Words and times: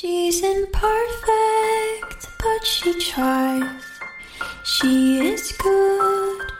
She's 0.00 0.44
imperfect, 0.44 2.28
but 2.38 2.64
she 2.64 2.92
tries. 3.00 3.82
She 4.62 5.18
is 5.26 5.50
good, 5.58 6.52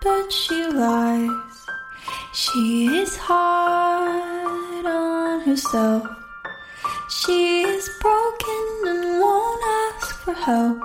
but 0.00 0.32
she 0.32 0.64
lies. 0.68 1.66
She 2.32 2.86
is 2.86 3.14
hard 3.14 4.86
on 4.86 5.40
herself. 5.40 6.08
She 7.10 7.60
is 7.60 7.90
broken 8.00 8.64
and 8.86 9.20
won't 9.20 9.62
ask 9.92 10.16
for 10.22 10.32
help. 10.32 10.80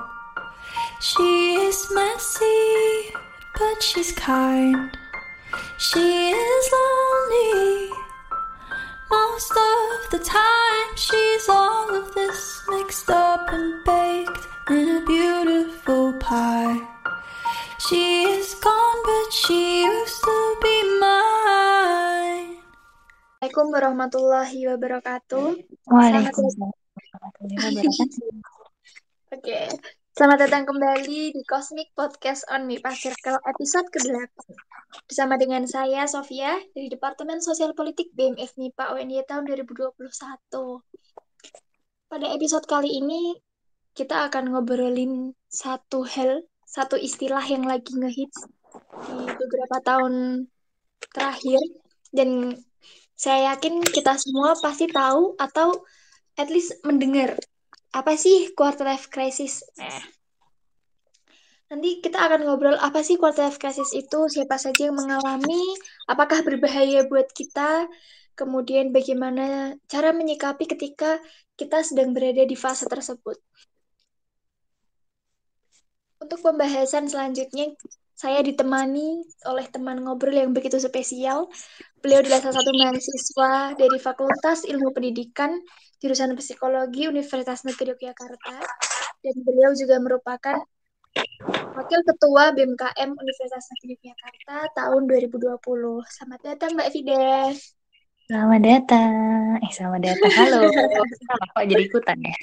She 1.00 1.56
is 1.56 1.88
messy, 1.96 3.14
but 3.58 3.82
she's 3.82 4.12
kind. 4.12 4.92
She 5.78 6.32
is 6.32 6.70
lonely 6.74 8.03
most 9.44 9.60
of 9.60 10.12
the 10.12 10.24
time. 10.24 10.90
She's 10.96 11.50
all 11.50 11.90
of 11.96 12.14
this 12.16 12.62
mixed 12.70 13.10
up 13.10 13.52
and 13.52 13.84
baked 13.84 14.48
in 14.70 14.98
a 14.98 15.06
beautiful 15.06 16.14
pie. 16.20 16.80
She 17.80 18.24
is 18.24 18.56
gone, 18.56 19.00
but 19.04 19.34
she 19.34 19.84
used 19.84 20.24
to 20.24 20.38
be 20.64 20.76
mine. 21.00 22.56
Assalamualaikum 23.44 23.66
warahmatullahi 23.76 24.60
wabarakatuh. 24.72 25.60
Waalaikumsalam 25.92 26.72
warahmatullahi 26.72 27.58
wabarakatuh. 27.60 28.32
Oke, 29.36 29.60
selamat 30.14 30.46
datang 30.46 30.70
kembali 30.70 31.34
di 31.34 31.42
Cosmic 31.50 31.90
Podcast 31.98 32.46
on 32.54 32.70
MIPA 32.70 32.94
Circle 32.94 33.42
episode 33.50 33.90
ke-8. 33.90 34.30
Bersama 35.10 35.42
dengan 35.42 35.66
saya, 35.66 36.06
Sofia, 36.06 36.54
dari 36.78 36.86
Departemen 36.86 37.42
Sosial 37.42 37.74
Politik 37.74 38.14
BMF 38.14 38.54
MIPA 38.54 38.94
UNY 38.94 39.26
tahun 39.26 39.50
2021. 39.50 39.98
Pada 42.14 42.28
episode 42.30 42.70
kali 42.70 42.94
ini, 42.94 43.42
kita 43.98 44.30
akan 44.30 44.54
ngobrolin 44.54 45.34
satu 45.50 46.06
hal, 46.06 46.46
satu 46.62 46.94
istilah 46.94 47.42
yang 47.50 47.66
lagi 47.66 47.98
ngehits 47.98 48.46
di 49.10 49.18
beberapa 49.34 49.82
tahun 49.82 50.46
terakhir. 51.10 51.58
Dan 52.14 52.54
saya 53.18 53.58
yakin 53.58 53.82
kita 53.82 54.14
semua 54.22 54.54
pasti 54.62 54.86
tahu 54.94 55.34
atau 55.42 55.74
at 56.38 56.54
least 56.54 56.78
mendengar 56.86 57.34
apa 57.94 58.18
sih 58.18 58.50
quarter 58.58 58.90
life 58.90 59.08
crisis. 59.14 59.62
Nah, 59.78 60.02
nanti 61.70 62.02
kita 62.02 62.18
akan 62.18 62.50
ngobrol 62.50 62.78
apa 62.82 63.06
sih 63.06 63.22
quarter 63.22 63.46
life 63.46 63.62
crisis 63.62 63.94
itu, 63.94 64.26
siapa 64.28 64.58
saja 64.58 64.90
yang 64.90 64.98
mengalami, 64.98 65.62
apakah 66.10 66.42
berbahaya 66.42 67.06
buat 67.06 67.30
kita, 67.30 67.86
kemudian 68.34 68.90
bagaimana 68.90 69.78
cara 69.86 70.10
menyikapi 70.10 70.66
ketika 70.66 71.22
kita 71.54 71.86
sedang 71.86 72.18
berada 72.18 72.42
di 72.50 72.58
fase 72.58 72.90
tersebut. 72.90 73.38
Untuk 76.18 76.40
pembahasan 76.42 77.06
selanjutnya, 77.06 77.78
saya 78.16 78.40
ditemani 78.40 79.22
oleh 79.46 79.66
teman 79.68 80.00
ngobrol 80.02 80.34
yang 80.34 80.56
begitu 80.56 80.80
spesial. 80.80 81.52
Beliau 82.00 82.24
adalah 82.24 82.40
salah 82.40 82.58
satu 82.64 82.72
mahasiswa 82.74 83.54
dari 83.76 83.98
Fakultas 84.00 84.64
Ilmu 84.64 84.96
Pendidikan 84.96 85.60
jurusan 86.04 86.36
Psikologi 86.36 87.08
Universitas 87.08 87.64
Negeri 87.64 87.96
Yogyakarta 87.96 88.60
dan 89.24 89.36
beliau 89.40 89.72
juga 89.72 90.04
merupakan 90.04 90.60
Wakil 91.80 92.02
Ketua 92.04 92.52
BMKM 92.52 93.10
Universitas 93.16 93.64
Negeri 93.72 93.96
Yogyakarta 93.96 94.76
tahun 94.76 95.08
2020. 95.08 95.64
Selamat 96.12 96.40
datang 96.44 96.76
Mbak 96.76 96.90
Fide. 96.92 97.24
Selamat 98.28 98.62
datang. 98.68 99.16
Eh, 99.64 99.72
selamat 99.72 100.02
datang. 100.04 100.32
Halo. 100.44 100.60
Salah 101.24 101.48
kok 101.56 101.66
jadi 101.72 101.84
ikutan 101.88 102.18
ya? 102.20 102.36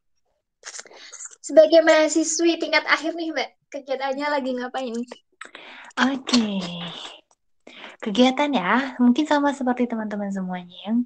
Sebagai 1.44 1.84
mahasiswi 1.84 2.56
tingkat 2.56 2.88
akhir 2.88 3.20
nih 3.20 3.36
Mbak, 3.36 3.50
kegiatannya 3.68 4.26
lagi 4.32 4.50
ngapain? 4.56 4.96
Oke. 6.08 6.56
Kegiatan 8.00 8.48
ya, 8.56 8.96
mungkin 8.96 9.28
sama 9.28 9.52
seperti 9.52 9.92
teman-teman 9.92 10.32
semuanya 10.32 10.76
yang 10.88 11.04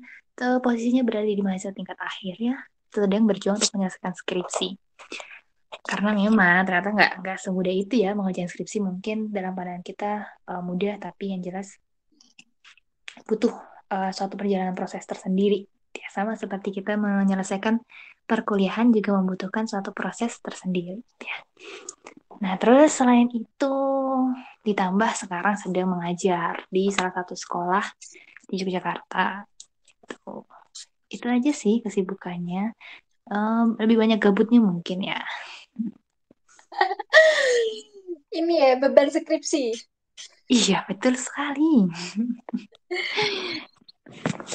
posisinya 0.62 1.03
berada 1.03 1.26
di 1.26 1.43
mahasiswa 1.43 1.75
tingkat 1.75 1.99
akhir 1.99 2.34
ya, 2.38 2.56
sedang 2.94 3.26
berjuang 3.26 3.59
untuk 3.59 3.75
menyelesaikan 3.75 4.15
skripsi. 4.15 4.69
Karena 5.84 6.16
memang 6.16 6.65
ternyata 6.65 6.91
nggak 6.94 7.12
nggak 7.21 7.38
semudah 7.43 7.75
itu 7.75 7.94
ya 8.00 8.16
mengerjakan 8.16 8.49
skripsi 8.49 8.78
mungkin 8.81 9.28
dalam 9.28 9.53
pandangan 9.53 9.84
kita 9.84 10.12
uh, 10.49 10.62
mudah 10.65 10.97
tapi 10.97 11.37
yang 11.37 11.44
jelas 11.44 11.76
butuh 13.28 13.53
uh, 13.93 14.10
suatu 14.15 14.38
perjalanan 14.41 14.72
proses 14.72 15.04
tersendiri. 15.04 15.69
Ya, 15.93 16.09
sama 16.15 16.38
seperti 16.38 16.70
kita 16.70 16.94
menyelesaikan 16.94 17.81
perkuliahan 18.28 18.93
juga 18.93 19.16
membutuhkan 19.19 19.65
suatu 19.65 19.91
proses 19.97 20.37
tersendiri. 20.38 21.00
Ya. 21.20 21.37
Nah, 22.38 22.55
terus 22.60 22.94
selain 22.94 23.26
itu 23.32 23.75
ditambah 24.62 25.10
sekarang 25.16 25.56
sedang 25.59 25.91
mengajar 25.91 26.62
di 26.70 26.93
salah 26.93 27.10
satu 27.10 27.34
sekolah 27.34 27.82
di 28.47 28.55
Yogyakarta. 28.62 29.49
Itu, 30.08 30.48
itu 31.12 31.26
aja 31.28 31.52
sih 31.52 31.84
kesibukannya. 31.84 32.72
Um, 33.28 33.76
lebih 33.76 34.00
banyak 34.00 34.19
gabutnya 34.24 34.64
mungkin 34.64 35.04
ya. 35.04 35.20
Ini 38.38 38.54
ya, 38.56 38.72
beban 38.80 39.12
skripsi. 39.12 39.76
Iya, 40.48 40.88
betul 40.88 41.16
sekali. 41.20 41.92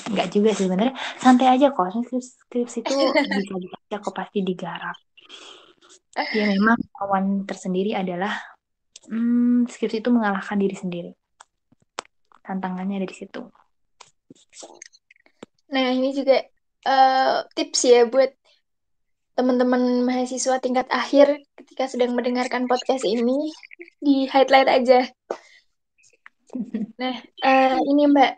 Enggak 0.09 0.28
juga 0.34 0.50
sih 0.58 0.66
sebenarnya. 0.66 0.97
Santai 1.22 1.53
aja 1.53 1.70
kok. 1.70 1.94
Skripsi, 1.94 2.81
itu 2.81 2.94
bisa 3.38 3.53
dibaca 3.62 3.96
kok 4.02 4.16
pasti 4.18 4.40
digarap. 4.41 4.97
Ya 6.14 6.46
memang 6.50 6.78
lawan 7.02 7.25
tersendiri 7.46 7.97
adalah 7.97 8.38
hmm, 9.09 9.66
skripsi 9.70 10.02
itu 10.02 10.09
mengalahkan 10.14 10.58
diri 10.58 10.78
sendiri. 10.78 11.12
Tantangannya 12.41 13.02
ada 13.02 13.08
di 13.09 13.18
situ. 13.18 13.41
Nah, 15.73 15.89
ini 15.89 16.13
juga 16.13 16.45
uh, 16.85 17.50
tips 17.57 17.81
ya 17.89 18.06
buat 18.06 18.29
teman-teman 19.34 20.06
mahasiswa 20.06 20.61
tingkat 20.61 20.85
akhir 20.94 21.41
ketika 21.57 21.89
sedang 21.89 22.13
mendengarkan 22.13 22.69
podcast 22.69 23.01
ini 23.01 23.50
di 23.97 24.29
highlight 24.29 24.69
aja. 24.69 25.09
Nah, 27.01 27.17
uh, 27.41 27.78
ini 27.81 28.06
Mbak, 28.13 28.34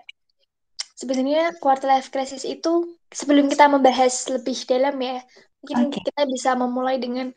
sebenarnya 0.96 1.52
quarter 1.60 1.92
life 1.92 2.08
crisis 2.16 2.48
itu 2.48 2.96
sebelum 3.12 3.52
kita 3.52 3.68
membahas 3.68 4.32
lebih 4.32 4.56
dalam 4.64 4.96
ya, 5.04 5.20
mungkin 5.60 5.92
Oke. 5.92 6.00
kita 6.00 6.24
bisa 6.32 6.56
memulai 6.56 6.96
dengan 6.96 7.36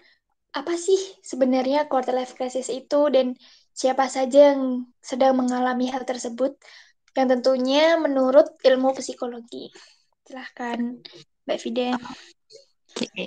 apa 0.55 0.79
sih 0.79 0.97
sebenarnya 1.27 1.91
quarter 1.91 2.15
life 2.15 2.39
crisis 2.39 2.71
itu 2.71 3.11
dan 3.11 3.35
siapa 3.75 4.07
saja 4.07 4.55
yang 4.55 4.87
sedang 5.03 5.35
mengalami 5.35 5.91
hal 5.91 6.07
tersebut 6.07 6.55
yang 7.19 7.27
tentunya 7.27 7.99
menurut 7.99 8.55
ilmu 8.63 8.95
psikologi. 8.95 9.75
Silahkan 10.23 11.03
Mbak 11.43 11.59
Fide. 11.59 11.99
Oke, 12.99 13.27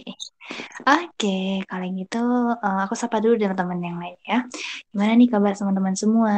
oke. 0.87 1.39
Kalau 1.67 1.87
gitu 1.95 2.23
uh, 2.55 2.79
aku 2.87 2.95
sapa 2.95 3.19
dulu 3.19 3.35
teman-teman 3.35 3.79
yang 3.83 3.97
lain 3.99 4.19
ya. 4.23 4.39
Gimana 4.95 5.11
nih 5.19 5.27
kabar 5.27 5.51
teman-teman 5.55 5.95
semua? 5.95 6.35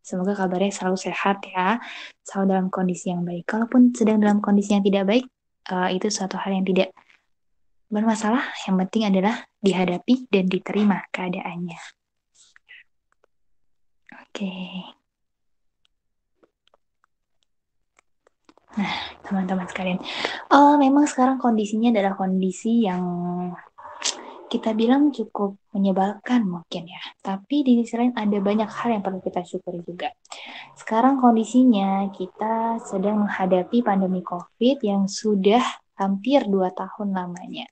Semoga 0.00 0.32
kabarnya 0.32 0.72
selalu 0.72 0.96
sehat 0.96 1.44
ya, 1.44 1.76
selalu 2.24 2.44
dalam 2.48 2.66
kondisi 2.72 3.12
yang 3.12 3.28
baik. 3.28 3.44
Kalaupun 3.44 3.92
sedang 3.92 4.24
dalam 4.24 4.40
kondisi 4.40 4.72
yang 4.72 4.80
tidak 4.80 5.04
baik, 5.04 5.24
uh, 5.68 5.92
itu 5.92 6.08
suatu 6.08 6.40
hal 6.40 6.56
yang 6.56 6.64
tidak 6.64 6.96
bermasalah. 7.92 8.40
Yang 8.64 8.88
penting 8.88 9.02
adalah 9.04 9.44
dihadapi 9.60 10.32
dan 10.32 10.48
diterima 10.48 11.04
keadaannya. 11.12 11.80
Oke. 14.16 14.52
Nah, 18.76 18.92
teman-teman 19.24 19.64
sekalian, 19.70 19.98
oh, 20.52 20.76
memang 20.76 21.08
sekarang 21.08 21.40
kondisinya 21.40 21.94
adalah 21.94 22.18
kondisi 22.18 22.84
yang 22.84 23.02
kita 24.48 24.72
bilang 24.72 25.12
cukup 25.12 25.60
menyebalkan 25.76 26.48
mungkin 26.48 26.88
ya. 26.88 27.00
Tapi 27.20 27.62
di 27.62 27.84
sisi 27.84 28.00
lain 28.00 28.16
ada 28.16 28.40
banyak 28.40 28.66
hal 28.66 28.88
yang 28.96 29.04
perlu 29.04 29.20
kita 29.20 29.44
syukuri 29.44 29.84
juga. 29.84 30.08
Sekarang 30.74 31.20
kondisinya 31.20 32.08
kita 32.10 32.80
sedang 32.80 33.28
menghadapi 33.28 33.84
pandemi 33.84 34.24
COVID 34.24 34.80
yang 34.80 35.04
sudah 35.04 35.60
hampir 36.00 36.48
dua 36.48 36.72
tahun 36.72 37.12
lamanya. 37.12 37.68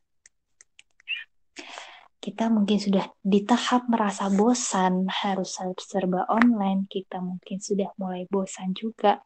Kita 2.21 2.50
mungkin 2.50 2.76
sudah 2.82 3.06
di 3.23 3.47
tahap 3.47 3.87
merasa 3.87 4.26
bosan, 4.26 5.06
harus 5.06 5.62
serba 5.79 6.26
online. 6.26 6.91
Kita 6.91 7.23
mungkin 7.23 7.62
sudah 7.62 7.94
mulai 8.03 8.26
bosan 8.26 8.75
juga, 8.75 9.23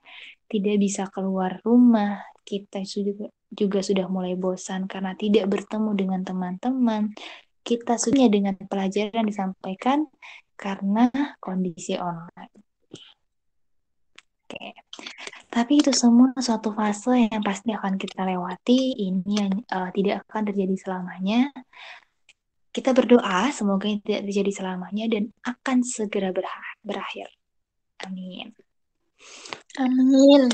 tidak 0.50 0.76
bisa 0.82 1.06
keluar 1.14 1.62
rumah. 1.62 2.26
Kita 2.42 2.82
juga, 2.82 3.30
juga 3.54 3.78
sudah 3.80 4.10
mulai 4.10 4.34
bosan 4.34 4.90
karena 4.90 5.14
tidak 5.14 5.46
bertemu 5.46 5.90
dengan 5.94 6.20
teman-teman. 6.26 7.14
Kita 7.62 7.94
sudah 7.94 8.26
dengan 8.26 8.58
pelajaran 8.58 9.22
disampaikan 9.22 10.10
karena 10.58 11.08
kondisi 11.38 11.94
online. 11.94 12.52
Oke. 14.50 14.74
Tapi 15.46 15.78
itu 15.78 15.94
semua 15.94 16.34
suatu 16.42 16.74
fase 16.74 17.30
yang 17.30 17.42
pasti 17.46 17.70
akan 17.70 17.94
kita 17.94 18.26
lewati. 18.26 18.98
Ini 18.98 19.30
yang 19.30 19.52
uh, 19.70 19.90
tidak 19.94 20.26
akan 20.26 20.50
terjadi 20.50 20.74
selamanya. 20.74 21.54
Kita 22.70 22.90
berdoa 22.94 23.50
semoga 23.54 23.86
ini 23.86 24.02
tidak 24.02 24.30
terjadi 24.30 24.50
selamanya 24.54 25.04
dan 25.10 25.30
akan 25.42 25.82
segera 25.86 26.34
berakhir. 26.82 27.30
Amin. 28.02 28.69
Amin. 29.78 30.50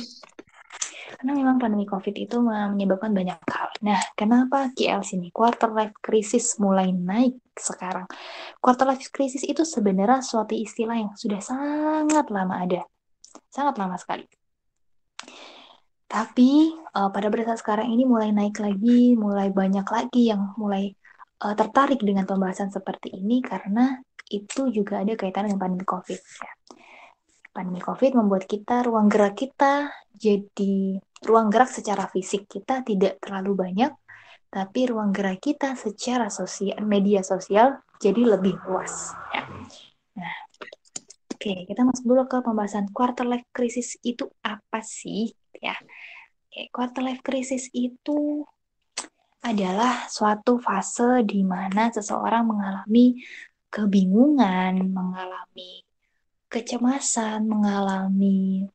Karena 1.17 1.33
memang 1.33 1.57
pandemi 1.57 1.89
COVID 1.89 2.13
itu 2.13 2.37
menyebabkan 2.45 3.17
banyak 3.17 3.41
hal. 3.49 3.71
Nah, 3.81 4.01
kenapa 4.13 4.69
KL 4.77 5.01
sini 5.01 5.33
quarter 5.33 5.73
life 5.73 5.97
crisis 6.05 6.61
mulai 6.61 6.93
naik 6.93 7.41
sekarang? 7.57 8.05
Quarter 8.61 8.85
life 8.93 9.09
crisis 9.09 9.41
itu 9.41 9.65
sebenarnya 9.65 10.21
suatu 10.21 10.53
istilah 10.53 11.01
yang 11.01 11.11
sudah 11.17 11.41
sangat 11.41 12.29
lama 12.29 12.61
ada. 12.61 12.85
Sangat 13.49 13.81
lama 13.81 13.97
sekali. 13.97 14.29
Tapi 16.07 16.51
uh, 16.95 17.11
pada 17.11 17.33
saat 17.33 17.61
sekarang 17.65 17.89
ini 17.91 18.05
mulai 18.07 18.31
naik 18.31 18.61
lagi, 18.63 19.17
mulai 19.17 19.51
banyak 19.51 19.89
lagi 19.89 20.31
yang 20.31 20.55
mulai 20.61 20.93
uh, 21.43 21.55
tertarik 21.57 21.99
dengan 21.99 22.29
pembahasan 22.29 22.71
seperti 22.71 23.17
ini 23.17 23.43
karena 23.43 23.99
itu 24.31 24.71
juga 24.71 25.03
ada 25.03 25.17
kaitan 25.17 25.51
dengan 25.51 25.61
pandemi 25.65 25.87
COVID. 25.87 26.21
Ya. 26.21 26.56
Pandemi 27.57 27.81
COVID 27.81 28.13
membuat 28.21 28.45
kita 28.45 28.85
ruang 28.85 29.09
gerak 29.09 29.41
kita 29.41 29.89
jadi 30.13 31.01
ruang 31.25 31.49
gerak 31.49 31.73
secara 31.73 32.05
fisik 32.13 32.45
kita 32.45 32.85
tidak 32.85 33.17
terlalu 33.17 33.57
banyak, 33.57 33.97
tapi 34.53 34.85
ruang 34.93 35.09
gerak 35.09 35.41
kita 35.41 35.73
secara 35.73 36.29
sosial 36.29 36.77
media 36.85 37.25
sosial 37.25 37.81
jadi 37.97 38.37
lebih 38.37 38.61
luas. 38.69 39.17
Ya. 39.33 39.49
Nah, 40.21 40.37
oke 41.33 41.53
kita 41.65 41.81
masuk 41.81 42.05
dulu 42.05 42.29
ke 42.29 42.45
pembahasan 42.45 42.93
quarter 42.93 43.25
life 43.25 43.49
crisis 43.57 43.97
itu 44.05 44.29
apa 44.45 44.85
sih? 44.85 45.33
Ya, 45.57 45.81
oke, 46.53 46.61
quarter 46.77 47.01
life 47.01 47.25
crisis 47.25 47.73
itu 47.73 48.45
adalah 49.41 50.05
suatu 50.13 50.61
fase 50.61 51.25
di 51.25 51.41
mana 51.41 51.89
seseorang 51.89 52.45
mengalami 52.45 53.17
kebingungan, 53.73 54.93
mengalami 54.93 55.86
kecemasan, 56.49 57.47
mengalami 57.47 58.67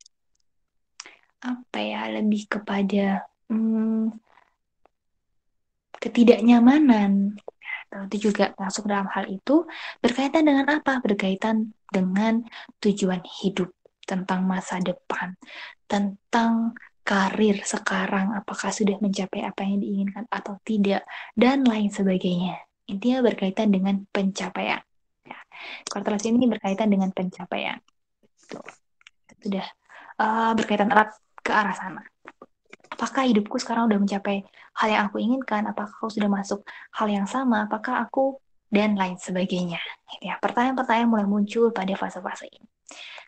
apa 1.41 1.79
ya 1.81 2.05
lebih 2.13 2.45
kepada 2.45 3.25
hmm, 3.49 4.13
ketidaknyamanan. 5.97 7.37
Nah, 7.91 8.07
itu 8.07 8.31
juga 8.31 8.55
masuk 8.55 8.87
dalam 8.87 9.09
hal 9.11 9.27
itu 9.27 9.67
berkaitan 9.99 10.47
dengan 10.47 10.69
apa? 10.71 11.03
Berkaitan 11.03 11.75
dengan 11.91 12.45
tujuan 12.79 13.19
hidup, 13.41 13.75
tentang 14.11 14.43
masa 14.43 14.79
depan, 14.83 15.39
tentang 15.87 16.75
karir 17.07 17.63
sekarang, 17.63 18.35
apakah 18.35 18.69
sudah 18.69 18.99
mencapai 18.99 19.47
apa 19.47 19.63
yang 19.63 19.79
diinginkan 19.79 20.27
atau 20.27 20.59
tidak, 20.67 21.07
dan 21.33 21.63
lain 21.63 21.87
sebagainya. 21.87 22.59
Intinya 22.91 23.23
berkaitan 23.23 23.71
dengan 23.71 24.03
pencapaian. 24.11 24.83
Life 25.91 26.25
ini 26.25 26.47
berkaitan 26.47 26.87
dengan 26.87 27.09
pencapaian. 27.11 27.77
Tuh. 28.47 28.65
Sudah 29.41 29.65
uh, 30.21 30.51
berkaitan 30.57 30.89
erat 30.91 31.13
ke 31.41 31.51
arah 31.51 31.73
sana. 31.73 32.01
Apakah 32.91 33.25
hidupku 33.25 33.57
sekarang 33.57 33.89
sudah 33.89 33.99
mencapai 33.99 34.45
hal 34.77 34.87
yang 34.87 35.01
aku 35.09 35.17
inginkan? 35.17 35.65
Apakah 35.65 35.91
aku 35.95 36.11
sudah 36.11 36.29
masuk 36.29 36.61
hal 36.93 37.07
yang 37.09 37.25
sama? 37.25 37.65
Apakah 37.65 38.03
aku 38.05 38.37
dan 38.71 38.95
lain 38.95 39.19
sebagainya. 39.19 39.83
Ya, 40.23 40.39
pertanyaan-pertanyaan 40.39 41.11
mulai 41.11 41.27
muncul 41.27 41.75
pada 41.75 41.91
fase-fase 41.99 42.47
ini. 42.47 42.67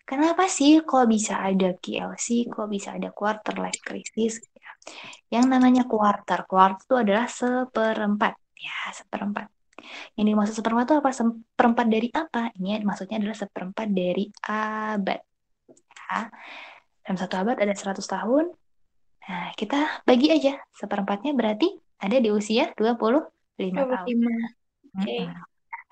Kenapa 0.04 0.48
sih 0.48 0.80
kok 0.84 1.08
bisa 1.08 1.40
ada 1.40 1.76
KLC, 1.76 2.48
kok 2.48 2.68
bisa 2.68 2.96
ada 2.96 3.12
quarter 3.12 3.56
life 3.60 3.80
crisis? 3.84 4.40
Ya. 4.52 4.70
Yang 5.40 5.46
namanya 5.52 5.82
quarter, 5.88 6.44
quarter 6.44 6.80
itu 6.80 6.94
adalah 6.96 7.26
seperempat, 7.28 8.36
ya 8.56 8.76
seperempat. 8.92 9.48
Yang 10.18 10.26
dimaksud 10.32 10.54
seperempat 10.58 10.84
itu 10.86 10.96
apa? 10.98 11.10
Seperempat 11.12 11.86
dari 11.90 12.08
apa? 12.12 12.42
Ini 12.56 12.82
maksudnya 12.82 13.16
adalah 13.20 13.36
seperempat 13.38 13.88
dari 13.90 14.24
abad. 14.48 15.20
Ya. 15.70 16.20
Dalam 17.04 17.16
satu 17.20 17.34
abad 17.36 17.56
ada 17.60 17.74
100 17.74 18.00
tahun. 18.00 18.44
Nah, 19.24 19.48
kita 19.56 20.04
bagi 20.04 20.28
aja. 20.32 20.60
Seperempatnya 20.72 21.32
berarti 21.32 21.72
ada 22.00 22.16
di 22.20 22.28
usia 22.32 22.72
25 22.76 23.60
25. 23.60 23.92
tahun. 23.92 24.18
Oke. 24.94 25.04
Okay. 25.04 25.24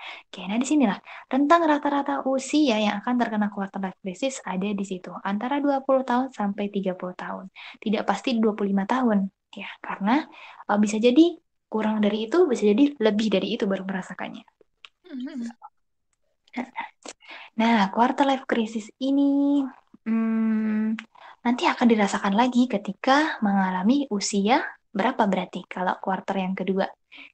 Oke, 0.02 0.42
nah 0.50 0.58
di 0.58 0.66
sinilah 0.66 0.98
tentang 1.30 1.62
rata-rata 1.62 2.26
usia 2.26 2.74
yang 2.80 2.98
akan 2.98 3.14
terkena 3.22 3.48
quarter 3.54 3.78
life 3.78 3.98
crisis 4.02 4.42
ada 4.42 4.66
di 4.74 4.82
situ 4.82 5.14
antara 5.22 5.62
20 5.62 5.86
tahun 6.02 6.26
sampai 6.34 6.74
30 6.74 6.98
tahun. 7.14 7.46
Tidak 7.78 8.02
pasti 8.02 8.34
25 8.40 8.82
tahun 8.82 9.30
ya, 9.54 9.70
karena 9.78 10.26
uh, 10.66 10.78
bisa 10.80 10.98
jadi 10.98 11.38
kurang 11.72 12.04
dari 12.04 12.28
itu, 12.28 12.44
bisa 12.44 12.68
jadi 12.68 12.92
lebih 13.00 13.32
dari 13.32 13.56
itu 13.56 13.64
baru 13.64 13.88
merasakannya. 13.88 14.44
Nah, 17.56 17.88
quarter 17.88 18.28
life 18.28 18.44
crisis 18.44 18.92
ini 19.00 19.64
hmm, 20.04 21.00
nanti 21.40 21.64
akan 21.64 21.86
dirasakan 21.88 22.36
lagi 22.36 22.68
ketika 22.68 23.40
mengalami 23.40 24.04
usia 24.12 24.60
berapa 24.92 25.24
berarti 25.24 25.64
kalau 25.64 25.96
quarter 25.96 26.36
yang 26.36 26.52
kedua? 26.52 26.84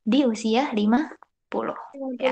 Di 0.06 0.23
usia 0.23 0.70
5 0.70 1.19
50. 1.50 1.75
50. 2.19 2.23
Ya. 2.23 2.31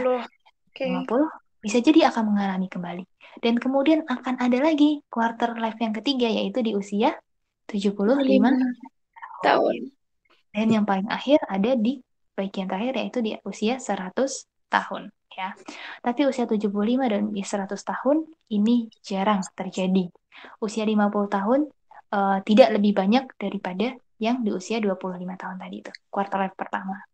Okay. 0.71 0.93
50 1.09 1.65
bisa 1.65 1.79
jadi 1.83 2.13
akan 2.13 2.37
mengalami 2.37 2.69
kembali. 2.71 3.05
Dan 3.43 3.59
kemudian 3.59 4.07
akan 4.07 4.39
ada 4.39 4.59
lagi 4.63 5.03
quarter 5.11 5.59
life 5.59 5.81
yang 5.83 5.91
ketiga 5.97 6.29
yaitu 6.31 6.63
di 6.63 6.79
usia 6.79 7.19
75 7.67 8.23
tahun. 9.43 9.75
Dan 10.57 10.73
yang 10.73 10.89
paling 10.89 11.05
akhir 11.13 11.45
ada 11.45 11.77
di 11.77 12.01
bagian 12.33 12.65
terakhir 12.65 12.97
yaitu 12.97 13.21
di 13.21 13.37
usia 13.45 13.77
100 13.77 14.17
tahun 14.73 15.13
ya. 15.37 15.53
Tapi 16.01 16.25
usia 16.25 16.49
75 16.49 16.73
dan 17.13 17.29
100 17.29 17.77
tahun 17.77 18.17
ini 18.49 18.89
jarang 19.05 19.45
terjadi. 19.53 20.09
Usia 20.65 20.89
50 20.89 21.13
tahun 21.29 21.61
uh, 22.17 22.39
tidak 22.41 22.69
lebih 22.81 22.97
banyak 22.97 23.25
daripada 23.37 23.93
yang 24.17 24.41
di 24.41 24.49
usia 24.49 24.81
25 24.81 25.21
tahun 25.21 25.57
tadi 25.61 25.77
itu, 25.85 25.93
quarter 26.09 26.49
life 26.49 26.57
pertama. 26.57 27.05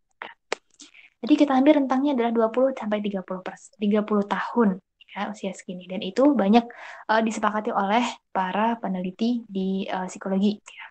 Jadi 1.23 1.39
kita 1.39 1.55
ambil 1.55 1.83
rentangnya 1.83 2.15
adalah 2.19 2.51
20 2.51 2.75
sampai 2.75 2.99
30 2.99 3.23
pers 3.23 3.71
30 3.79 4.03
tahun 4.27 4.69
ya 5.13 5.29
usia 5.29 5.53
segini 5.53 5.85
dan 5.85 6.01
itu 6.01 6.33
banyak 6.33 6.65
uh, 7.07 7.21
disepakati 7.21 7.69
oleh 7.69 8.01
para 8.33 8.75
peneliti 8.81 9.45
di 9.45 9.85
uh, 9.87 10.09
psikologi 10.09 10.57
ya. 10.57 10.85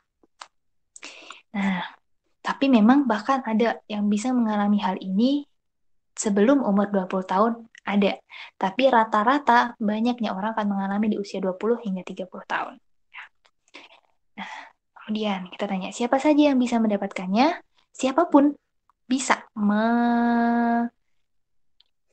Nah, 1.52 1.84
tapi 2.42 2.66
memang 2.66 3.06
bahkan 3.06 3.40
ada 3.46 3.78
yang 3.86 4.10
bisa 4.10 4.34
mengalami 4.34 4.82
hal 4.82 4.98
ini 4.98 5.46
sebelum 6.18 6.60
umur 6.66 6.90
20 6.90 7.22
tahun 7.22 7.52
ada. 7.86 8.18
Tapi 8.58 8.82
rata-rata 8.90 9.78
banyaknya 9.78 10.34
orang 10.34 10.54
akan 10.54 10.66
mengalami 10.66 11.14
di 11.14 11.16
usia 11.22 11.38
20 11.38 11.82
hingga 11.86 12.02
30 12.02 12.26
tahun. 12.46 12.74
Nah, 14.38 14.50
kemudian 14.98 15.46
kita 15.54 15.64
tanya, 15.70 15.94
siapa 15.94 16.18
saja 16.18 16.50
yang 16.50 16.58
bisa 16.58 16.82
mendapatkannya? 16.82 17.62
Siapa 17.94 18.26
pun 18.26 18.54
bisa 19.06 19.44
me 19.54 19.84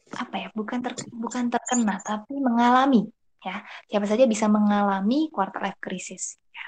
apa 0.09 0.35
ya 0.41 0.49
bukan 0.57 0.81
ter, 0.81 0.97
bukan 1.13 1.53
terkena 1.53 2.01
tapi 2.01 2.41
mengalami 2.41 3.05
ya 3.39 3.61
siapa 3.85 4.09
saja 4.09 4.25
bisa 4.25 4.49
mengalami 4.49 5.29
quarter 5.29 5.61
life 5.61 5.77
crisis 5.77 6.41
ya. 6.49 6.65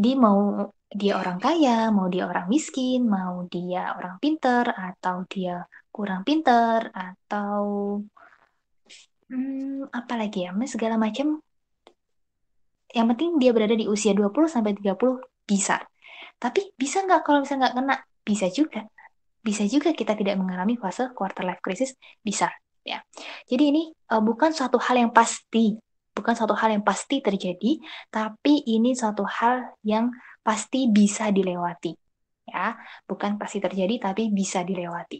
jadi 0.00 0.16
mau 0.16 0.72
dia 0.86 1.18
orang 1.18 1.42
kaya 1.42 1.90
mau 1.90 2.06
dia 2.06 2.30
orang 2.30 2.46
miskin 2.46 3.06
mau 3.10 3.42
dia 3.50 3.94
orang 3.98 4.22
pinter 4.22 4.70
atau 4.70 5.26
dia 5.26 5.66
kurang 5.90 6.22
pinter 6.22 6.92
atau 6.94 7.64
hmm, 9.32 9.90
apa 9.90 10.14
lagi 10.14 10.46
ya 10.46 10.54
segala 10.70 10.94
macam 10.94 11.42
yang 12.94 13.06
penting 13.12 13.42
dia 13.42 13.50
berada 13.50 13.74
di 13.74 13.90
usia 13.90 14.14
20 14.14 14.30
sampai 14.46 14.72
30 14.78 14.94
bisa 15.44 15.82
tapi 16.36 16.70
bisa 16.76 17.00
nggak 17.02 17.24
kalau 17.24 17.40
bisa 17.42 17.56
nggak 17.56 17.74
kena 17.74 17.96
bisa 18.26 18.50
juga. 18.50 18.82
Bisa 19.40 19.62
juga 19.70 19.94
kita 19.94 20.18
tidak 20.18 20.34
mengalami 20.42 20.74
fase 20.74 21.14
quarter 21.14 21.46
life 21.46 21.62
crisis, 21.62 21.94
bisa. 22.18 22.50
ya. 22.82 22.98
Jadi 23.46 23.64
ini 23.70 23.82
uh, 24.10 24.22
bukan 24.22 24.50
suatu 24.50 24.78
hal 24.82 24.98
yang 24.98 25.10
pasti, 25.14 25.78
bukan 26.10 26.34
suatu 26.34 26.54
hal 26.58 26.74
yang 26.74 26.82
pasti 26.82 27.22
terjadi, 27.22 27.78
tapi 28.10 28.66
ini 28.66 28.94
suatu 28.98 29.22
hal 29.22 29.74
yang 29.86 30.10
pasti 30.46 30.86
bisa 30.86 31.34
dilewati. 31.34 31.90
Ya, 32.46 32.78
bukan 33.10 33.42
pasti 33.42 33.58
terjadi 33.58 33.98
tapi 33.98 34.30
bisa 34.30 34.62
dilewati. 34.62 35.18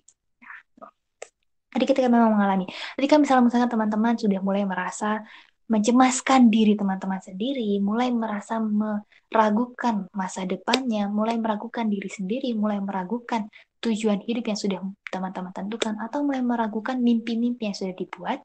Jadi 1.75 1.85
ketika 1.85 2.07
memang 2.07 2.39
mengalami, 2.39 2.65
ketika 2.97 3.19
misalnya 3.19 3.51
misalnya 3.51 3.69
teman-teman 3.69 4.15
sudah 4.17 4.41
mulai 4.41 4.63
merasa 4.63 5.27
mencemaskan 5.67 6.47
diri 6.49 6.79
teman-teman 6.79 7.19
sendiri, 7.19 7.83
mulai 7.83 8.15
merasa 8.15 8.63
meragukan 8.63 10.07
masa 10.15 10.47
depannya, 10.47 11.11
mulai 11.11 11.37
meragukan 11.37 11.91
diri 11.91 12.07
sendiri, 12.07 12.55
mulai 12.55 12.79
meragukan 12.79 13.51
tujuan 13.83 14.23
hidup 14.23 14.47
yang 14.47 14.59
sudah 14.59 14.79
teman-teman 15.11 15.51
tentukan, 15.51 15.99
atau 15.99 16.23
mulai 16.23 16.41
meragukan 16.41 16.97
mimpi-mimpi 17.03 17.67
yang 17.67 17.77
sudah 17.77 17.95
dibuat. 17.99 18.39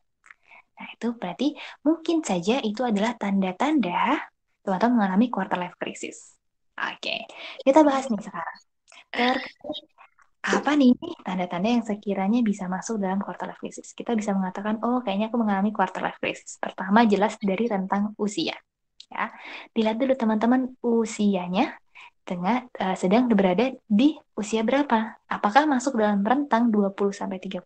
Nah, 0.82 0.88
itu 0.98 1.14
berarti 1.14 1.54
mungkin 1.86 2.26
saja 2.26 2.58
itu 2.66 2.82
adalah 2.82 3.14
tanda-tanda 3.14 4.18
teman-teman 4.66 4.94
mengalami 4.98 5.30
quarter 5.30 5.62
life 5.62 5.78
crisis. 5.78 6.41
Oke, 6.82 7.30
kita 7.62 7.86
bahas 7.86 8.10
nih 8.10 8.22
sekarang. 8.26 8.60
Terkait 9.12 9.86
apa 10.42 10.74
nih 10.74 10.98
tanda-tanda 11.22 11.70
yang 11.70 11.86
sekiranya 11.86 12.42
bisa 12.42 12.66
masuk 12.66 12.98
dalam 12.98 13.22
quarter 13.22 13.46
life 13.46 13.62
crisis? 13.62 13.94
Kita 13.94 14.18
bisa 14.18 14.34
mengatakan, 14.34 14.82
oh 14.82 15.06
kayaknya 15.06 15.30
aku 15.30 15.38
mengalami 15.38 15.70
quarter 15.70 16.02
life 16.02 16.18
crisis. 16.18 16.58
Pertama 16.58 17.06
jelas 17.06 17.38
dari 17.38 17.70
rentang 17.70 18.18
usia. 18.18 18.58
Ya, 19.12 19.28
dilihat 19.76 20.00
dulu 20.00 20.16
teman-teman 20.16 20.74
usianya 20.80 21.76
tengah 22.24 22.70
uh, 22.80 22.96
sedang 22.96 23.28
berada 23.30 23.76
di 23.86 24.18
usia 24.34 24.66
berapa? 24.66 25.20
Apakah 25.28 25.68
masuk 25.68 26.00
dalam 26.00 26.24
rentang 26.24 26.72
20 26.74 27.12
sampai 27.12 27.38
30? 27.38 27.62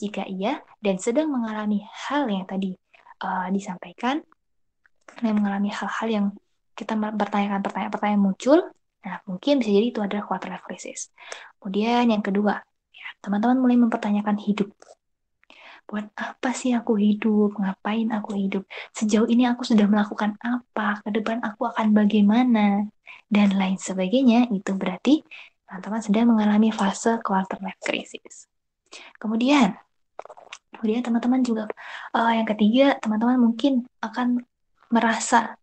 Jika 0.00 0.22
iya 0.26 0.64
dan 0.80 0.96
sedang 0.98 1.28
mengalami 1.30 1.84
hal 2.08 2.26
yang 2.26 2.48
tadi 2.48 2.72
uh, 3.22 3.46
disampaikan, 3.52 4.24
yang 5.20 5.36
mengalami 5.38 5.68
hal-hal 5.68 6.08
yang 6.08 6.26
kita 6.72 6.96
bertanyakan 6.96 7.60
pertanyaan-pertanyaan 7.60 8.22
muncul, 8.22 8.58
nah 9.04 9.20
mungkin 9.28 9.60
bisa 9.60 9.70
jadi 9.70 9.86
itu 9.92 10.00
adalah 10.00 10.24
quarter 10.24 10.48
life 10.52 10.64
crisis. 10.64 11.12
Kemudian 11.60 12.08
yang 12.08 12.24
kedua, 12.24 12.60
ya, 12.92 13.08
teman-teman 13.20 13.58
mulai 13.60 13.76
mempertanyakan 13.78 14.40
hidup. 14.40 14.72
Buat 15.86 16.08
apa 16.16 16.50
sih 16.56 16.72
aku 16.72 16.96
hidup? 16.96 17.58
Ngapain 17.58 18.08
aku 18.14 18.38
hidup? 18.38 18.64
Sejauh 18.96 19.28
ini 19.28 19.44
aku 19.44 19.66
sudah 19.66 19.84
melakukan 19.84 20.38
apa? 20.40 21.02
Ke 21.04 21.10
depan 21.12 21.42
aku 21.44 21.68
akan 21.68 21.92
bagaimana? 21.92 22.88
Dan 23.28 23.52
lain 23.58 23.76
sebagainya. 23.76 24.48
Itu 24.48 24.78
berarti 24.78 25.20
teman-teman 25.68 26.00
sedang 26.00 26.26
mengalami 26.32 26.72
fase 26.72 27.20
quarter 27.20 27.60
life 27.60 27.80
crisis. 27.82 28.48
Kemudian, 29.20 29.76
kemudian 30.72 31.00
teman-teman 31.04 31.40
juga 31.44 31.64
uh, 32.16 32.32
yang 32.32 32.48
ketiga, 32.48 32.96
teman-teman 33.00 33.40
mungkin 33.40 33.84
akan 34.04 34.44
merasa 34.92 35.56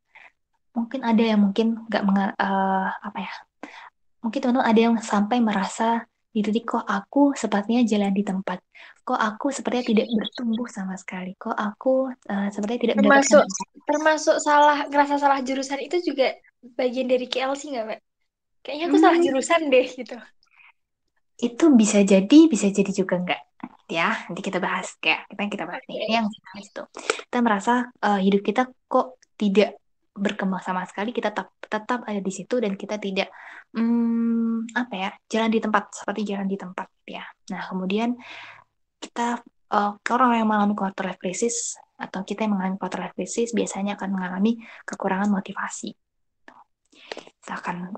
mungkin 0.76 1.02
ada 1.02 1.24
yang 1.24 1.40
mungkin 1.42 1.86
nggak 1.90 2.04
uh, 2.38 2.88
apa 3.04 3.18
ya 3.18 3.34
mungkin 4.20 4.40
teman-teman 4.44 4.68
ada 4.68 4.80
yang 4.80 4.96
sampai 5.00 5.40
merasa 5.40 6.04
di 6.30 6.46
titik 6.46 6.78
kok 6.78 6.86
aku 6.86 7.34
sepertinya 7.34 7.82
jalan 7.82 8.14
di 8.14 8.22
tempat? 8.22 8.62
Kok 9.02 9.18
aku 9.18 9.50
sepertinya 9.50 9.86
tidak 9.90 10.08
bertumbuh 10.14 10.70
sama 10.70 10.94
sekali? 10.94 11.34
Kok 11.34 11.58
aku 11.58 12.14
uh, 12.14 12.48
sepertinya 12.54 12.82
tidak 12.86 12.96
termasuk 13.02 13.44
termasuk 13.90 14.38
salah 14.38 14.86
ngerasa 14.86 15.18
salah 15.18 15.42
jurusan 15.42 15.82
itu 15.82 16.14
juga 16.14 16.38
bagian 16.78 17.10
dari 17.10 17.26
KLC 17.26 17.74
nggak 17.74 17.86
mbak? 17.90 18.00
Kayaknya 18.62 18.86
aku 18.86 18.98
hmm. 19.02 19.04
salah 19.04 19.20
jurusan 19.20 19.62
deh 19.74 19.88
gitu. 19.90 20.18
Itu 21.40 21.66
bisa 21.74 22.06
jadi 22.06 22.40
bisa 22.46 22.70
jadi 22.70 22.92
juga 22.94 23.18
enggak 23.18 23.42
ya 23.90 24.14
nanti 24.30 24.46
kita 24.46 24.62
bahas 24.62 24.94
kayak 25.02 25.26
kita 25.34 25.50
kita 25.50 25.66
bahas 25.66 25.82
okay. 25.82 25.98
nih 25.98 26.22
yang 26.22 26.30
itu. 26.62 26.84
Kita 27.26 27.40
merasa 27.42 27.90
uh, 28.06 28.22
hidup 28.22 28.46
kita 28.46 28.70
kok 28.86 29.18
tidak 29.34 29.82
berkembang 30.14 30.60
sama 30.60 30.84
sekali 30.90 31.16
kita 31.16 31.32
tetap 31.32 31.54
tetap 31.62 32.00
ada 32.04 32.20
di 32.20 32.32
situ 32.34 32.60
dan 32.60 32.76
kita 32.76 33.00
tidak 33.00 33.30
hmm, 33.74 34.74
apa 34.76 34.94
ya 34.94 35.10
jalan 35.30 35.50
di 35.54 35.60
tempat 35.62 35.84
seperti 35.94 36.22
jalan 36.28 36.48
di 36.50 36.58
tempat 36.58 36.88
ya. 37.06 37.24
Nah 37.54 37.62
kemudian 37.70 38.18
kita 39.00 39.40
uh, 39.72 39.92
orang 40.12 40.44
yang 40.44 40.48
mengalami 40.50 40.76
quarter 40.76 41.08
life 41.08 41.22
crisis 41.22 41.80
atau 42.00 42.24
kita 42.24 42.48
yang 42.48 42.58
mengalami 42.58 42.78
quarter 42.80 43.00
life 43.06 43.16
crisis 43.16 43.56
biasanya 43.56 43.96
akan 43.96 44.10
mengalami 44.12 44.60
kekurangan 44.84 45.30
motivasi. 45.32 45.94
Kita 47.40 47.54
akan 47.56 47.96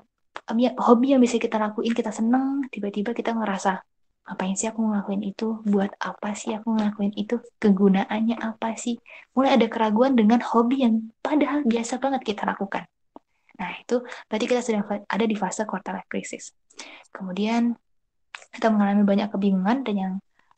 ya, 0.58 0.72
hobi 0.78 1.16
yang 1.16 1.22
bisa 1.22 1.40
kita 1.40 1.58
lakuin 1.58 1.94
kita 1.96 2.12
seneng 2.12 2.66
tiba-tiba 2.70 3.16
kita 3.16 3.34
ngerasa 3.34 3.91
ngapain 4.26 4.56
sih 4.56 4.70
aku 4.70 4.80
ngelakuin 4.86 5.24
itu? 5.26 5.60
Buat 5.66 5.98
apa 5.98 6.34
sih 6.38 6.54
aku 6.54 6.78
ngelakuin 6.78 7.14
itu? 7.18 7.42
Kegunaannya 7.58 8.38
apa 8.38 8.78
sih? 8.78 8.98
Mulai 9.34 9.58
ada 9.60 9.68
keraguan 9.68 10.14
dengan 10.14 10.40
hobi 10.42 10.86
yang 10.86 11.12
padahal 11.20 11.66
biasa 11.66 11.98
banget 11.98 12.22
kita 12.24 12.46
lakukan. 12.46 12.86
Nah 13.62 13.72
itu 13.78 14.02
berarti 14.30 14.46
kita 14.50 14.62
sedang 14.66 14.86
ada 14.88 15.26
di 15.26 15.36
fase 15.38 15.66
quarter 15.70 15.98
life 15.98 16.10
crisis. 16.10 16.54
Kemudian 17.14 17.76
kita 18.52 18.68
mengalami 18.74 19.04
banyak 19.06 19.28
kebingungan 19.30 19.86
dan 19.86 19.96
yang 19.96 20.14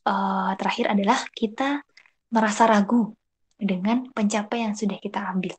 uh, 0.07 0.51
terakhir 0.55 0.93
adalah 0.93 1.19
kita 1.35 1.83
merasa 2.33 2.65
ragu 2.65 3.13
dengan 3.59 4.09
pencapaian 4.11 4.71
yang 4.71 4.77
sudah 4.77 4.97
kita 4.99 5.19
ambil. 5.29 5.53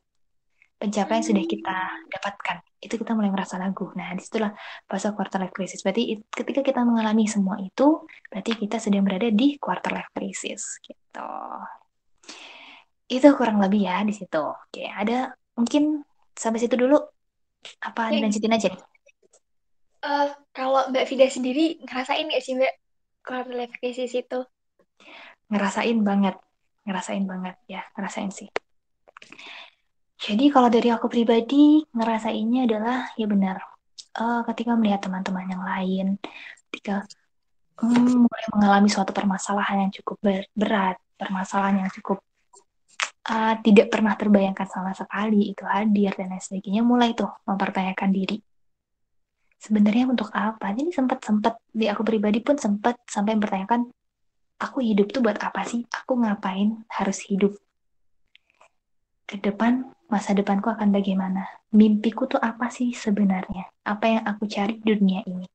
Pencapaian 0.75 1.21
yang 1.23 1.29
sudah 1.31 1.45
kita 1.47 1.77
dapatkan 2.11 2.57
itu 2.85 2.95
kita 3.01 3.17
mulai 3.17 3.33
merasa 3.33 3.57
ragu. 3.57 3.89
Nah 3.97 4.13
di 4.13 4.21
situlah 4.21 4.53
fase 4.85 5.09
quarter 5.17 5.41
life 5.41 5.53
crisis. 5.53 5.81
Berarti 5.81 6.21
ketika 6.29 6.61
kita 6.61 6.81
mengalami 6.85 7.25
semua 7.25 7.57
itu 7.57 8.05
berarti 8.29 8.51
kita 8.55 8.77
sedang 8.77 9.01
berada 9.01 9.29
di 9.33 9.57
quarter 9.57 9.91
life 9.91 10.11
crisis 10.13 10.77
gitu. 10.85 11.31
Itu 13.09 13.27
kurang 13.33 13.57
lebih 13.61 13.85
ya 13.89 14.05
di 14.05 14.13
situ. 14.13 14.41
Oke 14.41 14.85
ada 14.85 15.33
mungkin 15.57 16.05
sampai 16.37 16.61
situ 16.61 16.77
dulu. 16.77 16.97
Apa 17.81 18.13
okay. 18.13 18.21
lanjutin 18.21 18.53
aja? 18.53 18.69
Nih 18.69 18.81
uh, 20.05 20.27
kalau 20.53 20.85
Mbak 20.93 21.05
Vida 21.09 21.25
sendiri 21.33 21.81
ngerasain 21.81 22.29
nggak 22.29 22.43
sih 22.45 22.53
Mbak 22.53 22.73
quarter 23.25 23.53
life 23.57 23.75
crisis 23.81 24.13
itu? 24.13 24.45
Ngerasain 25.49 25.97
banget. 26.05 26.37
Ngerasain 26.85 27.25
banget. 27.25 27.57
Ya 27.65 27.81
ngerasain 27.97 28.29
sih 28.29 28.49
jadi 30.25 30.45
kalau 30.49 30.73
dari 30.73 30.89
aku 30.89 31.05
pribadi 31.05 31.85
ngerasainnya 31.93 32.65
adalah 32.65 33.13
ya 33.13 33.29
benar 33.29 33.61
uh, 34.19 34.41
ketika 34.51 34.73
melihat 34.75 35.03
teman-teman 35.03 35.45
yang 35.51 35.63
lain, 35.63 36.05
ketika 36.71 37.03
um, 37.79 38.25
mulai 38.27 38.45
mengalami 38.55 38.89
suatu 38.89 39.11
permasalahan 39.11 39.87
yang 39.87 39.91
cukup 40.01 40.17
ber 40.23 40.47
berat, 40.55 40.97
permasalahan 41.19 41.85
yang 41.85 41.91
cukup 41.91 42.23
uh, 43.29 43.55
tidak 43.61 43.91
pernah 43.91 44.15
terbayangkan 44.15 44.67
sama 44.67 44.91
sekali 44.95 45.51
itu 45.51 45.63
hadir 45.67 46.15
dan 46.15 46.31
lain 46.31 46.43
sebagainya, 46.43 46.81
mulai 46.83 47.11
tuh 47.13 47.29
mempertanyakan 47.47 48.09
diri. 48.11 48.37
Sebenarnya 49.55 50.05
untuk 50.05 50.29
apa? 50.35 50.75
Jadi 50.75 50.93
sempat 50.93 51.23
sempat 51.25 51.57
di 51.71 51.89
aku 51.89 52.05
pribadi 52.05 52.43
pun 52.43 52.59
sempat 52.59 53.01
sampai 53.07 53.39
mempertanyakan, 53.39 53.89
aku 54.61 54.77
hidup 54.83 55.09
tuh 55.09 55.25
buat 55.25 55.39
apa 55.41 55.65
sih? 55.65 55.81
Aku 55.89 56.21
ngapain 56.21 56.85
harus 56.91 57.17
hidup? 57.25 57.55
Ke 59.25 59.41
depan 59.41 59.94
masa 60.09 60.31
depanku 60.37 60.69
akan 60.69 60.93
bagaimana? 60.93 61.45
Mimpiku 61.73 62.29
tuh 62.29 62.41
apa 62.41 62.69
sih 62.69 62.93
sebenarnya? 62.93 63.67
Apa 63.85 64.05
yang 64.05 64.23
aku 64.25 64.45
cari 64.45 64.77
di 64.79 64.95
dunia 64.95 65.21
ini? 65.25 65.45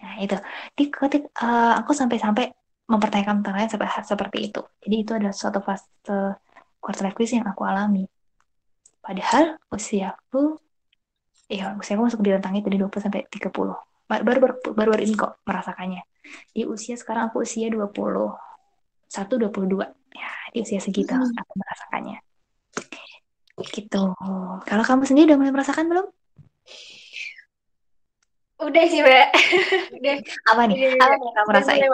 Nah, 0.00 0.14
itu. 0.20 0.36
Di 0.74 0.88
ketik 0.88 1.30
uh, 1.38 1.78
aku 1.78 1.92
sampai-sampai 1.92 2.50
mempertanyakan 2.90 3.46
pertanyaan 3.46 3.70
seperti, 3.70 4.02
seperti 4.02 4.38
itu. 4.50 4.62
Jadi 4.82 4.96
itu 4.98 5.12
adalah 5.14 5.34
suatu 5.34 5.62
fase 5.62 5.86
quarter 6.82 7.06
life 7.06 7.14
crisis 7.14 7.38
yang 7.38 7.46
aku 7.46 7.62
alami. 7.62 8.08
Padahal 9.00 9.60
usiaku 9.70 10.58
ya 11.50 11.74
usiaku 11.78 12.06
masuk 12.06 12.20
di 12.22 12.30
rentang 12.34 12.54
itu 12.58 12.66
di 12.66 12.78
20 12.80 12.90
sampai 13.06 13.22
30. 13.30 13.50
Baru 14.10 14.22
baru 14.26 14.38
baru, 14.42 14.54
baru 14.74 14.90
ini 14.98 15.14
kok 15.14 15.38
merasakannya. 15.46 16.02
Di 16.50 16.66
usia 16.66 16.98
sekarang 16.98 17.30
aku 17.30 17.46
usia 17.46 17.70
20 17.70 17.86
1 17.86 18.34
22. 19.10 19.86
Ya, 20.10 20.30
di 20.50 20.58
usia 20.66 20.82
segitu 20.82 21.14
hmm. 21.14 21.38
aku 21.38 21.52
merasakannya. 21.54 22.18
Gitu. 23.68 24.02
Kalau 24.64 24.84
kamu 24.84 25.02
sendiri 25.04 25.32
udah 25.32 25.38
mulai 25.38 25.52
merasakan 25.52 25.86
belum? 25.92 26.06
Udah 28.60 28.84
sih, 28.88 29.00
Mbak. 29.00 29.28
udah. 29.96 30.16
Apa 30.52 30.62
nih? 30.68 30.76
Udah, 30.76 30.92
Apa 31.00 31.14
yang 31.16 31.34
kamu 31.36 31.50
rasain? 31.56 31.80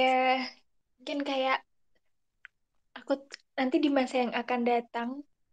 ya, 0.00 0.48
mungkin 0.96 1.18
kayak 1.20 1.58
aku 2.96 3.20
nanti 3.52 3.76
di 3.84 3.92
masa 3.92 4.24
yang 4.24 4.32
akan 4.32 4.60
datang, 4.64 5.08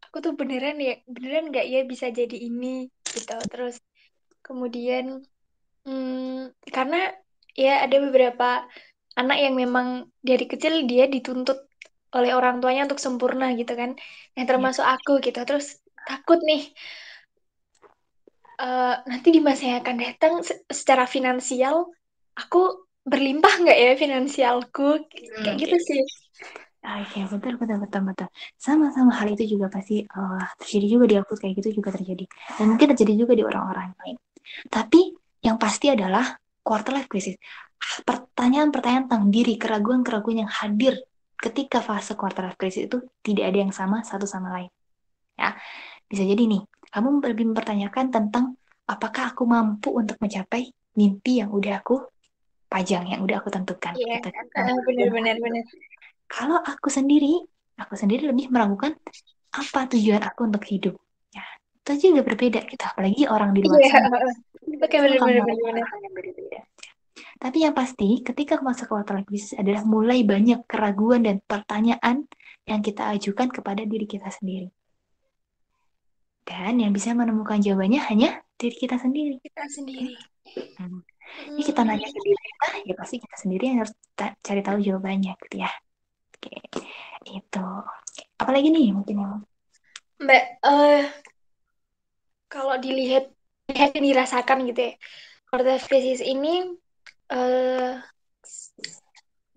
aku 0.08 0.24
tuh 0.24 0.34
beneran 0.40 0.80
ya, 0.80 1.04
beneran 1.04 1.52
nggak 1.52 1.68
ya 1.68 1.84
bisa 1.84 2.08
jadi 2.08 2.38
ini 2.40 2.88
gitu. 3.12 3.36
Terus 3.52 3.84
kemudian 4.40 5.20
hmm, 5.84 6.56
karena 6.72 7.12
ya 7.60 7.84
ada 7.84 7.98
beberapa 8.00 8.64
anak 9.20 9.38
yang 9.44 9.56
memang 9.60 10.08
dari 10.24 10.48
kecil 10.48 10.88
dia 10.88 11.12
dituntut 11.12 11.69
oleh 12.16 12.32
orang 12.34 12.58
tuanya 12.58 12.90
untuk 12.90 13.02
sempurna 13.02 13.54
gitu 13.54 13.74
kan 13.78 13.94
yang 14.34 14.48
termasuk 14.50 14.86
yeah. 14.86 14.98
aku 14.98 15.22
gitu 15.22 15.40
terus 15.46 15.78
takut 16.10 16.42
nih 16.42 16.74
uh, 18.58 19.02
nanti 19.06 19.30
di 19.30 19.42
masa 19.42 19.70
yang 19.70 19.80
akan 19.86 19.98
datang 20.02 20.34
secara 20.70 21.06
finansial 21.06 21.90
aku 22.34 22.88
berlimpah 23.06 23.54
nggak 23.66 23.78
ya 23.78 23.92
finansialku 23.98 25.06
hmm, 25.06 25.44
kayak 25.46 25.58
gitu 25.62 25.78
sih 25.78 26.04
Ah, 26.80 27.04
ya 27.12 27.28
betul 27.28 27.60
betul 27.60 27.76
betul 27.84 28.02
betul. 28.08 28.28
Sama-sama 28.56 29.12
hal 29.20 29.36
itu 29.36 29.60
juga 29.60 29.68
pasti 29.68 30.00
uh, 30.08 30.48
terjadi 30.64 30.88
juga 30.88 31.06
di 31.12 31.16
aku 31.20 31.36
kayak 31.36 31.60
gitu 31.60 31.84
juga 31.84 31.92
terjadi. 31.92 32.24
Dan 32.56 32.72
mungkin 32.72 32.96
terjadi 32.96 33.14
juga 33.20 33.36
di 33.36 33.44
orang-orang 33.44 33.92
lain. 34.00 34.16
Tapi 34.72 35.12
yang 35.44 35.60
pasti 35.60 35.92
adalah 35.92 36.40
quarter 36.64 36.96
life 36.96 37.12
crisis. 37.12 37.36
Pertanyaan-pertanyaan 38.08 39.12
tentang 39.12 39.28
diri, 39.28 39.60
keraguan-keraguan 39.60 40.48
yang 40.48 40.52
hadir 40.52 41.04
ketika 41.40 41.80
fase 41.80 42.14
quarter 42.20 42.48
life 42.48 42.60
crisis 42.60 42.92
itu 42.92 43.00
tidak 43.24 43.52
ada 43.52 43.58
yang 43.64 43.74
sama 43.74 44.04
satu 44.04 44.28
sama 44.28 44.52
lain. 44.52 44.72
Ya, 45.40 45.56
bisa 46.12 46.28
jadi 46.28 46.44
nih, 46.44 46.62
kamu 46.92 47.24
lebih 47.24 47.46
mempertanyakan 47.56 48.12
tentang 48.12 48.60
apakah 48.84 49.32
aku 49.32 49.48
mampu 49.48 49.96
untuk 49.96 50.20
mencapai 50.20 50.68
mimpi 51.00 51.40
yang 51.40 51.50
udah 51.56 51.80
aku 51.80 52.04
pajang, 52.68 53.08
yang 53.08 53.24
udah 53.24 53.40
aku 53.40 53.50
tentukan. 53.50 53.96
Iya, 53.96 54.20
yeah, 54.20 54.76
benar-benar 54.84 55.36
benar. 55.40 55.64
Kalau 56.30 56.60
aku 56.60 56.92
sendiri 56.92 57.48
aku 57.80 57.96
sendiri 57.96 58.28
lebih 58.28 58.52
meragukan 58.52 58.94
apa 59.56 59.80
tujuan 59.96 60.22
aku 60.22 60.52
untuk 60.52 60.62
hidup. 60.68 61.00
Ya, 61.32 61.42
itu 61.80 61.90
aja 61.96 62.06
udah 62.20 62.26
berbeda 62.28 62.60
gitu. 62.68 62.84
Apalagi 62.84 63.24
orang 63.32 63.56
di 63.56 63.64
luar 63.64 63.80
Iya. 63.80 63.90
sana. 63.96 64.08
Oke, 64.86 64.96
Itu 65.02 65.24
bener, 65.24 65.44
Tapi 67.40 67.64
yang 67.64 67.72
pasti, 67.72 68.20
ketika 68.20 68.60
masa 68.60 68.84
quarter 68.84 69.16
life 69.16 69.28
crisis 69.32 69.56
adalah 69.56 69.88
mulai 69.88 70.28
banyak 70.28 70.68
keraguan 70.68 71.24
dan 71.24 71.40
pertanyaan 71.40 72.28
yang 72.68 72.84
kita 72.84 73.08
ajukan 73.16 73.48
kepada 73.48 73.88
diri 73.88 74.04
kita 74.04 74.28
sendiri. 74.28 74.68
Dan 76.44 76.84
yang 76.84 76.92
bisa 76.92 77.16
menemukan 77.16 77.64
jawabannya 77.64 78.04
hanya 78.12 78.44
diri 78.60 78.76
kita 78.76 79.00
sendiri. 79.00 79.40
Kita 79.40 79.64
sendiri. 79.72 80.20
Hmm. 80.76 81.00
Ini 81.56 81.62
kita 81.64 81.86
nanya 81.86 82.10
ke 82.10 82.20
diri 82.20 82.42
kita, 82.42 82.70
ya 82.90 82.94
pasti 82.98 83.16
kita 83.22 83.36
sendiri 83.38 83.64
yang 83.70 83.78
harus 83.86 83.94
cari 84.18 84.62
tahu 84.66 84.78
jawabannya 84.82 85.34
gitu 85.48 85.56
ya. 85.62 85.72
Oke, 86.36 86.58
itu. 87.30 87.68
Apalagi 88.36 88.68
nih 88.74 88.92
mungkin 88.92 89.16
yang 89.16 89.34
Mbak, 90.20 90.44
eh 90.68 91.04
kalau 92.52 92.76
dilihat 92.82 93.32
lihat 93.72 93.96
dan 93.96 94.04
dirasakan 94.04 94.68
gitu 94.68 94.92
ya, 94.92 94.94
quarter 95.48 95.78
crisis 95.80 96.20
ini 96.26 96.76
eh 97.30 97.94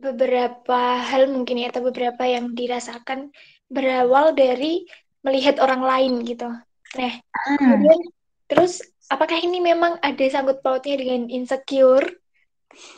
beberapa 0.02 0.98
hal 0.98 1.30
mungkin 1.30 1.62
ya 1.62 1.70
atau 1.70 1.86
beberapa 1.86 2.26
yang 2.26 2.52
dirasakan 2.58 3.30
berawal 3.70 4.34
dari 4.34 4.82
melihat 5.22 5.62
orang 5.62 5.82
lain 5.86 6.12
gitu. 6.26 6.50
Nah, 6.98 7.12
Ah, 7.32 7.56
kemudian 7.56 8.00
terus 8.50 8.82
apakah 9.06 9.38
ini 9.38 9.62
memang 9.62 9.96
ada 10.02 10.24
sangkut 10.26 10.60
pautnya 10.60 10.98
dengan 10.98 11.30
insecure 11.30 12.18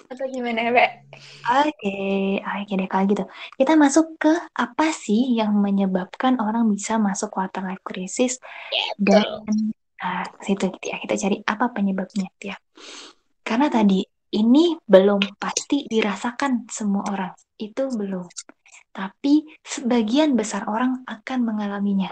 atau 0.08 0.24
gimana, 0.32 0.70
Mbak? 0.72 0.90
Oke, 1.44 1.96
oke 2.40 2.72
deh 2.72 2.88
kalau 2.88 3.04
gitu. 3.10 3.24
Kita 3.60 3.72
masuk 3.76 4.16
ke 4.16 4.32
apa 4.56 4.86
sih 4.94 5.36
yang 5.36 5.52
menyebabkan 5.60 6.40
orang 6.40 6.64
bisa 6.72 6.96
masuk 6.96 7.28
quarter 7.34 7.60
life 7.60 7.84
crisis 7.84 8.40
dan 8.96 9.44
ah, 10.00 10.24
situ 10.40 10.72
gitu 10.72 10.86
ya. 10.88 10.96
Kita 11.04 11.14
cari 11.20 11.36
apa 11.44 11.68
penyebabnya 11.74 12.32
ya. 12.40 12.56
Karena 13.44 13.68
tadi 13.68 14.00
ini 14.34 14.74
belum 14.82 15.38
pasti 15.38 15.86
dirasakan 15.86 16.66
semua 16.66 17.06
orang. 17.06 17.32
Itu 17.54 17.86
belum. 17.94 18.26
Tapi 18.90 19.46
sebagian 19.62 20.34
besar 20.34 20.66
orang 20.66 21.06
akan 21.06 21.38
mengalaminya. 21.46 22.10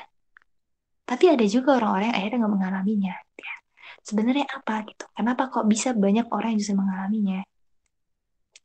Tapi 1.03 1.25
ada 1.35 1.45
juga 1.51 1.83
orang-orang 1.83 2.15
yang 2.15 2.19
akhirnya 2.19 2.39
nggak 2.47 2.55
mengalaminya. 2.55 3.15
gitu 3.27 3.43
ya. 3.43 3.57
Sebenarnya 4.03 4.47
apa 4.51 4.75
gitu? 4.87 5.05
Kenapa 5.15 5.43
kok 5.51 5.67
bisa 5.67 5.95
banyak 5.95 6.27
orang 6.31 6.55
yang 6.55 6.61
bisa 6.63 6.75
mengalaminya? 6.79 7.41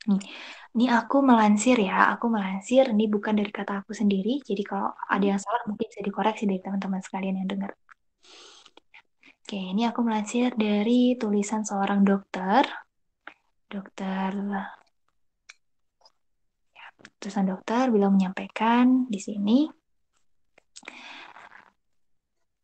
Nih, 0.08 0.24
ini 0.78 0.86
aku 0.88 1.20
melansir 1.20 1.76
ya, 1.84 2.16
aku 2.16 2.32
melansir, 2.32 2.96
ini 2.96 3.12
bukan 3.12 3.36
dari 3.36 3.52
kata 3.52 3.84
aku 3.84 3.92
sendiri, 3.92 4.40
jadi 4.40 4.64
kalau 4.64 4.96
ada 4.96 5.26
yang 5.36 5.36
salah 5.36 5.60
mungkin 5.68 5.84
bisa 5.92 6.00
dikoreksi 6.00 6.48
dari 6.48 6.64
teman-teman 6.64 7.04
sekalian 7.04 7.44
yang 7.44 7.50
dengar. 7.52 7.76
Oke, 9.44 9.60
ini 9.60 9.84
aku 9.84 10.00
melansir 10.08 10.56
dari 10.56 11.20
tulisan 11.20 11.68
seorang 11.68 12.08
dokter, 12.08 12.64
dokter, 13.68 14.32
ya, 16.74 16.86
tulisan 17.20 17.46
dokter 17.48 17.92
beliau 17.92 18.12
menyampaikan 18.12 19.06
di 19.12 19.20
sini 19.20 19.68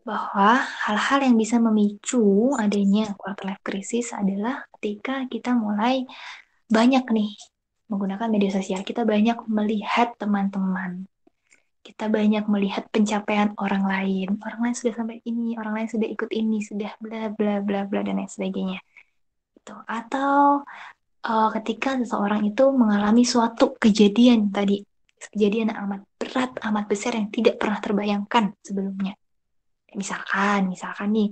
bahwa 0.03 0.59
hal-hal 0.59 1.23
yang 1.23 1.39
bisa 1.39 1.63
memicu 1.63 2.51
adanya 2.59 3.15
quarter 3.15 3.47
life 3.47 3.63
crisis 3.63 4.11
adalah 4.11 4.67
ketika 4.77 5.23
kita 5.31 5.55
mulai 5.55 6.03
banyak 6.67 7.07
nih 7.07 7.31
menggunakan 7.87 8.27
media 8.27 8.51
sosial, 8.51 8.83
kita 8.83 9.07
banyak 9.07 9.47
melihat 9.47 10.11
teman-teman, 10.19 11.07
kita 11.83 12.11
banyak 12.11 12.47
melihat 12.47 12.87
pencapaian 12.91 13.55
orang 13.59 13.83
lain, 13.87 14.39
orang 14.43 14.59
lain 14.59 14.75
sudah 14.75 14.93
sampai 14.95 15.19
ini, 15.23 15.55
orang 15.55 15.83
lain 15.83 15.89
sudah 15.91 16.07
ikut 16.07 16.31
ini, 16.31 16.63
sudah 16.63 16.91
bla 16.99 17.31
bla 17.31 17.59
bla 17.63 17.87
bla 17.87 18.01
dan 18.03 18.19
lain 18.19 18.31
sebagainya. 18.31 18.79
Gitu. 19.63 19.79
Atau 19.87 20.67
uh, 21.23 21.49
ketika 21.55 21.95
seseorang 21.95 22.43
itu 22.43 22.67
mengalami 22.75 23.23
suatu 23.23 23.79
kejadian 23.79 24.51
tadi, 24.51 24.83
kejadian 25.31 25.71
yang 25.71 25.79
amat 25.87 26.01
berat, 26.19 26.51
amat 26.67 26.85
besar 26.91 27.15
yang 27.15 27.31
tidak 27.31 27.55
pernah 27.55 27.79
terbayangkan 27.79 28.51
sebelumnya. 28.59 29.15
Misalkan, 29.95 30.67
misalkan 30.67 31.15
nih, 31.15 31.31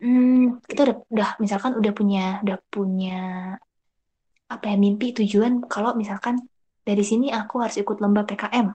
hmm, 0.00 0.64
kita 0.64 0.80
udah, 0.88 0.96
udah 1.12 1.30
misalkan 1.44 1.76
udah 1.76 1.92
punya, 1.92 2.40
udah 2.40 2.58
punya 2.72 3.20
apa 4.48 4.64
ya 4.72 4.76
mimpi 4.80 5.12
tujuan 5.12 5.60
kalau 5.66 5.92
misalkan 5.92 6.40
dari 6.86 7.02
sini 7.02 7.34
aku 7.34 7.60
harus 7.60 7.76
ikut 7.82 7.98
lomba 7.98 8.22
PKM 8.22 8.70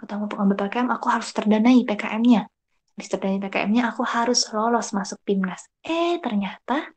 ketemu 0.00 0.24
lomba 0.32 0.54
PKM 0.56 0.88
aku 0.96 1.06
harus 1.12 1.28
terdanai 1.36 1.84
PKM-nya 1.84 2.48
di 2.96 3.04
terdanai 3.04 3.36
PKM-nya 3.36 3.92
aku 3.92 4.00
harus 4.00 4.48
lolos 4.56 4.96
masuk 4.96 5.20
timnas 5.28 5.68
eh 5.84 6.16
ternyata 6.24 6.88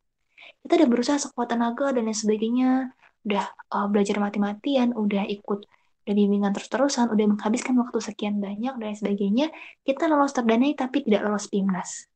kita 0.65 0.81
udah 0.81 0.89
berusaha 0.89 1.21
sekuat 1.21 1.53
tenaga 1.53 1.93
dan 1.93 2.09
lain 2.09 2.17
sebagainya 2.17 2.89
udah 3.21 3.45
uh, 3.69 3.85
belajar 3.85 4.17
mati-matian 4.17 4.97
udah 4.97 5.29
ikut 5.29 5.69
udah 6.05 6.13
bimbingan 6.13 6.53
terus-terusan 6.57 7.13
udah 7.13 7.25
menghabiskan 7.37 7.77
waktu 7.77 7.97
sekian 8.01 8.41
banyak 8.41 8.73
dan 8.73 8.85
lain 8.89 8.97
sebagainya 8.97 9.47
kita 9.85 10.09
lolos 10.09 10.33
terdanai 10.33 10.73
tapi 10.73 11.05
tidak 11.05 11.21
lolos 11.25 11.49
timnas 11.53 12.09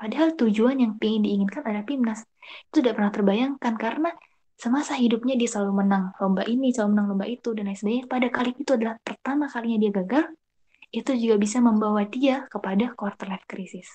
padahal 0.00 0.32
tujuan 0.32 0.80
yang 0.80 0.92
ingin 0.96 1.22
diinginkan 1.28 1.60
adalah 1.64 1.84
timnas 1.84 2.24
itu 2.72 2.80
tidak 2.80 2.96
pernah 2.96 3.12
terbayangkan 3.12 3.74
karena 3.76 4.10
semasa 4.58 4.98
hidupnya 4.98 5.38
dia 5.38 5.46
selalu 5.46 5.86
menang 5.86 6.10
lomba 6.18 6.42
ini, 6.42 6.74
selalu 6.74 6.98
menang 6.98 7.06
lomba 7.14 7.26
itu, 7.30 7.54
dan 7.54 7.70
lain 7.70 7.78
sebagainya. 7.78 8.10
Pada 8.10 8.26
kali 8.26 8.50
itu 8.58 8.74
adalah 8.74 8.98
pertama 8.98 9.46
kalinya 9.46 9.78
dia 9.86 9.92
gagal, 10.02 10.24
itu 10.90 11.10
juga 11.14 11.36
bisa 11.38 11.62
membawa 11.62 12.02
dia 12.10 12.42
kepada 12.50 12.90
quarter 12.98 13.30
life 13.30 13.46
crisis. 13.46 13.86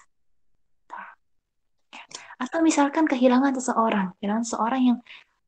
Atau 2.40 2.60
misalkan 2.66 3.06
kehilangan 3.08 3.56
seseorang, 3.58 4.18
kehilangan 4.20 4.44
seseorang 4.46 4.82
yang 4.94 4.98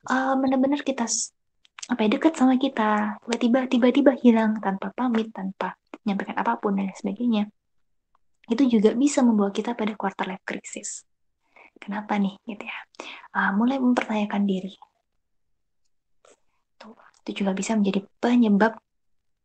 uh, 0.09 0.33
benar-benar 0.39 0.81
kita 0.81 1.05
apa 1.85 1.99
ya 2.01 2.09
dekat 2.17 2.33
sama 2.33 2.57
kita, 2.57 3.21
tiba-tiba 3.21 3.59
tiba-tiba 3.69 4.11
hilang 4.17 4.57
tanpa 4.57 4.89
pamit, 4.95 5.29
tanpa 5.29 5.77
menyampaikan 6.01 6.37
apa 6.41 6.57
pun 6.57 6.77
dan 6.77 6.89
sebagainya. 6.95 7.49
Itu 8.49 8.65
juga 8.69 8.93
bisa 8.93 9.21
membawa 9.25 9.49
kita 9.53 9.77
pada 9.77 9.93
quarter 9.97 10.25
life 10.29 10.45
crisis. 10.45 11.05
Kenapa 11.77 12.17
nih 12.17 12.37
gitu 12.45 12.63
ya? 12.65 12.77
Uh, 13.35 13.51
mulai 13.53 13.77
mempertanyakan 13.77 14.47
diri, 14.47 14.73
itu 17.25 17.41
juga 17.41 17.57
bisa 17.57 17.73
menjadi 17.73 18.05
penyebab 18.21 18.77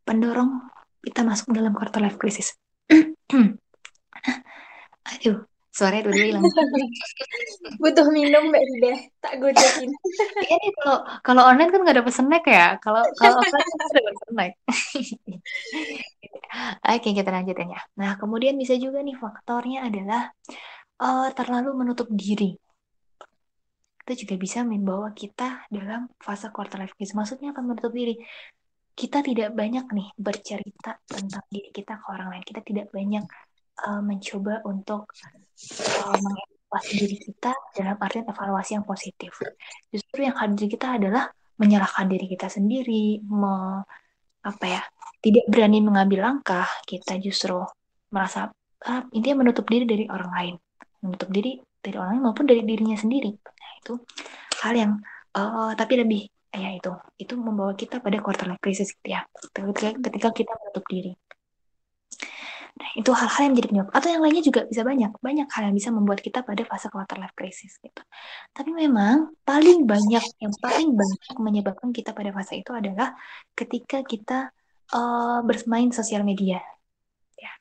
pendorong 0.05 0.69
kita 1.01 1.25
masuk 1.25 1.57
dalam 1.57 1.73
quarter 1.73 2.05
life 2.05 2.21
crisis. 2.21 2.53
Aduh, 5.17 5.49
suaranya 5.71 6.11
dulu 6.11 6.19
hilang. 6.19 6.45
Butuh 7.83 8.07
minum 8.11 8.51
Mbak 8.51 8.63
Rida, 8.63 8.93
tak 9.23 9.33
godakin. 9.39 9.91
Iya 10.51 10.57
nih 10.59 10.73
kalau 10.83 10.99
kalau 11.23 11.43
online 11.47 11.71
kan 11.71 11.81
nggak 11.87 11.97
ada 11.97 12.05
pesen 12.07 12.27
snack 12.27 12.45
ya. 12.51 12.67
Kalau 12.83 13.03
kalau 13.17 13.39
offline 13.39 13.65
kan 13.65 13.79
ada 13.87 14.01
pesen 14.11 14.29
snack. 14.35 14.53
Oke, 16.99 17.09
kita 17.15 17.31
lanjutin 17.31 17.71
ya. 17.71 17.81
Nah, 17.95 18.19
kemudian 18.19 18.59
bisa 18.59 18.75
juga 18.75 18.99
nih 19.07 19.15
faktornya 19.15 19.87
adalah 19.87 20.35
uh, 20.99 21.31
terlalu 21.31 21.71
menutup 21.79 22.11
diri 22.11 22.59
itu 24.11 24.27
juga 24.27 24.35
bisa 24.43 24.67
membawa 24.67 25.15
kita 25.15 25.71
dalam 25.71 26.11
fase 26.19 26.51
quarter 26.51 26.83
life 26.83 26.99
crisis. 26.99 27.15
Maksudnya 27.15 27.55
apa 27.55 27.63
menutup 27.63 27.95
diri? 27.95 28.19
Kita 28.91 29.23
tidak 29.23 29.55
banyak 29.55 29.87
nih 29.87 30.09
bercerita 30.19 30.99
tentang 31.07 31.47
diri 31.47 31.71
kita 31.71 32.03
ke 32.03 32.07
orang 32.11 32.35
lain. 32.35 32.43
Kita 32.43 32.61
tidak 32.67 32.91
banyak 32.91 33.23
uh, 33.87 34.03
mencoba 34.03 34.65
untuk 34.67 35.11
uh, 35.11 36.19
mengevaluasi 36.19 36.93
diri 36.99 37.17
kita 37.19 37.53
dalam 37.77 37.97
artian 38.01 38.27
evaluasi 38.27 38.79
yang 38.79 38.87
positif. 38.87 39.33
Justru 39.91 40.27
yang 40.27 40.37
hadir 40.39 40.67
kita 40.67 40.99
adalah 40.99 41.31
menyalahkan 41.61 42.09
diri 42.09 42.27
kita 42.31 42.49
sendiri, 42.49 43.21
me, 43.23 43.85
apa 44.41 44.65
ya, 44.67 44.83
tidak 45.21 45.45
berani 45.47 45.85
mengambil 45.85 46.25
langkah. 46.25 46.67
Kita 46.89 47.21
justru 47.21 47.61
merasa 48.11 48.49
ah, 48.89 49.03
intinya 49.13 49.45
menutup 49.45 49.69
diri 49.69 49.85
dari 49.85 50.05
orang 50.09 50.33
lain, 50.33 50.55
menutup 51.05 51.29
diri 51.29 51.61
dari 51.81 51.97
orang 51.97 52.17
lain 52.17 52.23
maupun 52.25 52.45
dari 52.45 52.63
dirinya 52.65 52.97
sendiri 52.97 53.33
itu 53.81 53.95
hal 54.61 54.75
yang 54.77 54.93
uh, 55.35 55.73
tapi 55.73 55.97
lebih 55.97 56.23
ya 56.51 56.77
itu 56.77 56.93
itu 57.17 57.35
membawa 57.39 57.73
kita 57.73 58.03
pada 58.03 58.21
quarter 58.21 58.47
life 58.51 58.61
crisis 58.61 58.93
ya 59.07 59.25
ketika, 59.55 59.97
ketika 59.97 60.29
kita 60.35 60.53
menutup 60.61 60.85
diri 60.91 61.13
nah 62.81 62.91
itu 62.97 63.13
hal-hal 63.13 63.41
yang 63.45 63.53
menjadi 63.53 63.69
penyebab 63.69 63.91
atau 63.93 64.09
yang 64.09 64.23
lainnya 64.25 64.41
juga 64.41 64.61
bisa 64.65 64.81
banyak 64.81 65.13
banyak 65.21 65.49
hal 65.53 65.63
yang 65.69 65.77
bisa 65.77 65.93
membuat 65.93 66.25
kita 66.25 66.41
pada 66.41 66.65
fase 66.65 66.89
quarter 66.89 67.21
life 67.21 67.37
crisis 67.37 67.77
gitu 67.77 68.03
tapi 68.57 68.73
memang 68.73 69.37
paling 69.45 69.85
banyak 69.85 70.25
yang 70.41 70.55
paling 70.65 70.97
banyak 70.97 71.37
menyebabkan 71.37 71.93
kita 71.93 72.17
pada 72.17 72.33
fase 72.33 72.57
itu 72.57 72.73
adalah 72.73 73.13
ketika 73.53 74.01
kita 74.01 74.49
uh, 74.97 75.45
bermain 75.45 75.93
sosial 75.93 76.25
media 76.25 76.65
ya 77.37 77.53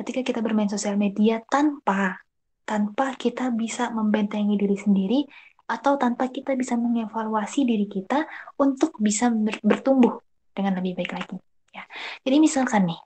ketika 0.00 0.24
kita 0.24 0.40
bermain 0.40 0.72
sosial 0.72 0.96
media 0.96 1.44
tanpa 1.52 2.24
tanpa 2.64 3.12
kita 3.20 3.52
bisa 3.52 3.92
membentengi 3.92 4.56
diri 4.56 4.78
sendiri 4.80 5.20
atau 5.68 5.96
tanpa 5.96 6.28
kita 6.28 6.52
bisa 6.52 6.76
mengevaluasi 6.76 7.64
diri 7.64 7.86
kita 7.88 8.28
untuk 8.60 8.96
bisa 9.00 9.32
ber 9.32 9.56
bertumbuh 9.64 10.20
dengan 10.52 10.78
lebih 10.78 11.00
baik 11.00 11.12
lagi. 11.16 11.36
Ya. 11.72 11.84
Jadi 12.28 12.36
misalkan 12.44 12.92
nih, 12.92 13.00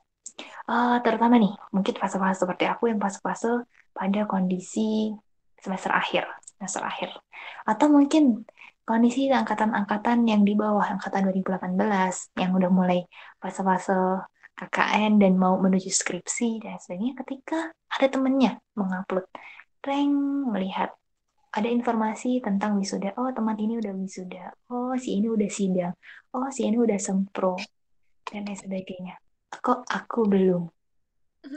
uh, 0.71 0.99
terutama 1.05 1.39
nih, 1.39 1.53
mungkin 1.71 1.95
fase-fase 1.97 2.43
seperti 2.43 2.65
aku 2.67 2.91
yang 2.91 2.99
fase-fase 2.99 3.67
pada 3.95 4.27
kondisi 4.29 5.15
semester 5.61 5.93
akhir, 5.93 6.27
semester 6.57 6.83
akhir. 6.85 7.11
Atau 7.65 7.91
mungkin 7.91 8.45
kondisi 8.87 9.27
angkatan-angkatan 9.31 10.27
yang 10.31 10.43
di 10.47 10.55
bawah, 10.55 10.87
angkatan 10.87 11.27
2018, 11.31 12.39
yang 12.39 12.51
udah 12.55 12.71
mulai 12.71 13.03
fase-fase 13.43 14.27
KKN 14.57 15.21
dan 15.21 15.37
mau 15.37 15.61
menuju 15.61 15.93
skripsi 15.93 16.65
dan 16.65 16.81
sebagainya 16.81 17.13
ketika 17.21 17.77
ada 17.93 18.07
temennya 18.09 18.57
mengupload 18.73 19.29
rank 19.85 20.17
melihat 20.49 20.97
ada 21.53 21.69
informasi 21.69 22.41
tentang 22.41 22.81
wisuda 22.81 23.13
oh 23.21 23.29
teman 23.37 23.57
ini 23.61 23.77
udah 23.77 23.93
wisuda. 23.93 24.57
Oh 24.73 24.97
si 24.97 25.21
ini 25.21 25.29
udah 25.29 25.51
sidang. 25.53 25.93
Oh 26.33 26.49
si 26.49 26.65
ini 26.65 26.81
udah 26.81 26.97
sempro. 26.97 27.61
Dan 28.25 28.49
lain 28.49 28.57
sebagainya 28.57 29.21
kok 29.63 29.85
aku 29.89 30.27
belum? 30.29 30.63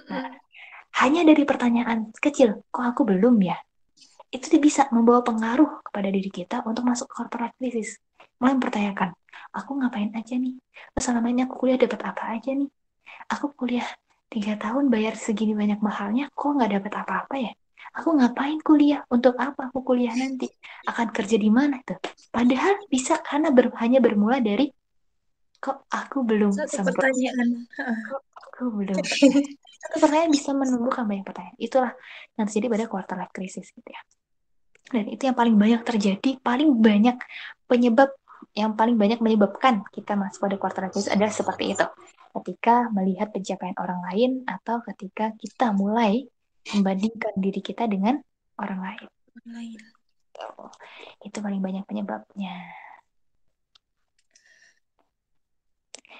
Nah 0.10 0.40
hanya 1.00 1.22
dari 1.24 1.48
pertanyaan 1.48 2.12
kecil 2.18 2.66
kok 2.68 2.84
aku 2.84 3.08
belum 3.08 3.40
ya? 3.40 3.56
Itu 4.30 4.52
bisa 4.60 4.90
membawa 4.92 5.24
pengaruh 5.24 5.86
kepada 5.86 6.10
diri 6.12 6.30
kita 6.30 6.62
untuk 6.68 6.86
masuk 6.86 7.08
ke 7.10 7.16
corporate 7.24 7.56
crisis. 7.56 7.98
Mulai 8.42 8.60
mempertanyakan 8.60 9.10
aku 9.56 9.72
ngapain 9.80 10.12
aja 10.12 10.36
nih? 10.36 10.60
Selama 10.98 11.32
ini 11.32 11.48
aku 11.48 11.56
kuliah 11.56 11.80
dapat 11.80 12.02
apa 12.04 12.36
aja 12.36 12.52
nih? 12.52 12.70
Aku 13.32 13.54
kuliah 13.56 13.86
tiga 14.30 14.60
tahun 14.60 14.92
bayar 14.94 15.18
segini 15.18 15.58
banyak 15.58 15.82
mahalnya 15.82 16.30
kok 16.36 16.52
nggak 16.58 16.72
dapat 16.82 16.94
apa-apa 17.06 17.36
ya? 17.38 17.52
Aku 17.98 18.14
ngapain 18.14 18.60
kuliah? 18.62 19.02
Untuk 19.10 19.34
apa 19.42 19.74
aku 19.74 19.82
kuliah 19.82 20.14
nanti? 20.14 20.46
Akan 20.86 21.10
kerja 21.10 21.40
di 21.42 21.50
mana 21.50 21.82
tuh? 21.82 21.98
Padahal 22.30 22.86
bisa 22.86 23.18
karena 23.24 23.50
ber, 23.50 23.74
hanya 23.82 23.98
bermula 23.98 24.38
dari 24.38 24.70
kok 25.60 25.86
aku 25.92 26.24
belum 26.24 26.52
satu 26.56 26.92
pertanyaan 26.92 27.68
kok 28.08 28.24
aku 28.40 28.64
belum 28.72 28.98
satu 29.00 29.98
pertanyaan 30.00 30.32
bisa 30.32 30.56
menumbuhkan 30.56 31.04
banyak 31.08 31.24
pertanyaan 31.28 31.58
itulah 31.60 31.92
yang 32.40 32.48
terjadi 32.48 32.68
pada 32.72 32.86
quarter 32.88 33.16
life 33.20 33.34
crisis 33.36 33.68
gitu 33.72 33.90
ya 33.90 34.02
dan 34.90 35.06
itu 35.12 35.22
yang 35.30 35.38
paling 35.38 35.56
banyak 35.60 35.82
terjadi 35.86 36.40
paling 36.42 36.80
banyak 36.80 37.20
penyebab 37.70 38.10
yang 38.58 38.74
paling 38.74 38.98
banyak 38.98 39.22
menyebabkan 39.22 39.86
kita 39.94 40.18
masuk 40.18 40.50
pada 40.50 40.56
quarter 40.58 40.82
life 40.88 40.96
crisis 40.96 41.12
adalah 41.12 41.32
seperti 41.32 41.76
itu 41.78 41.86
ketika 42.40 42.88
melihat 42.94 43.34
pencapaian 43.34 43.76
orang 43.82 44.00
lain 44.06 44.32
atau 44.46 44.82
ketika 44.86 45.34
kita 45.38 45.74
mulai 45.74 46.30
membandingkan 46.76 47.34
diri 47.40 47.62
kita 47.64 47.90
dengan 47.90 48.22
orang 48.62 48.80
lain. 48.84 49.08
Orang 49.10 49.50
lain. 49.56 49.80
Itu 51.26 51.38
paling 51.42 51.62
banyak 51.64 51.84
penyebabnya. 51.90 52.54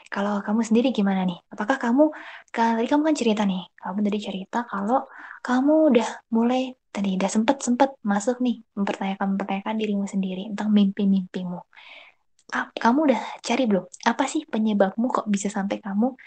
Kalau 0.10 0.42
kamu 0.42 0.62
sendiri 0.66 0.90
gimana 0.90 1.22
nih? 1.26 1.38
Apakah 1.54 1.78
kamu, 1.78 2.10
tadi 2.50 2.90
kamu 2.90 3.02
kan 3.08 3.16
cerita 3.16 3.42
nih, 3.46 3.62
kamu 3.78 3.98
tadi 4.02 4.20
cerita 4.20 4.58
kalau 4.66 5.06
kamu 5.46 5.74
udah 5.94 6.10
mulai 6.34 6.74
tadi 6.90 7.16
udah 7.16 7.30
sempet 7.30 7.62
sempet 7.62 7.94
masuk 8.02 8.42
nih 8.42 8.66
mempertanyakan 8.74 9.38
mempertanyakan 9.38 9.76
dirimu 9.78 10.06
sendiri 10.10 10.50
tentang 10.50 10.74
mimpi-mimpimu 10.74 11.62
kamu 12.54 13.00
udah 13.14 13.22
cari 13.46 13.64
belum? 13.70 13.86
Apa 14.10 14.26
sih 14.26 14.46
penyebabmu 14.50 15.06
kok 15.14 15.28
bisa 15.30 15.54
sampai 15.54 15.78
kamu 15.78 16.18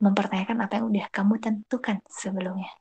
mempertanyakan 0.00 0.64
apa 0.64 0.80
yang 0.80 0.86
udah 0.92 1.06
kamu 1.12 1.34
tentukan 1.40 2.00
sebelumnya? 2.08 2.72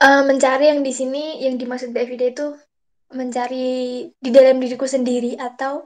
Uh, 0.00 0.24
mencari 0.24 0.72
yang 0.72 0.80
di 0.80 0.92
sini, 0.92 1.44
yang 1.44 1.60
dimaksud 1.60 1.92
Davida 1.92 2.32
itu 2.32 2.56
mencari 3.12 4.08
di 4.16 4.30
dalam 4.32 4.56
diriku 4.56 4.88
sendiri 4.88 5.36
atau 5.36 5.84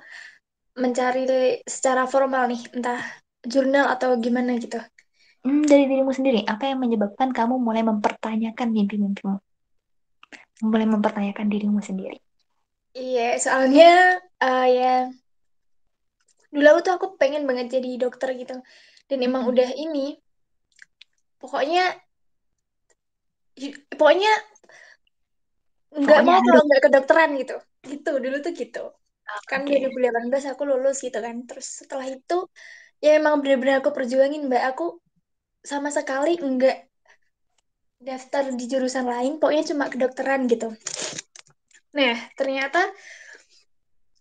mencari 0.77 1.25
secara 1.65 2.05
formal 2.05 2.53
nih, 2.53 2.63
entah 2.77 3.01
jurnal 3.43 3.91
atau 3.97 4.15
gimana 4.21 4.61
gitu. 4.61 4.79
Hmm, 5.43 5.63
dari 5.65 5.87
dirimu 5.89 6.13
sendiri, 6.13 6.45
apa 6.45 6.69
yang 6.69 6.83
menyebabkan 6.83 7.33
kamu 7.33 7.57
mulai 7.59 7.83
mempertanyakan 7.87 8.69
mimpi-mimpimu? 8.71 9.39
Mulai 10.67 10.87
mempertanyakan 10.89 11.47
dirimu 11.49 11.81
sendiri. 11.81 12.19
Iya, 12.97 13.37
soalnya 13.37 14.21
uh, 14.41 14.67
ya 14.67 15.13
dulu 16.57 16.81
tuh 16.81 16.97
aku 16.97 17.07
pengen 17.21 17.45
banget 17.45 17.77
jadi 17.79 18.01
dokter 18.01 18.33
gitu 18.33 18.57
dan 19.07 19.19
emang 19.21 19.45
hmm. 19.45 19.53
udah 19.53 19.69
ini 19.77 20.17
pokoknya 21.37 21.95
pokoknya 23.93 24.33
nggak 25.97 26.21
mau 26.25 26.41
kalau 26.41 26.65
nggak 26.65 26.83
kedokteran 26.89 27.31
gitu 27.41 27.57
gitu 27.85 28.13
dulu 28.21 28.37
tuh 28.41 28.53
gitu 28.57 28.85
kan 29.45 29.69
okay. 29.69 29.85
2018 29.85 30.53
aku 30.57 30.63
lulus 30.65 31.05
gitu 31.05 31.19
kan. 31.21 31.45
Terus 31.45 31.85
setelah 31.85 32.09
itu 32.09 32.49
ya 33.05 33.21
emang 33.21 33.45
benar-benar 33.45 33.85
aku 33.85 33.93
perjuangin 33.93 34.49
mbak. 34.49 34.73
Aku 34.73 35.01
sama 35.61 35.93
sekali 35.93 36.39
enggak 36.41 36.87
daftar 37.97 38.53
di 38.53 38.65
jurusan 38.69 39.09
lain 39.09 39.41
pokoknya 39.41 39.65
cuma 39.73 39.93
kedokteran 39.93 40.47
gitu. 40.49 40.73
Nah 41.97 42.17
ternyata 42.37 42.81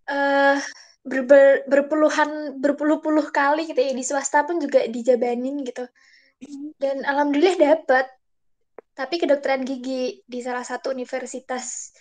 uh, 0.09 0.57
ber, 1.05 1.21
ber, 1.27 1.45
berpuluhan 1.69 2.57
berpuluh-puluh 2.57 3.29
kali 3.29 3.69
gitu 3.69 3.77
ya 3.77 3.93
di 3.93 4.03
swasta 4.03 4.47
pun 4.47 4.57
juga 4.57 4.87
dijabanin 4.89 5.61
gitu. 5.61 5.85
Dan 6.81 7.05
alhamdulillah 7.05 7.55
dapat 7.59 8.09
tapi 8.95 9.19
kedokteran 9.19 9.67
gigi 9.67 10.23
di 10.23 10.39
salah 10.39 10.63
satu 10.63 10.95
universitas 10.95 11.91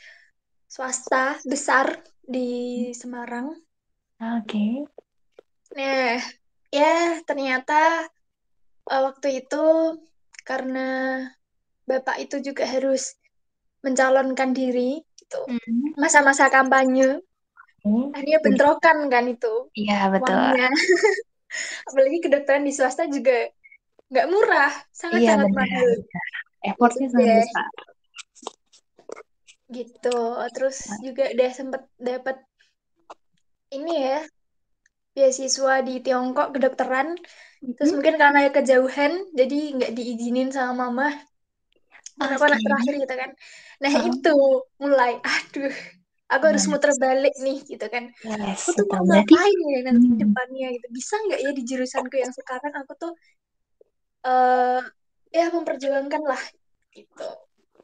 swasta 0.74 1.38
besar 1.46 2.02
di 2.26 2.90
Semarang 2.90 3.54
oke 4.18 4.42
okay. 4.42 4.82
nah 5.78 6.18
ya 6.74 7.22
ternyata 7.22 8.10
uh, 8.90 9.02
waktu 9.06 9.46
itu 9.46 9.94
karena 10.42 11.22
bapak 11.86 12.26
itu 12.26 12.42
juga 12.42 12.66
harus 12.66 13.14
mencalonkan 13.86 14.50
diri 14.50 14.98
gitu 15.14 15.40
mm-hmm. 15.46 15.94
masa-masa 15.94 16.50
kampanye 16.50 17.22
Hmm. 17.84 18.08
Akhirnya 18.16 18.40
bentrokan 18.40 18.98
kan 19.12 19.28
itu. 19.28 19.68
Iya 19.76 20.08
betul. 20.08 20.32
Apalagi 21.92 22.18
kedokteran 22.24 22.64
di 22.64 22.72
swasta 22.72 23.04
juga 23.12 23.52
nggak 24.08 24.26
murah, 24.32 24.72
sangat-sangat 24.88 25.52
iya, 25.52 25.54
mahal. 25.54 25.88
Effortnya 26.64 27.06
sangat 27.12 27.28
yeah. 27.28 27.40
besar. 27.44 27.72
Gitu. 29.74 30.18
Terus 30.54 30.78
nah. 30.86 31.00
juga 31.02 31.24
udah 31.34 31.50
sempet 31.50 31.82
dapat 31.98 32.36
ini 33.74 33.94
ya 34.06 34.18
beasiswa 35.14 35.74
di 35.82 35.94
Tiongkok 35.98 36.54
kedokteran. 36.54 37.18
Mm-hmm. 37.18 37.74
Terus 37.78 37.90
mungkin 37.94 38.14
karena 38.18 38.50
kejauhan, 38.54 39.12
jadi 39.34 39.58
nggak 39.74 39.92
diizinin 39.98 40.54
sama 40.54 40.86
mama. 40.86 41.08
Karena 42.14 42.38
okay. 42.38 42.46
anak 42.46 42.60
terakhir 42.62 42.94
gitu 43.02 43.14
kan. 43.18 43.30
Nah 43.82 43.90
-huh. 43.90 44.06
itu 44.06 44.36
mulai, 44.78 45.18
aduh 45.18 45.74
aku 46.34 46.44
harus 46.50 46.64
muter 46.66 46.92
balik 46.96 47.34
nih 47.38 47.58
gitu 47.62 47.86
kan 47.86 48.10
yes, 48.24 48.64
aku 48.66 48.70
tuh 48.80 48.86
mau 48.90 49.04
ngapain 49.04 49.58
ya 49.70 49.80
nanti 49.86 50.06
hmm. 50.08 50.18
depannya 50.18 50.68
gitu 50.74 50.86
bisa 50.90 51.14
nggak 51.20 51.40
ya 51.40 51.50
di 51.52 51.62
jurusanku 51.62 52.16
yang 52.16 52.32
sekarang 52.32 52.72
aku 52.74 52.92
tuh 52.96 53.12
uh, 54.24 54.80
ya 55.30 55.52
memperjuangkan 55.52 56.22
lah 56.24 56.42
gitu 56.90 57.28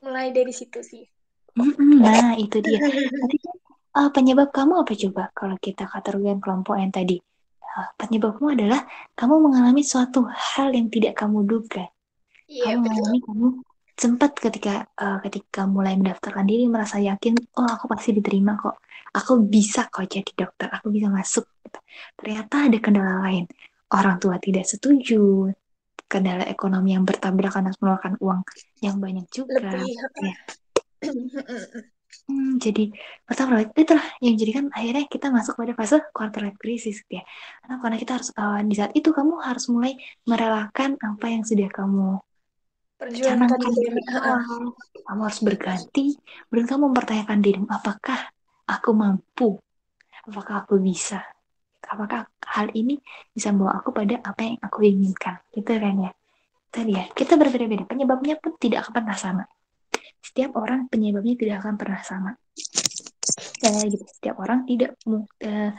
mulai 0.01 0.33
dari 0.33 0.51
situ 0.51 0.81
sih 0.81 1.05
nah 2.01 2.35
itu 2.39 2.59
dia. 2.63 2.79
Nanti, 2.83 3.37
uh, 3.97 4.11
penyebab 4.11 4.55
kamu 4.55 4.87
apa 4.87 4.93
coba? 4.95 5.23
Kalau 5.35 5.57
kita 5.59 5.87
kategorikan 5.91 6.39
kelompok 6.39 6.77
yang 6.79 6.93
tadi. 6.95 7.19
Uh, 7.71 7.89
penyebabmu 7.95 8.51
adalah 8.51 8.83
kamu 9.15 9.47
mengalami 9.47 9.83
suatu 9.87 10.27
hal 10.27 10.75
yang 10.75 10.91
tidak 10.91 11.15
kamu 11.15 11.47
duga. 11.47 11.87
Iya, 12.51 12.75
kamu 12.75 12.83
mengalami 12.83 13.19
kamu 13.23 13.47
sempat 14.01 14.33
ketika 14.41 14.89
uh, 14.97 15.21
ketika 15.21 15.69
mulai 15.69 15.93
mendaftarkan 15.93 16.49
diri 16.49 16.65
merasa 16.73 16.97
yakin 16.97 17.37
oh 17.61 17.69
aku 17.69 17.85
pasti 17.91 18.17
diterima 18.17 18.57
kok. 18.59 18.81
Aku 19.11 19.43
bisa 19.43 19.91
kok 19.91 20.07
jadi 20.07 20.31
dokter. 20.35 20.71
Aku 20.71 20.91
bisa 20.91 21.11
masuk. 21.11 21.47
Gitu. 21.67 21.79
ternyata 22.19 22.67
ada 22.67 22.79
kendala 22.81 23.15
lain. 23.27 23.45
Orang 23.91 24.23
tua 24.23 24.39
tidak 24.43 24.67
setuju. 24.67 25.51
Kendala 26.11 26.43
ekonomi 26.51 26.99
yang 26.99 27.07
bertabrakan 27.07 27.71
harus 27.71 27.79
mengeluarkan 27.79 28.15
uang 28.19 28.41
yang 28.83 28.97
banyak 28.99 29.27
juga. 29.31 29.63
Lebih. 29.79 29.95
ya. 30.27 30.37
Hmm, 31.01 32.61
jadi 32.61 32.85
pertama 33.25 33.65
itulah 33.65 34.05
yang 34.21 34.35
jadikan 34.37 34.69
akhirnya 34.75 35.07
kita 35.09 35.33
masuk 35.33 35.57
pada 35.57 35.73
fase 35.75 35.97
quarter 36.13 36.45
life 36.45 36.59
crisis 36.61 37.01
gitu 37.07 37.19
ya. 37.21 37.25
Karena 37.65 37.75
karena 37.81 37.97
kita 37.97 38.13
harus 38.21 38.31
uh, 38.37 38.61
di 38.63 38.75
saat 38.77 38.93
itu 38.93 39.11
kamu 39.11 39.41
harus 39.41 39.65
mulai 39.73 39.97
merelakan 40.29 41.01
apa 41.01 41.27
yang 41.31 41.43
sudah 41.47 41.69
kamu 41.73 42.21
perjuangan 43.01 43.49
kamu 45.09 45.21
harus 45.25 45.41
berganti 45.41 46.21
dan 46.53 46.65
kamu 46.69 46.93
mempertanyakan 46.93 47.39
dirimu 47.41 47.69
apakah 47.73 48.29
aku 48.69 48.91
mampu? 48.93 49.57
Apakah 50.29 50.69
aku 50.69 50.77
bisa? 50.77 51.25
Apakah 51.91 52.29
hal 52.45 52.71
ini 52.77 53.01
bisa 53.33 53.51
membawa 53.51 53.81
aku 53.81 53.91
pada 53.91 54.21
apa 54.21 54.45
yang 54.45 54.61
aku 54.61 54.85
inginkan? 54.85 55.41
Gitu 55.49 55.67
kan 55.67 55.97
ya. 55.97 56.13
Tadi 56.71 56.93
ya 56.95 57.09
kita 57.11 57.35
berbeda-beda. 57.41 57.89
Penyebabnya 57.89 58.37
pun 58.39 58.55
tidak 58.61 58.87
akan 58.87 58.93
pernah 59.01 59.17
sama 59.17 59.43
setiap 60.21 60.57
orang 60.57 60.87
penyebabnya 60.87 61.35
tidak 61.37 61.57
akan 61.65 61.75
pernah 61.81 62.01
sama 62.05 62.33
ya 63.61 63.71
gitu 63.89 64.05
setiap 64.05 64.37
orang 64.41 64.65
tidak 64.65 64.97
uh, 65.09 65.73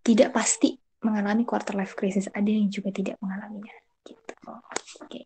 tidak 0.00 0.32
pasti 0.32 0.80
mengalami 1.00 1.48
quarter 1.48 1.76
life 1.76 1.96
crisis, 1.96 2.28
ada 2.32 2.48
yang 2.48 2.68
juga 2.68 2.92
tidak 2.92 3.16
mengalaminya. 3.24 3.72
Gitu. 4.04 4.32
Oke, 5.00 5.20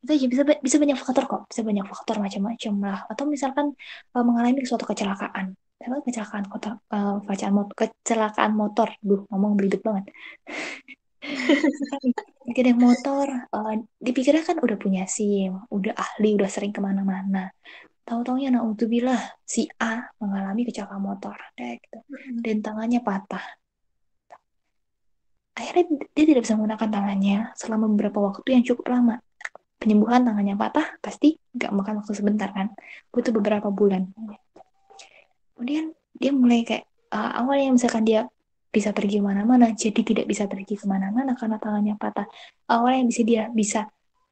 itu 0.00 0.10
aja 0.10 0.26
bisa 0.28 0.42
bisa 0.60 0.76
banyak 0.76 0.96
faktor 0.96 1.24
kok, 1.28 1.42
bisa 1.48 1.60
banyak 1.64 1.84
faktor 1.88 2.16
macam-macam 2.20 2.72
lah. 2.84 3.00
Atau 3.08 3.24
misalkan 3.28 3.72
uh, 4.16 4.24
mengalami 4.24 4.64
suatu 4.64 4.84
kecelakaan, 4.88 5.56
misalkan 5.80 6.02
kecelakaan 6.04 6.44
kecelakaan 6.48 7.52
motor, 7.52 7.74
kecelakaan 7.76 8.52
motor, 8.56 8.88
duh 9.04 9.24
ngomong 9.28 9.56
belibet 9.56 9.80
banget. 9.84 10.04
Mungkin 12.50 12.66
yang 12.66 12.82
motor, 12.82 13.46
uh, 13.54 13.74
dipikirnya 14.02 14.42
kan 14.42 14.58
udah 14.58 14.74
punya 14.74 15.06
SIM, 15.06 15.54
udah 15.70 15.94
ahli, 15.94 16.34
udah 16.34 16.50
sering 16.50 16.74
ke 16.74 16.82
mana-mana. 16.82 17.54
Tahu-taunya 18.02 18.50
naudzubillah 18.50 19.38
si 19.46 19.70
A 19.78 20.02
mengalami 20.18 20.66
kecelakaan 20.66 20.98
motor, 20.98 21.38
deh, 21.54 21.78
gitu. 21.78 22.02
dan 22.42 22.58
tangannya 22.58 23.06
patah. 23.06 23.46
Akhirnya 25.54 25.94
dia 26.10 26.24
tidak 26.26 26.42
bisa 26.42 26.58
menggunakan 26.58 26.90
tangannya 26.90 27.38
selama 27.54 27.86
beberapa 27.86 28.18
waktu 28.18 28.48
yang 28.50 28.66
cukup 28.66 28.98
lama. 28.98 29.22
Penyembuhan 29.78 30.26
tangannya 30.26 30.58
patah 30.58 30.98
pasti 30.98 31.38
nggak 31.54 31.70
makan 31.70 31.94
waktu 32.02 32.12
sebentar 32.18 32.50
kan, 32.50 32.74
butuh 33.14 33.30
beberapa 33.30 33.70
bulan. 33.70 34.10
Kemudian 35.54 35.94
dia 36.18 36.34
mulai 36.34 36.66
kayak 36.66 36.82
uh, 37.14 37.46
awalnya 37.46 37.78
misalkan 37.78 38.02
dia 38.02 38.26
bisa 38.70 38.94
pergi 38.94 39.18
ke 39.18 39.24
mana-mana, 39.26 39.74
jadi 39.74 40.00
tidak 40.00 40.26
bisa 40.30 40.46
pergi 40.46 40.78
ke 40.78 40.86
mana-mana 40.86 41.34
karena 41.34 41.58
tangannya 41.58 41.94
patah. 41.98 42.26
Awalnya 42.70 43.04
bisa 43.10 43.22
dia 43.26 43.42
bisa 43.50 43.80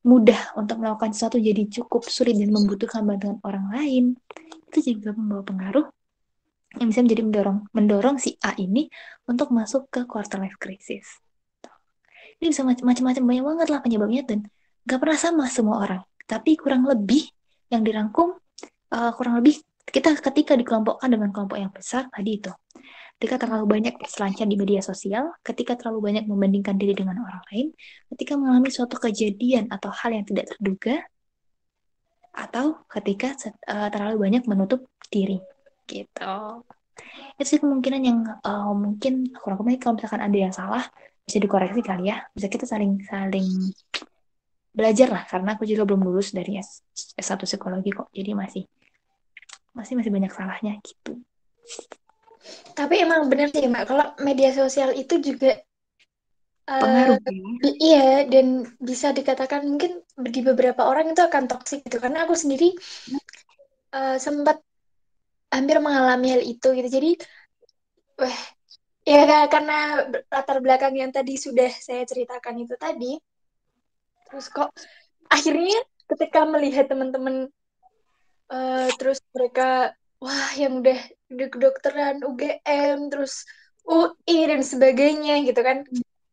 mudah 0.07 0.55
untuk 0.55 0.79
melakukan 0.79 1.11
sesuatu 1.11 1.43
jadi 1.43 1.67
cukup 1.67 2.07
sulit 2.07 2.39
dan 2.39 2.55
membutuhkan 2.55 3.03
bantuan 3.03 3.43
orang 3.43 3.67
lain, 3.75 4.05
itu 4.71 4.95
juga 4.95 5.11
membawa 5.13 5.43
pengaruh 5.43 5.87
yang 6.79 6.89
bisa 6.93 7.01
menjadi 7.03 7.23
mendorong 7.27 7.59
mendorong 7.75 8.17
si 8.23 8.39
A 8.45 8.55
ini 8.55 8.87
untuk 9.27 9.51
masuk 9.51 9.91
ke 9.91 10.07
quarter 10.07 10.39
life 10.39 10.61
crisis. 10.61 11.19
Ini 12.39 12.55
bisa 12.55 12.63
macam-macam 12.63 13.25
banyak 13.27 13.45
banget 13.45 13.69
lah 13.75 13.81
penyebabnya 13.83 14.23
dan 14.23 14.47
gak 14.87 15.03
pernah 15.03 15.19
sama 15.19 15.45
semua 15.51 15.83
orang. 15.83 16.03
Tapi 16.29 16.55
kurang 16.55 16.87
lebih 16.87 17.27
yang 17.73 17.83
dirangkum 17.83 18.39
uh, 18.95 19.13
kurang 19.17 19.41
lebih 19.43 19.59
kita 19.89 20.13
ketika 20.21 20.53
dikelompokkan 20.55 21.09
dengan 21.09 21.33
kelompok 21.33 21.57
yang 21.57 21.73
besar 21.73 22.13
tadi 22.13 22.37
itu 22.37 22.53
ketika 23.19 23.35
terlalu 23.43 23.67
banyak 23.67 23.99
berselancar 23.99 24.47
di 24.47 24.55
media 24.55 24.79
sosial, 24.79 25.35
ketika 25.43 25.75
terlalu 25.75 26.07
banyak 26.07 26.31
membandingkan 26.31 26.79
diri 26.79 26.95
dengan 26.95 27.19
orang 27.19 27.43
lain, 27.51 27.75
ketika 28.15 28.39
mengalami 28.39 28.71
suatu 28.71 28.95
kejadian 28.95 29.67
atau 29.75 29.91
hal 29.91 30.15
yang 30.15 30.23
tidak 30.23 30.55
terduga, 30.55 31.03
atau 32.31 32.87
ketika 32.87 33.35
uh, 33.67 33.91
terlalu 33.91 34.23
banyak 34.23 34.47
menutup 34.47 34.87
diri, 35.11 35.43
gitu. 35.91 36.63
Itu 37.35 37.43
sih 37.43 37.59
kemungkinan 37.59 38.01
yang 38.07 38.23
uh, 38.39 38.71
mungkin 38.79 39.35
kurang 39.35 39.67
lebih 39.67 39.83
kalau 39.83 39.99
misalkan 39.99 40.23
ada 40.23 40.39
yang 40.39 40.55
salah 40.55 40.87
bisa 41.27 41.43
dikoreksi 41.43 41.83
kali 41.83 42.15
ya, 42.15 42.23
bisa 42.31 42.47
kita 42.47 42.71
saling 42.71 43.03
saling 43.03 43.51
belajar 44.71 45.11
lah 45.11 45.27
karena 45.27 45.59
aku 45.59 45.67
juga 45.67 45.83
belum 45.83 46.07
lulus 46.07 46.31
dari 46.31 46.63
S 46.63 46.87
S1 47.19 47.43
psikologi 47.43 47.91
kok, 47.91 48.15
jadi 48.15 48.31
masih 48.39 48.63
masih 49.75 49.99
masih 49.99 50.15
banyak 50.15 50.31
salahnya 50.31 50.79
gitu. 50.87 51.19
Tapi 52.73 52.95
emang 53.03 53.27
benar 53.27 53.51
sih 53.51 53.67
Mbak, 53.67 53.85
kalau 53.89 54.07
media 54.23 54.51
sosial 54.55 54.95
itu 54.95 55.19
juga 55.19 55.59
pengaruh 56.69 57.17
uh, 57.17 57.75
iya 57.81 58.29
dan 58.29 58.69
bisa 58.77 59.17
dikatakan 59.17 59.65
mungkin 59.65 60.05
bagi 60.21 60.45
beberapa 60.45 60.85
orang 60.85 61.17
itu 61.17 61.23
akan 61.25 61.49
toksik 61.49 61.83
gitu. 61.87 61.99
Karena 61.99 62.29
aku 62.29 62.37
sendiri 62.37 62.77
uh, 63.97 64.17
sempat 64.21 64.61
hampir 65.49 65.81
mengalami 65.81 66.39
hal 66.39 66.43
itu 66.45 66.69
gitu. 66.77 66.89
Jadi 66.89 67.11
wah 68.19 68.39
ya 69.09 69.49
karena 69.49 70.05
latar 70.29 70.61
belakang 70.61 70.93
yang 70.93 71.09
tadi 71.09 71.41
sudah 71.41 71.73
saya 71.73 72.05
ceritakan 72.05 72.61
itu 72.61 72.77
tadi 72.77 73.17
terus 74.29 74.53
kok 74.53 74.69
akhirnya 75.33 75.81
ketika 76.05 76.45
melihat 76.45 76.93
teman-teman 76.93 77.49
uh, 78.53 78.89
terus 79.01 79.25
mereka 79.33 79.97
wah 80.21 80.53
yang 80.61 80.85
udah 80.85 81.01
udah 81.29 81.49
kedokteran 81.53 82.25
UGM 82.25 83.13
terus 83.13 83.45
UI 83.89 84.49
dan 84.49 84.61
sebagainya 84.65 85.45
gitu 85.45 85.61
kan. 85.61 85.85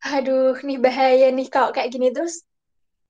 Aduh 0.04 0.56
nih 0.60 0.78
bahaya 0.80 1.32
nih 1.32 1.48
kalau 1.48 1.72
kayak 1.72 1.92
gini. 1.92 2.12
Terus 2.12 2.44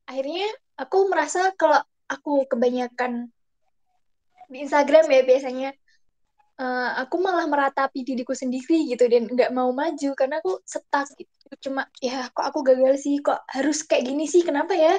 akhirnya 0.07 0.47
aku 0.79 1.11
merasa 1.11 1.51
kalau 1.59 1.83
aku 2.07 2.47
kebanyakan 2.47 3.31
di 4.47 4.63
Instagram 4.63 5.11
ya 5.11 5.23
biasanya 5.27 5.71
uh, 6.63 6.91
aku 7.03 7.19
malah 7.19 7.51
meratapi 7.51 8.07
diriku 8.07 8.31
sendiri 8.31 8.87
gitu 8.87 9.11
dan 9.11 9.27
nggak 9.27 9.51
mau 9.51 9.75
maju 9.75 10.11
karena 10.15 10.39
aku 10.39 10.63
stuck 10.63 11.11
gitu. 11.19 11.71
Cuma 11.71 11.91
ya 11.99 12.31
kok 12.31 12.47
aku 12.47 12.63
gagal 12.63 13.03
sih? 13.03 13.19
Kok 13.19 13.51
harus 13.51 13.83
kayak 13.83 14.07
gini 14.07 14.25
sih? 14.31 14.47
Kenapa 14.47 14.79
ya 14.79 14.95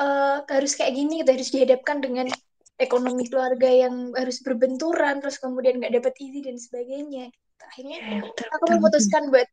uh, 0.00 0.44
harus 0.48 0.72
kayak 0.76 0.96
gini 0.96 1.20
gitu? 1.20 1.30
Harus 1.36 1.50
dihadapkan 1.52 2.00
dengan 2.00 2.26
ekonomi 2.82 3.24
keluarga 3.30 3.70
yang 3.70 4.10
harus 4.12 4.42
berbenturan 4.42 5.22
terus 5.22 5.38
kemudian 5.38 5.78
nggak 5.78 5.94
dapat 6.02 6.14
isi 6.18 6.40
dan 6.42 6.58
sebagainya. 6.58 7.30
Akhirnya 7.62 7.98
ya, 8.02 8.20
betul, 8.26 8.46
aku 8.50 8.64
memutuskan 8.76 9.22
buat 9.30 9.48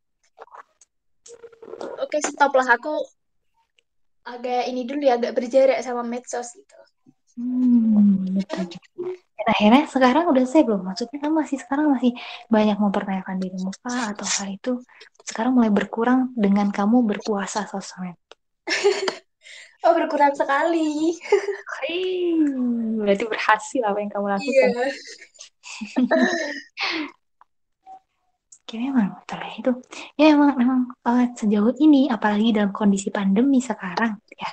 oke 2.01 2.09
okay, 2.09 2.19
stop 2.25 2.51
lah. 2.57 2.67
Aku 2.75 2.93
agak 4.25 4.67
ini 4.67 4.83
dulu 4.83 5.01
ya 5.05 5.15
agak 5.15 5.37
berjarak 5.37 5.79
sama 5.85 6.01
medsos 6.01 6.51
gitu. 6.57 6.77
Hmm. 7.39 8.35
Dan 9.39 9.47
akhirnya 9.47 9.87
sekarang 9.87 10.27
udah 10.27 10.43
saya 10.43 10.67
belum 10.67 10.83
maksudnya 10.83 11.17
kan 11.23 11.31
masih 11.31 11.57
sekarang 11.63 11.95
masih 11.95 12.11
banyak 12.51 12.75
mempertanyakan 12.75 13.39
dirimu 13.39 13.71
kah 13.79 14.11
atau 14.11 14.27
hal 14.27 14.47
itu. 14.51 14.73
Sekarang 15.23 15.55
mulai 15.55 15.71
berkurang 15.71 16.35
dengan 16.35 16.73
kamu 16.73 17.05
berpuasa 17.05 17.63
sosmed 17.69 18.17
Oh 19.79 19.95
berkurang 19.95 20.35
sekali. 20.35 21.15
Hei, 21.79 22.35
berarti 22.99 23.23
berhasil 23.23 23.81
apa 23.87 23.97
yang 24.03 24.11
kamu 24.11 24.27
lakukan. 24.27 24.69
Iya. 24.75 24.85
Oke, 28.59 28.75
memang 28.75 29.17
betul 29.23 29.39
ya 29.39 29.53
itu. 29.55 29.71
Ya 30.19 30.25
memang 30.35 30.53
memang 30.59 30.79
uh, 31.07 31.25
sejauh 31.31 31.73
ini, 31.79 32.11
apalagi 32.11 32.51
dalam 32.51 32.75
kondisi 32.75 33.09
pandemi 33.09 33.63
sekarang, 33.63 34.19
ya, 34.29 34.49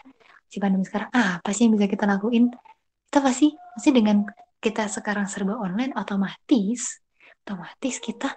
si 0.47 0.57
pandemi 0.63 0.87
sekarang, 0.87 1.11
ah, 1.13 1.43
apa 1.43 1.51
sih 1.51 1.67
yang 1.67 1.75
bisa 1.75 1.91
kita 1.91 2.07
lakuin? 2.07 2.49
Kita 3.11 3.19
pasti, 3.21 3.51
pasti 3.53 3.91
dengan 3.91 4.25
kita 4.63 4.89
sekarang 4.89 5.27
serba 5.27 5.59
online, 5.59 5.93
otomatis, 5.99 7.03
otomatis 7.45 7.99
kita 8.01 8.31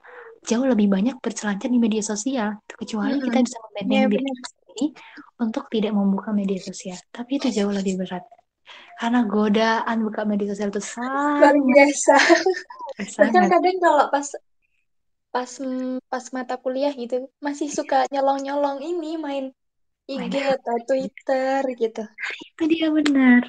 jauh 0.43 0.65
lebih 0.65 0.89
banyak 0.91 1.15
berselancar 1.21 1.69
di 1.69 1.79
media 1.79 2.03
sosial. 2.03 2.59
Kecuali 2.65 3.21
hmm. 3.21 3.23
kita 3.29 3.37
bisa 3.45 3.57
membanding 3.69 4.01
ya, 4.03 4.07
diri 4.09 4.58
untuk 5.39 5.67
tidak 5.73 5.93
membuka 5.95 6.29
media 6.35 6.59
sosial. 6.59 6.97
Tapi 7.09 7.39
itu 7.39 7.47
jauh 7.51 7.71
lebih 7.71 7.99
berat. 8.01 8.23
Karena 8.99 9.23
godaan 9.25 9.97
buka 10.03 10.27
media 10.27 10.51
sosial 10.51 10.69
itu 10.69 10.83
sangat 10.83 11.55
biasa. 11.55 12.15
Bahkan 13.19 13.43
kadang 13.47 13.77
kalau 13.79 14.05
pas 14.11 14.27
pas 15.29 15.51
pas 16.09 16.25
mata 16.33 16.55
kuliah 16.57 16.91
gitu 16.93 17.29
masih 17.37 17.69
suka 17.69 18.09
nyolong-nyolong 18.09 18.81
ini 18.81 19.15
main 19.21 19.45
IG 20.09 20.35
atau 20.41 20.75
Twitter 20.89 21.61
gitu. 21.77 22.03
Itu 22.57 22.63
dia 22.65 22.89
benar. 22.89 23.45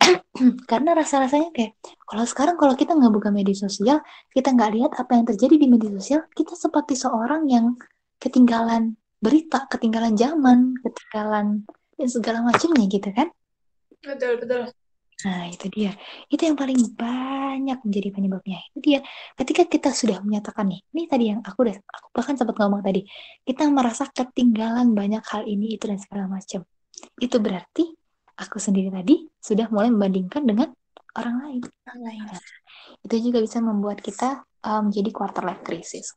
Karena 0.70 0.96
rasa-rasanya 0.96 1.52
kayak 1.52 1.76
kalau 2.08 2.24
sekarang 2.24 2.56
kalau 2.56 2.74
kita 2.74 2.96
nggak 2.96 3.12
buka 3.12 3.28
media 3.28 3.52
sosial, 3.52 4.00
kita 4.32 4.56
nggak 4.56 4.70
lihat 4.72 4.92
apa 4.96 5.12
yang 5.20 5.28
terjadi 5.28 5.54
di 5.60 5.66
media 5.68 5.92
sosial, 6.00 6.24
kita 6.32 6.56
seperti 6.56 6.96
seorang 6.96 7.44
yang 7.44 7.76
ketinggalan 8.16 8.96
berita, 9.20 9.68
ketinggalan 9.68 10.16
zaman, 10.16 10.74
ketinggalan 10.80 11.68
ya 12.00 12.08
segala 12.08 12.40
macamnya 12.40 12.84
gitu 12.88 13.12
kan? 13.12 13.28
Betul, 14.00 14.40
betul. 14.40 14.72
Nah, 15.20 15.52
itu 15.52 15.68
dia. 15.68 15.92
Itu 16.32 16.48
yang 16.48 16.56
paling 16.56 16.96
banyak 16.96 17.84
menjadi 17.84 18.08
penyebabnya. 18.08 18.64
Itu 18.72 18.78
dia. 18.80 19.00
Ketika 19.36 19.68
kita 19.68 19.92
sudah 19.92 20.24
menyatakan 20.24 20.64
nih, 20.72 20.80
ini 20.96 21.02
tadi 21.04 21.24
yang 21.28 21.44
aku 21.44 21.68
udah, 21.68 21.76
aku 21.76 22.08
bahkan 22.16 22.40
sempat 22.40 22.56
ngomong 22.56 22.80
tadi, 22.80 23.04
kita 23.44 23.68
merasa 23.68 24.08
ketinggalan 24.08 24.96
banyak 24.96 25.20
hal 25.28 25.44
ini, 25.44 25.76
itu 25.76 25.84
dan 25.84 26.00
segala 26.00 26.24
macam. 26.24 26.64
Itu 27.20 27.36
berarti 27.36 27.84
aku 28.40 28.56
sendiri 28.56 28.88
tadi 28.88 29.28
sudah 29.36 29.68
mulai 29.68 29.92
membandingkan 29.92 30.48
dengan 30.48 30.72
orang 31.20 31.36
lain. 31.44 31.62
Orang 31.84 32.00
lain. 32.00 32.20
Nah, 32.24 32.40
itu 33.04 33.14
juga 33.28 33.44
bisa 33.44 33.60
membuat 33.60 34.00
kita 34.00 34.48
um, 34.64 34.88
menjadi 34.88 35.10
quarter 35.12 35.44
life 35.44 35.60
crisis 35.60 36.16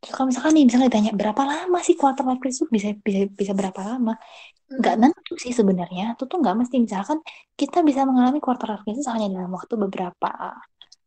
kalau 0.00 0.32
misalkan 0.32 0.56
nih 0.56 0.64
misalnya 0.64 0.88
ditanya 0.88 1.12
berapa 1.12 1.42
lama 1.44 1.78
sih 1.84 1.92
quarter 1.92 2.24
life 2.24 2.40
crisis? 2.40 2.64
Bisa 2.72 2.96
bisa 2.96 3.28
bisa 3.28 3.52
berapa 3.52 3.80
lama? 3.84 4.16
Nggak 4.72 4.94
hmm. 4.96 5.02
nentu 5.04 5.34
sih 5.36 5.52
sebenarnya 5.52 6.16
itu 6.16 6.24
tuh 6.24 6.40
nggak 6.40 6.56
mesti. 6.56 6.76
Misalkan 6.80 7.20
kita 7.52 7.84
bisa 7.84 8.08
mengalami 8.08 8.40
quarter 8.40 8.72
life 8.72 8.84
crisis 8.88 9.04
hanya 9.12 9.28
dalam 9.28 9.52
waktu 9.52 9.76
beberapa 9.76 10.56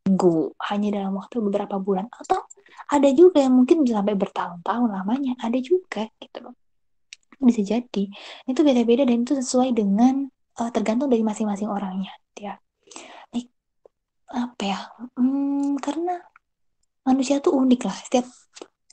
minggu 0.04 0.54
hanya 0.70 0.90
dalam 1.00 1.14
waktu 1.18 1.40
beberapa 1.40 1.80
bulan 1.80 2.12
atau 2.12 2.44
ada 2.92 3.10
juga 3.16 3.40
yang 3.40 3.56
mungkin 3.56 3.88
bisa 3.88 4.04
sampai 4.04 4.20
bertahun-tahun 4.20 4.90
lamanya 4.92 5.34
ada 5.42 5.58
juga 5.58 6.06
gitu 6.22 6.38
loh. 6.46 6.54
Bisa 7.42 7.66
jadi 7.66 8.04
itu 8.46 8.60
beda-beda 8.62 9.10
dan 9.10 9.26
itu 9.26 9.34
sesuai 9.34 9.74
dengan 9.74 10.30
uh, 10.62 10.70
tergantung 10.70 11.10
dari 11.10 11.26
masing-masing 11.26 11.66
orangnya 11.66 12.14
ya. 12.38 12.62
Nih, 13.34 13.50
apa 14.30 14.62
ya 14.62 14.80
hmm, 15.18 15.82
karena 15.82 16.22
manusia 17.10 17.42
tuh 17.42 17.58
unik 17.58 17.82
lah 17.90 17.98
setiap 17.98 18.26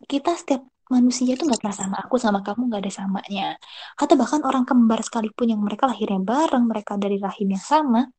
kita 0.09 0.33
setiap 0.37 0.63
manusia 0.91 1.39
itu 1.39 1.47
nggak 1.47 1.63
pernah 1.63 1.77
sama 1.77 1.97
aku 2.03 2.19
sama 2.19 2.41
kamu 2.43 2.67
nggak 2.67 2.83
ada 2.83 2.93
samanya. 2.93 3.49
Atau 3.95 4.19
bahkan 4.19 4.43
orang 4.43 4.67
kembar 4.67 5.01
sekalipun 5.07 5.55
yang 5.55 5.61
mereka 5.63 5.87
lahirnya 5.87 6.21
bareng 6.21 6.67
mereka 6.67 6.99
dari 6.99 7.17
rahim 7.23 7.55
yang 7.55 7.63
sama 7.63 8.11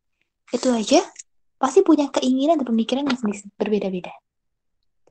itu 0.51 0.67
aja 0.71 1.03
pasti 1.59 1.85
punya 1.85 2.09
keinginan 2.09 2.57
dan 2.57 2.67
pemikiran 2.67 3.03
yang 3.05 3.19
berbeda-beda. 3.59 4.11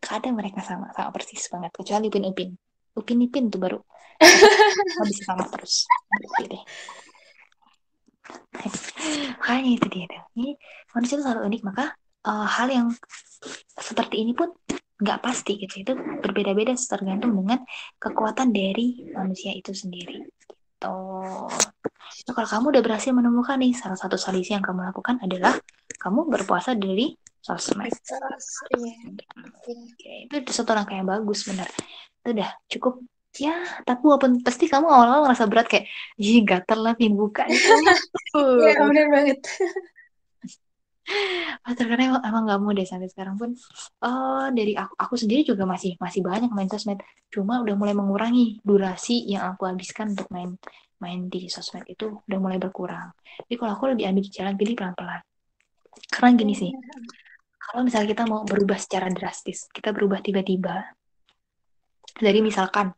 Kadang 0.00 0.35
mereka 0.35 0.64
sama 0.64 0.88
sama 0.96 1.12
persis 1.12 1.44
banget 1.52 1.70
kecuali 1.76 2.09
Upin 2.09 2.24
Upin. 2.26 2.50
Upin 2.96 3.22
Ipin 3.22 3.52
tuh 3.52 3.61
baru 3.61 3.78
bisa 5.09 5.22
sama 5.28 5.44
terus. 5.52 5.85
Deh. 6.40 6.64
Makanya 9.40 9.70
itu 9.76 9.87
dia 9.92 10.04
tuh. 10.09 10.22
Ini 10.40 10.50
manusia 10.96 11.14
itu 11.20 11.24
selalu 11.28 11.40
unik 11.52 11.62
maka 11.68 11.85
eh, 12.24 12.46
hal 12.56 12.68
yang 12.72 12.88
seperti 13.76 14.24
ini 14.24 14.33
pun 14.33 14.52
nggak 15.00 15.18
pasti 15.24 15.56
gitu. 15.56 15.82
Itu 15.82 15.92
berbeda-beda 15.96 16.76
tergantung 16.76 17.32
dengan 17.34 17.64
kekuatan 17.96 18.52
dari 18.52 19.08
manusia 19.10 19.50
itu 19.56 19.72
sendiri. 19.72 20.20
Gitu. 20.20 20.96
Nah, 22.20 22.32
kalau 22.36 22.48
kamu 22.48 22.66
udah 22.76 22.82
berhasil 22.84 23.12
menemukan 23.12 23.56
nih 23.60 23.72
salah 23.76 23.96
satu 23.96 24.16
solusi 24.20 24.52
yang 24.52 24.64
kamu 24.64 24.92
lakukan 24.92 25.20
adalah 25.24 25.56
kamu 26.00 26.28
berpuasa 26.28 26.76
dari 26.76 27.16
sosmed. 27.40 27.92
Oke, 29.64 30.14
itu 30.28 30.50
satu 30.52 30.76
langkah 30.76 30.96
yang 30.96 31.08
bagus 31.08 31.48
benar. 31.48 31.68
Itu 32.20 32.36
udah 32.36 32.50
cukup. 32.68 32.94
Ya 33.38 33.62
tapi 33.86 34.02
walaupun 34.10 34.42
pasti 34.42 34.66
kamu 34.66 34.90
awal-awal 34.90 35.30
ngerasa 35.30 35.46
berat 35.46 35.70
kayak 35.70 35.86
ih 36.18 36.42
gatel 36.42 36.82
lah 36.82 36.98
pengen 36.98 37.14
buka 37.14 37.46
nih 37.46 37.62
Iya, 38.34 38.90
benar 38.90 39.06
banget. 39.06 39.38
Ah, 41.60 41.74
terkadang 41.76 42.16
emang, 42.16 42.22
emang 42.24 42.42
gak 42.48 42.60
mau 42.62 42.72
deh 42.72 42.86
sampai 42.88 43.10
sekarang 43.10 43.36
pun. 43.36 43.52
Eh 44.00 44.46
dari 44.56 44.72
aku 44.78 44.94
aku 44.96 45.14
sendiri 45.18 45.42
juga 45.44 45.68
masih 45.68 45.98
masih 46.00 46.24
banyak 46.24 46.50
main 46.54 46.70
sosmed. 46.70 46.98
Cuma 47.28 47.60
udah 47.60 47.74
mulai 47.76 47.94
mengurangi 47.94 48.62
durasi 48.64 49.28
yang 49.28 49.54
aku 49.54 49.68
habiskan 49.68 50.16
untuk 50.16 50.30
main 50.32 50.56
main 51.00 51.26
di 51.32 51.48
sosmed 51.52 51.84
itu 51.90 52.22
udah 52.26 52.38
mulai 52.40 52.56
berkurang. 52.56 53.12
Jadi 53.46 53.54
kalau 53.58 53.72
aku 53.76 53.92
lebih 53.92 54.08
ambil 54.08 54.24
jalan 54.30 54.54
pilih 54.56 54.74
pelan-pelan. 54.78 55.20
Karena 56.10 56.28
gini 56.38 56.54
sih 56.56 56.72
kalau 57.60 57.86
misalnya 57.86 58.08
kita 58.10 58.24
mau 58.26 58.42
berubah 58.42 58.78
secara 58.80 59.06
drastis 59.12 59.68
kita 59.70 59.92
berubah 59.92 60.24
tiba-tiba. 60.24 60.96
Dari 62.20 62.40
misalkan 62.42 62.92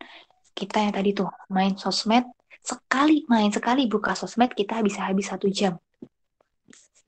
kita 0.53 0.85
yang 0.85 0.95
tadi 0.95 1.11
tuh 1.17 1.29
main 1.53 1.75
sosmed 1.77 2.25
sekali 2.63 3.27
main 3.27 3.51
sekali 3.51 3.91
buka 3.91 4.15
sosmed 4.15 4.55
kita 4.55 4.79
bisa 4.87 5.03
habis 5.09 5.27
satu 5.27 5.51
jam 5.51 5.75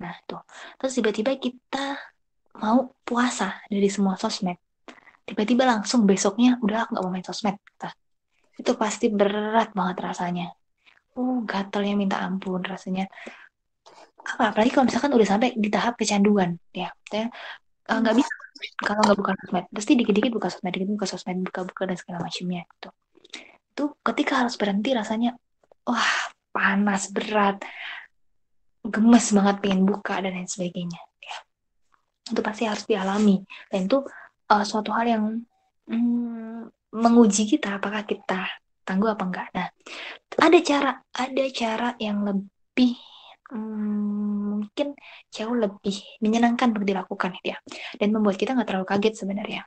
nah 0.01 0.15
tuh. 0.27 0.43
Terus 0.79 0.93
tiba-tiba 0.99 1.31
kita 1.39 1.99
mau 2.59 2.91
puasa 3.03 3.63
dari 3.71 3.89
semua 3.91 4.15
sosmed. 4.19 4.59
Tiba-tiba 5.25 5.65
langsung 5.65 6.05
besoknya 6.05 6.61
udah 6.61 6.85
aku 6.85 6.97
nggak 6.97 7.05
mau 7.05 7.13
main 7.15 7.25
sosmed 7.25 7.57
Nah, 7.81 7.93
itu 8.55 8.73
pasti 8.79 9.11
berat 9.11 9.75
banget 9.75 9.97
rasanya. 10.03 10.47
Oh 11.19 11.43
gatelnya 11.43 11.95
minta 11.99 12.23
ampun 12.23 12.63
rasanya. 12.63 13.11
Apa 14.25 14.55
apalagi 14.55 14.73
kalau 14.73 14.87
misalkan 14.89 15.13
udah 15.13 15.29
sampai 15.29 15.53
di 15.55 15.69
tahap 15.69 16.01
kecanduan 16.01 16.57
ya 16.73 16.89
eh, 17.13 17.29
nggak 17.85 18.17
bisa 18.17 18.33
kalau 18.81 19.03
nggak 19.05 19.19
buka 19.19 19.33
sosmed. 19.43 19.65
Pasti 19.75 19.93
dikit-dikit 19.99 20.31
buka 20.33 20.49
sosmed 20.53 20.73
dikit 20.75 20.91
buka 20.95 21.07
sosmed 21.11 21.39
buka-buka 21.45 21.83
dan 21.91 21.97
segala 21.99 22.19
macamnya 22.25 22.63
itu 23.75 23.91
ketika 24.07 24.47
harus 24.47 24.55
berhenti 24.55 24.95
rasanya 24.95 25.35
wah 25.83 26.31
panas 26.55 27.11
berat 27.11 27.59
gemes 28.85 29.27
banget 29.33 29.57
pengen 29.65 29.89
buka 29.89 30.21
dan 30.21 30.37
lain 30.37 30.49
sebagainya. 30.49 31.01
Ya. 31.01 31.37
Itu 32.29 32.41
pasti 32.45 32.69
harus 32.69 32.85
dialami. 32.85 33.41
Dan 33.73 33.89
itu 33.89 34.05
uh, 34.53 34.65
suatu 34.65 34.93
hal 34.93 35.07
yang 35.09 35.25
mm, 35.89 36.93
menguji 36.93 37.49
kita 37.49 37.81
apakah 37.81 38.05
kita 38.05 38.45
tangguh 38.85 39.09
apa 39.17 39.25
enggak. 39.25 39.49
Nah 39.57 39.69
ada 40.37 40.59
cara 40.61 40.93
ada 41.01 41.45
cara 41.49 41.89
yang 41.97 42.29
lebih 42.29 43.01
mm, 43.49 44.43
mungkin 44.53 44.89
jauh 45.33 45.57
lebih 45.57 45.97
menyenangkan 46.21 46.77
untuk 46.77 46.85
dilakukan 46.85 47.41
ya. 47.41 47.57
Dan 47.97 48.13
membuat 48.13 48.37
kita 48.37 48.53
nggak 48.53 48.69
terlalu 48.69 48.87
kaget 48.87 49.15
sebenarnya. 49.17 49.63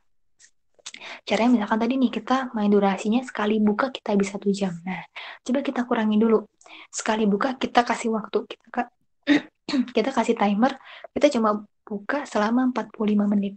Caranya 1.25 1.61
misalkan 1.61 1.79
tadi 1.81 1.93
nih 1.99 2.09
kita 2.13 2.53
main 2.57 2.71
durasinya 2.71 3.21
sekali 3.21 3.61
buka 3.61 3.89
kita 3.89 4.13
bisa 4.17 4.37
satu 4.37 4.49
jam. 4.53 4.77
Nah 4.85 5.01
coba 5.41 5.59
kita 5.65 5.81
kurangi 5.89 6.17
dulu. 6.21 6.45
Sekali 6.93 7.25
buka 7.25 7.57
kita 7.57 7.81
kasih 7.83 8.13
waktu. 8.15 8.45
Kita 8.47 8.87
kita 9.95 10.09
kasih 10.15 10.35
timer 10.39 10.79
kita 11.11 11.27
cuma 11.35 11.67
buka 11.87 12.27
selama 12.27 12.71
45 12.75 13.31
menit. 13.31 13.55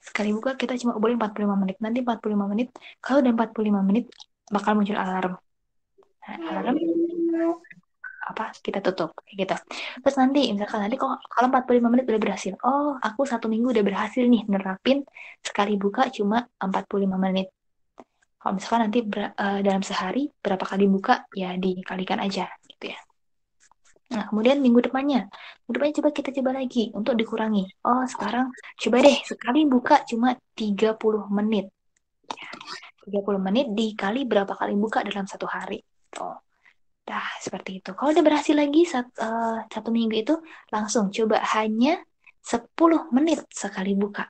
Sekali 0.00 0.32
buka 0.32 0.56
kita 0.56 0.76
cuma 0.80 0.96
boleh 0.96 1.16
45 1.16 1.60
menit. 1.60 1.76
Nanti 1.80 1.98
45 2.04 2.52
menit 2.52 2.68
kalau 3.00 3.24
udah 3.24 3.32
45 3.36 3.88
menit 3.88 4.04
bakal 4.48 4.72
muncul 4.76 4.96
alarm. 4.96 5.34
Nah, 6.24 6.36
alarm 6.60 6.76
apa? 8.24 8.56
Kita 8.56 8.80
tutup 8.80 9.12
kayak 9.24 9.36
gitu. 9.44 9.54
Terus 10.00 10.16
nanti 10.16 10.48
misalkan 10.52 10.80
nanti 10.88 10.96
kalau 10.96 11.20
kalau 11.28 11.48
45 11.52 11.92
menit 11.92 12.04
udah 12.08 12.20
berhasil. 12.20 12.52
Oh 12.64 12.96
aku 12.96 13.28
satu 13.28 13.52
minggu 13.52 13.72
udah 13.76 13.84
berhasil 13.84 14.24
nih 14.24 14.48
nerapin 14.48 15.04
sekali 15.44 15.76
buka 15.76 16.08
cuma 16.08 16.48
45 16.60 17.20
menit. 17.20 17.52
Kalau 18.40 18.52
misalkan 18.56 18.80
nanti 18.88 19.00
eh, 19.04 19.60
dalam 19.64 19.82
sehari 19.84 20.28
berapa 20.40 20.64
kali 20.64 20.84
buka? 20.88 21.28
Ya 21.36 21.56
dikalikan 21.56 22.20
aja 22.20 22.48
nah 24.12 24.28
kemudian 24.28 24.60
minggu 24.60 24.84
depannya 24.84 25.26
minggu 25.64 25.74
depannya 25.80 25.94
coba 26.00 26.10
kita 26.12 26.30
coba 26.40 26.50
lagi 26.60 26.92
untuk 26.92 27.14
dikurangi 27.16 27.64
oh 27.88 28.04
sekarang 28.04 28.52
coba 28.80 28.96
deh 29.00 29.18
sekali 29.24 29.60
buka 29.64 30.04
cuma 30.08 30.36
30 30.56 31.24
menit 31.32 31.68
Ya, 32.24 32.48
30 33.04 33.36
menit 33.36 33.68
dikali 33.76 34.24
berapa 34.24 34.48
kali 34.56 34.74
buka 34.80 35.04
dalam 35.04 35.28
satu 35.28 35.44
hari 35.44 35.84
tuh 36.08 36.40
Nah, 37.04 37.28
seperti 37.36 37.84
itu. 37.84 37.90
Kalau 37.92 38.16
udah 38.16 38.24
berhasil 38.24 38.56
lagi 38.56 38.88
sat- 38.88 39.12
eh, 39.20 39.58
satu 39.68 39.92
minggu 39.92 40.16
itu, 40.24 40.34
langsung 40.72 41.12
coba 41.12 41.36
hanya 41.56 42.00
10 42.40 43.12
menit 43.12 43.44
sekali 43.52 43.92
buka. 43.92 44.24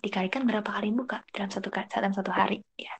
Dikalikan 0.00 0.46
berapa 0.48 0.64
kali 0.64 0.88
buka 0.94 1.20
dalam 1.34 1.50
satu 1.52 1.68
dalam 1.68 2.12
satu 2.16 2.30
hari. 2.32 2.64
Ya. 2.80 2.94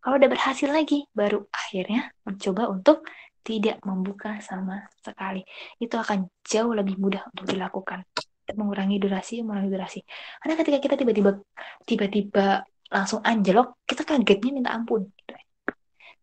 Kalau 0.00 0.16
udah 0.16 0.30
berhasil 0.32 0.70
lagi, 0.70 1.04
baru 1.12 1.44
akhirnya 1.52 2.14
mencoba 2.24 2.72
untuk 2.72 3.04
tidak 3.44 3.76
membuka 3.84 4.40
sama 4.40 4.88
sekali. 5.04 5.44
Itu 5.76 6.00
akan 6.00 6.26
jauh 6.42 6.72
lebih 6.72 6.96
mudah 6.96 7.28
untuk 7.30 7.52
dilakukan. 7.52 8.08
Mengurangi 8.56 8.96
durasi, 8.96 9.44
mengurangi 9.44 9.70
durasi. 9.70 10.00
Karena 10.40 10.54
ketika 10.56 10.78
kita 10.80 10.94
tiba-tiba 10.96 11.30
tiba-tiba 11.84 12.64
langsung 12.88 13.20
anjlok, 13.20 13.84
kita 13.84 14.02
kagetnya 14.08 14.50
minta 14.50 14.72
ampun. 14.72 15.12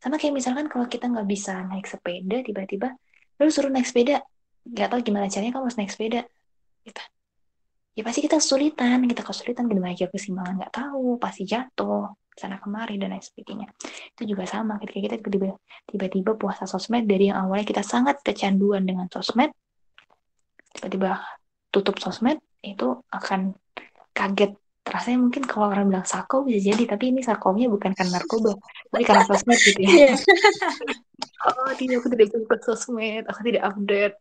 Sama 0.02 0.18
kayak 0.18 0.34
misalkan 0.34 0.66
kalau 0.66 0.90
kita 0.90 1.06
nggak 1.06 1.30
bisa 1.30 1.62
naik 1.62 1.86
sepeda 1.86 2.42
tiba-tiba, 2.42 2.98
lalu 3.38 3.50
suruh 3.54 3.70
naik 3.70 3.86
sepeda, 3.86 4.26
nggak 4.66 4.90
tahu 4.90 5.00
gimana 5.06 5.30
caranya 5.30 5.54
kamu 5.54 5.66
harus 5.70 5.78
naik 5.78 5.94
sepeda, 5.94 6.22
gitu. 6.86 7.02
Ya 7.94 8.02
pasti 8.02 8.26
kita 8.26 8.42
kesulitan, 8.42 9.06
kita 9.06 9.22
kesulitan 9.22 9.70
gimana 9.70 9.94
aja 9.94 10.10
keseimbangan 10.10 10.58
nggak 10.58 10.74
tahu, 10.74 11.22
pasti 11.22 11.46
jatuh 11.46 12.18
sana 12.36 12.58
kemari 12.58 12.96
dan 12.98 13.12
lain 13.14 13.24
sebagainya. 13.24 13.68
Itu 14.16 14.24
juga 14.26 14.48
sama 14.48 14.80
ketika 14.80 15.00
kita 15.00 15.16
tiba-tiba 15.20 15.56
tiba-tiba 15.88 16.32
puasa 16.40 16.64
sosmed 16.66 17.06
dari 17.06 17.30
yang 17.30 17.48
awalnya 17.48 17.68
kita 17.68 17.84
sangat 17.84 18.24
kecanduan 18.24 18.88
dengan 18.88 19.12
sosmed, 19.12 19.52
tiba-tiba 20.76 21.20
tutup 21.72 22.00
sosmed 22.00 22.40
itu 22.62 23.00
akan 23.10 23.56
kaget 24.12 24.54
rasanya 24.82 25.20
mungkin 25.24 25.44
kalau 25.46 25.70
orang 25.70 25.88
bilang 25.88 26.08
sako 26.10 26.44
bisa 26.44 26.74
jadi 26.74 26.84
tapi 26.90 27.14
ini 27.14 27.22
sakonya 27.22 27.70
bukan 27.70 27.94
karena 27.94 28.18
narkoba 28.18 28.58
tapi 28.90 29.04
karena 29.06 29.24
sosmed 29.30 29.60
gitu 29.62 29.80
ya 29.86 29.90
Iya. 29.94 30.14
oh 31.48 31.72
tidak 31.78 31.96
aku 32.02 32.08
tidak 32.12 32.28
buka 32.34 32.58
sosmed 32.66 33.24
aku 33.30 33.40
tidak 33.46 33.64
update 33.72 34.16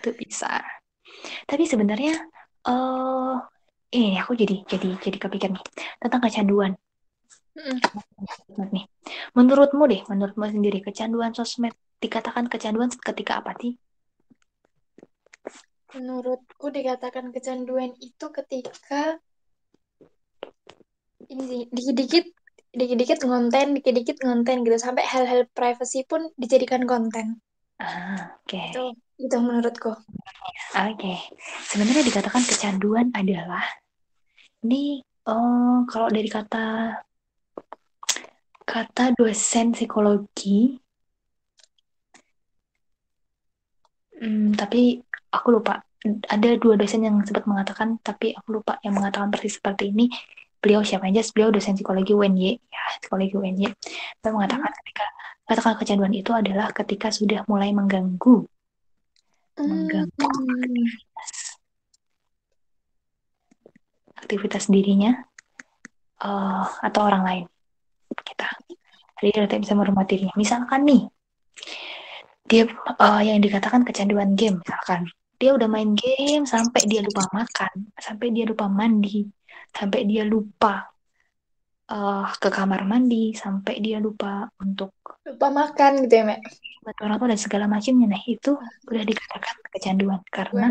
itu 0.00 0.10
bisa 0.18 0.64
tapi 1.44 1.64
sebenarnya 1.68 2.16
eh 2.64 3.34
ini 3.94 4.18
aku 4.18 4.34
jadi 4.34 4.66
jadi 4.66 4.88
jadi 4.98 5.18
kepikir 5.22 5.54
nih 5.54 5.64
tentang 6.02 6.20
kecanduan 6.26 6.72
sosmed 7.54 8.70
nih 8.74 8.84
menurutmu 9.38 9.86
deh 9.86 10.02
menurutmu 10.10 10.44
sendiri 10.50 10.82
kecanduan 10.82 11.30
sosmed 11.30 11.74
dikatakan 12.02 12.50
kecanduan 12.50 12.90
ketika 12.90 13.38
apa 13.40 13.54
sih 13.62 13.78
Menurutku 15.94 16.74
dikatakan 16.74 17.30
kecanduan 17.30 17.94
itu 18.02 18.26
ketika 18.34 19.22
ini 21.30 21.42
sih 21.46 21.62
dikit-dikit 21.70 22.26
dikit-dikit 22.74 23.18
ngonten, 23.22 23.78
dikit-dikit 23.78 24.18
ngonten 24.26 24.66
gitu 24.66 24.74
sampai 24.74 25.06
hal-hal 25.06 25.46
privacy 25.54 26.02
pun 26.02 26.26
dijadikan 26.34 26.82
konten. 26.82 27.38
ah 27.78 28.34
oke 28.42 28.58
Itu 28.58 28.98
itu 29.22 29.36
menurutku. 29.38 29.94
Oke, 30.74 31.14
sebenarnya 31.70 32.02
dikatakan 32.02 32.42
kecanduan 32.42 33.14
adalah 33.14 33.62
ini 34.64 35.04
oh 35.28 35.84
kalau 35.90 36.08
dari 36.08 36.28
kata 36.28 36.64
kata 38.64 39.12
dosen 39.18 39.76
psikologi, 39.76 40.80
hmm, 44.20 44.56
tapi 44.56 44.98
aku 45.36 45.48
lupa. 45.54 45.84
Ada 46.04 46.60
dua 46.60 46.76
dosen 46.76 47.00
yang 47.00 47.16
sempat 47.24 47.48
mengatakan, 47.48 47.96
tapi 48.04 48.36
aku 48.36 48.60
lupa 48.60 48.76
yang 48.84 48.92
mengatakan 48.96 49.32
persis 49.32 49.56
seperti 49.56 49.92
ini. 49.92 50.08
beliau 50.64 50.80
siapa 50.80 51.04
aja 51.12 51.20
beliau 51.36 51.52
dosen 51.52 51.76
psikologi 51.76 52.16
UNY 52.16 52.56
ya 52.56 52.82
psikologi 53.04 53.36
UNY 53.36 53.68
beliau 54.24 54.32
mengatakan 54.32 54.72
ketika 54.80 55.04
katakan 55.44 55.76
kecanduan 55.76 56.14
itu 56.16 56.32
adalah 56.32 56.72
ketika 56.72 57.12
sudah 57.12 57.44
mulai 57.44 57.68
mengganggu 57.76 58.48
mengganggu 59.60 60.24
Hmm. 60.24 60.56
aktivitas 60.64 61.43
aktivitas 64.24 64.72
dirinya 64.72 65.12
eh, 66.24 66.64
atau 66.64 67.00
orang 67.04 67.22
lain. 67.22 67.44
Kita. 68.16 68.48
Jadi 69.20 69.30
tidak 69.36 69.60
bisa 69.60 69.76
merumah 69.76 70.08
dirinya. 70.08 70.34
Misalkan 70.40 70.88
nih 70.88 71.02
dia 72.48 72.64
eh, 72.72 73.22
yang 73.28 73.38
dikatakan 73.44 73.84
kecanduan 73.84 74.32
game 74.32 74.64
misalkan. 74.64 75.04
Dia 75.36 75.52
udah 75.52 75.68
main 75.68 75.92
game 75.92 76.48
sampai 76.48 76.88
dia 76.88 77.04
lupa 77.04 77.28
makan 77.34 77.92
sampai 78.00 78.32
dia 78.32 78.48
lupa 78.48 78.70
mandi 78.70 79.28
sampai 79.74 80.06
dia 80.08 80.24
lupa 80.24 80.88
eh, 81.92 82.26
ke 82.40 82.48
kamar 82.48 82.88
mandi 82.88 83.36
sampai 83.36 83.78
dia 83.84 84.00
lupa 84.00 84.48
untuk 84.58 84.96
Lupa 85.24 85.48
makan 85.48 86.04
gitu 86.04 86.20
ya, 86.20 86.24
Mek. 86.28 86.40
buat 86.84 87.00
orang 87.00 87.16
tua 87.16 87.28
dan 87.32 87.40
segala 87.40 87.64
macamnya. 87.64 88.12
Nah 88.12 88.22
itu 88.28 88.60
udah 88.92 89.04
dikatakan 89.08 89.56
kecanduan 89.72 90.20
karena 90.28 90.68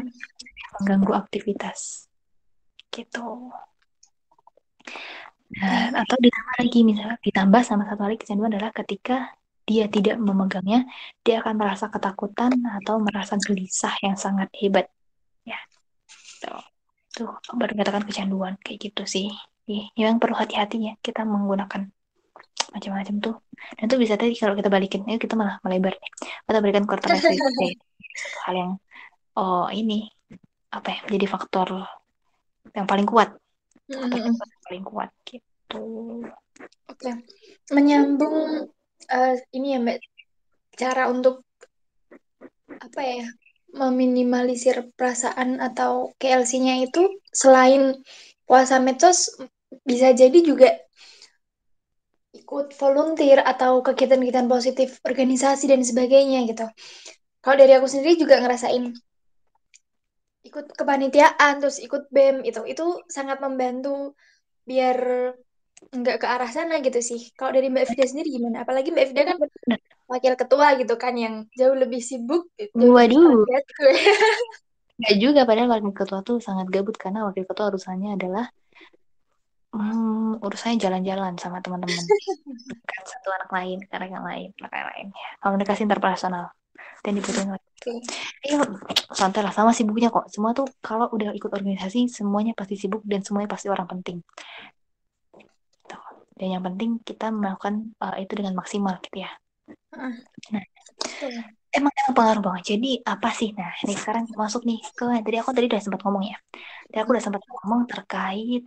mengganggu 0.77 1.13
aktivitas 1.17 2.05
gitu. 2.93 3.49
Nah, 5.53 6.01
atau 6.01 6.17
ditambah 6.17 6.55
lagi 6.61 6.79
misalnya 6.81 7.17
ditambah 7.21 7.61
sama 7.65 7.83
satu 7.85 8.01
lagi 8.05 8.17
kecanduan 8.21 8.53
adalah 8.53 8.73
ketika 8.73 9.33
dia 9.63 9.85
tidak 9.87 10.19
memegangnya 10.19 10.83
dia 11.23 11.39
akan 11.39 11.55
merasa 11.55 11.87
ketakutan 11.87 12.51
atau 12.81 12.99
merasa 12.99 13.37
gelisah 13.41 13.93
yang 14.05 14.17
sangat 14.17 14.49
hebat. 14.59 14.89
Ya 15.45 15.57
tuh 16.41 16.61
tuh 17.13 17.29
baru 17.53 17.77
dikatakan 17.77 18.03
kecanduan 18.05 18.53
kayak 18.61 18.91
gitu 18.91 19.03
sih. 19.05 19.27
Ih, 19.69 19.87
yang 19.95 20.19
perlu 20.19 20.35
hati-hati 20.35 20.91
ya 20.91 20.93
kita 20.99 21.23
menggunakan 21.23 21.87
macam-macam 22.73 23.15
tuh. 23.21 23.35
Dan 23.79 23.83
itu 23.87 23.95
bisa 24.01 24.13
tadi 24.19 24.35
kalau 24.35 24.57
kita 24.57 24.67
balikin 24.67 25.05
ini 25.07 25.21
kita 25.21 25.39
malah 25.39 25.61
melebar 25.63 25.95
nih. 25.95 26.11
Kita 26.43 26.59
berikan 26.59 26.83
quarter 26.89 27.09
life 27.15 27.93
hal 28.45 28.53
yang 28.53 28.71
oh 29.37 29.67
ini 29.73 30.09
apa 30.73 30.89
ya 30.89 30.99
jadi 31.09 31.25
faktor 31.29 31.85
yang 32.73 32.85
paling 32.89 33.05
kuat 33.05 33.29
Mm-mm. 33.89 34.11
yang 34.11 34.35
paling 34.65 34.83
kuat 34.85 35.09
gitu 35.25 35.83
Oke. 36.91 37.09
Menyambung 37.73 38.69
eh, 39.09 39.35
ini 39.55 39.67
ya, 39.73 39.79
Mbak, 39.81 39.97
cara 40.77 41.09
untuk 41.09 41.41
apa 42.77 43.01
ya? 43.01 43.27
Meminimalisir 43.73 44.93
perasaan 44.93 45.57
atau 45.57 46.13
KLC-nya 46.21 46.85
itu 46.85 47.09
selain 47.33 47.97
puasa 48.45 48.77
medsos 48.77 49.33
bisa 49.81 50.13
jadi 50.13 50.45
juga 50.45 50.69
ikut 52.37 52.77
volunteer 52.77 53.41
atau 53.41 53.81
kegiatan-kegiatan 53.81 54.45
positif 54.45 55.01
organisasi 55.01 55.73
dan 55.73 55.81
sebagainya 55.81 56.45
gitu. 56.45 56.69
Kalau 57.41 57.57
dari 57.57 57.73
aku 57.73 57.89
sendiri 57.89 58.13
juga 58.21 58.37
ngerasain 58.45 58.93
ikut 60.43 60.75
kepanitiaan 60.75 61.63
terus 61.63 61.79
ikut 61.79 62.11
BEM 62.11 62.43
itu 62.43 62.61
itu 62.67 62.85
sangat 63.07 63.39
membantu 63.39 64.15
biar 64.67 64.97
nggak 65.83 66.17
ke 66.19 66.27
arah 66.27 66.51
sana 66.51 66.79
gitu 66.79 66.99
sih. 67.03 67.31
Kalau 67.35 67.51
dari 67.51 67.67
Mbak 67.67 67.91
Fida 67.91 68.05
sendiri 68.07 68.31
gimana? 68.39 68.63
Apalagi 68.63 68.91
Mbak 68.91 69.07
Fida 69.11 69.21
kan 69.27 69.37
wakil 70.07 70.33
ketua 70.39 70.67
gitu 70.79 70.95
kan 70.95 71.15
yang 71.15 71.47
jauh 71.55 71.75
lebih 71.75 71.99
sibuk, 71.99 72.47
lebih 72.55 72.91
Waduh. 72.91 73.43
Nggak 74.99 75.15
juga 75.19 75.41
padahal 75.43 75.69
wakil 75.73 75.91
ketua 75.91 76.19
tuh 76.21 76.37
sangat 76.39 76.71
gabut 76.71 76.95
karena 76.95 77.27
wakil 77.27 77.43
ketua 77.43 77.73
urusannya 77.73 78.15
adalah 78.15 78.45
hmm, 79.73 80.39
urusannya 80.39 80.77
jalan-jalan 80.79 81.33
sama 81.41 81.59
teman-teman 81.59 81.97
kan 82.89 83.03
satu 83.03 83.29
anak 83.33 83.49
lain 83.49 83.77
anak 83.89 84.09
yang 84.13 84.23
lain 84.23 84.49
anak 84.61 84.73
lain 84.93 85.07
komunikasi 85.41 85.89
interpersonal 85.89 86.53
dan 87.03 87.11
dibutuhin 87.19 87.51
Oke. 87.83 87.99
Iya, 88.47 88.63
santai 89.11 89.43
lah 89.43 89.51
sama 89.51 89.75
sibuknya 89.75 90.07
kok. 90.07 90.31
Semua 90.31 90.55
tuh 90.55 90.71
kalau 90.79 91.11
udah 91.11 91.35
ikut 91.35 91.51
organisasi 91.51 92.07
semuanya 92.07 92.55
pasti 92.55 92.79
sibuk 92.79 93.03
dan 93.03 93.19
semuanya 93.27 93.51
pasti 93.51 93.67
orang 93.67 93.91
penting. 93.91 94.23
Tuh. 95.83 96.03
Dan 96.39 96.47
yang 96.55 96.63
penting 96.63 97.03
kita 97.03 97.27
melakukan 97.27 97.91
uh, 97.99 98.15
itu 98.15 98.39
dengan 98.39 98.55
maksimal 98.55 99.03
gitu 99.03 99.27
ya. 99.27 99.31
Heeh. 99.67 100.15
Nah, 100.55 100.63
emang 101.75 101.91
emang 101.91 102.15
pengaruh 102.15 102.43
banget. 102.47 102.63
Jadi 102.79 103.03
apa 103.03 103.29
sih? 103.35 103.51
Nah, 103.51 103.75
ini 103.83 103.93
sekarang 103.99 104.23
masuk 104.39 104.63
nih 104.63 104.79
ke 104.95 105.03
tadi 105.03 105.37
aku 105.43 105.51
tadi 105.51 105.67
udah 105.67 105.81
sempat 105.83 106.01
ngomong 106.07 106.23
ya. 106.23 106.37
Tadi 106.87 106.99
aku 107.03 107.11
udah 107.19 107.23
sempat 107.23 107.43
ngomong 107.43 107.83
terkait 107.91 108.63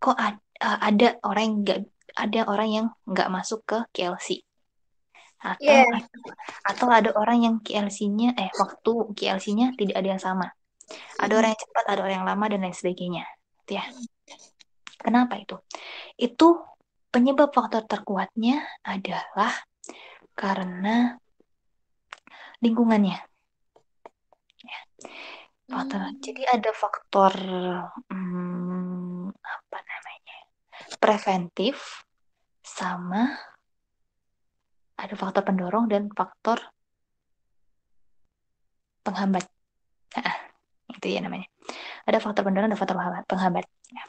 kok 0.00 0.16
ad- 0.16 0.40
uh, 0.64 0.78
ada 0.88 1.20
orang 1.20 1.42
yang 1.44 1.56
nggak 1.68 1.80
ada 2.16 2.40
orang 2.48 2.68
yang 2.72 2.86
nggak 3.04 3.28
masuk 3.28 3.60
ke 3.68 3.78
KLC 3.92 4.47
atau 5.38 5.62
Iya. 5.62 5.86
atau 6.66 6.86
ada 6.90 7.10
orang 7.14 7.38
yang 7.46 7.54
KLC-nya 7.62 8.34
eh 8.34 8.50
waktu 8.58 8.92
KLC-nya 9.14 9.78
tidak 9.78 9.96
ada 9.98 10.08
yang 10.18 10.22
sama. 10.22 10.46
Ada 11.20 11.32
orang 11.38 11.50
yang 11.54 11.60
cepat, 11.62 11.84
ada 11.86 12.00
orang 12.02 12.16
yang 12.22 12.26
lama 12.26 12.44
dan 12.48 12.60
lain 12.64 12.74
sebagainya. 12.74 13.24
Gitu 13.62 13.78
ya. 13.78 13.84
Kenapa 14.98 15.38
itu? 15.38 15.56
Itu 16.18 16.58
penyebab 17.14 17.54
faktor 17.54 17.86
terkuatnya 17.86 18.66
adalah 18.82 19.52
karena 20.34 21.14
lingkungannya. 22.58 23.18
Ya, 24.66 24.80
faktor. 25.70 26.00
Hmm. 26.02 26.18
Jadi 26.18 26.42
ada 26.50 26.70
faktor 26.74 27.32
hmm, 28.10 29.30
apa 29.38 29.78
namanya? 29.86 30.38
Preventif 30.98 32.02
sama 32.64 33.38
ada 34.98 35.14
faktor 35.14 35.46
pendorong 35.46 35.86
dan 35.86 36.10
faktor 36.10 36.58
penghambat. 39.06 39.46
Nah, 40.18 40.36
itu 40.92 41.06
ya 41.06 41.22
namanya. 41.22 41.46
Ada 42.04 42.18
faktor 42.18 42.42
pendorong 42.42 42.74
dan 42.74 42.78
faktor 42.78 42.98
penghambat. 43.30 43.64
Ya. 43.94 44.04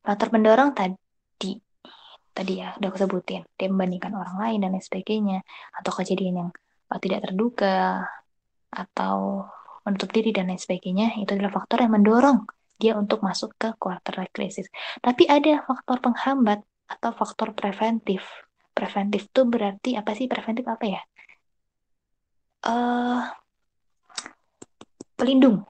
Faktor 0.00 0.28
pendorong 0.32 0.72
tadi 0.72 0.96
tadi 2.34 2.58
ya 2.58 2.74
udah 2.76 2.88
aku 2.90 2.98
sebutin 2.98 3.46
dia 3.54 3.70
membandingkan 3.70 4.10
orang 4.18 4.36
lain 4.42 4.58
dan 4.66 4.74
lain 4.74 4.82
sebagainya 4.82 5.38
atau 5.78 5.94
kejadian 5.94 6.34
yang 6.34 6.50
uh, 6.90 6.98
tidak 6.98 7.30
terduga 7.30 8.10
atau 8.74 9.46
menutup 9.86 10.10
diri 10.10 10.34
dan 10.34 10.50
lain 10.50 10.58
sebagainya 10.58 11.14
itu 11.22 11.30
adalah 11.38 11.54
faktor 11.54 11.86
yang 11.86 11.94
mendorong 11.94 12.42
dia 12.74 12.98
untuk 12.98 13.22
masuk 13.22 13.54
ke 13.54 13.70
quarter 13.78 14.18
life 14.18 14.34
crisis. 14.34 14.66
Tapi 14.98 15.30
ada 15.30 15.62
faktor 15.62 16.02
penghambat 16.02 16.66
atau 16.90 17.14
faktor 17.14 17.54
preventif. 17.54 18.26
Preventif 18.84 19.32
itu 19.32 19.40
berarti 19.48 19.90
apa 19.96 20.12
sih 20.12 20.28
preventif 20.28 20.68
apa 20.68 20.84
ya? 20.84 21.00
Eh 22.68 23.24
pelindung. 25.16 25.64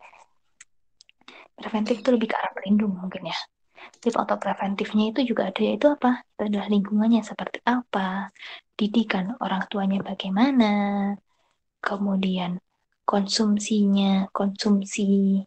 Preventif 1.55 2.03
itu 2.03 2.11
lebih 2.11 2.27
ke 2.27 2.35
arah 2.35 2.51
pelindung 2.51 2.99
mungkin 2.99 3.31
ya. 3.31 3.39
Tip 4.03 4.19
atau 4.19 4.35
preventifnya 4.35 5.15
itu 5.15 5.31
juga 5.31 5.55
ada 5.55 5.61
yaitu 5.62 5.87
apa? 5.95 6.27
Itu 6.35 6.51
adalah 6.51 6.67
lingkungannya 6.67 7.23
seperti 7.23 7.62
apa, 7.62 8.35
didikan 8.75 9.39
orang 9.39 9.62
tuanya 9.71 10.03
bagaimana, 10.03 10.75
kemudian 11.79 12.59
konsumsinya, 13.07 14.27
konsumsi 14.35 15.39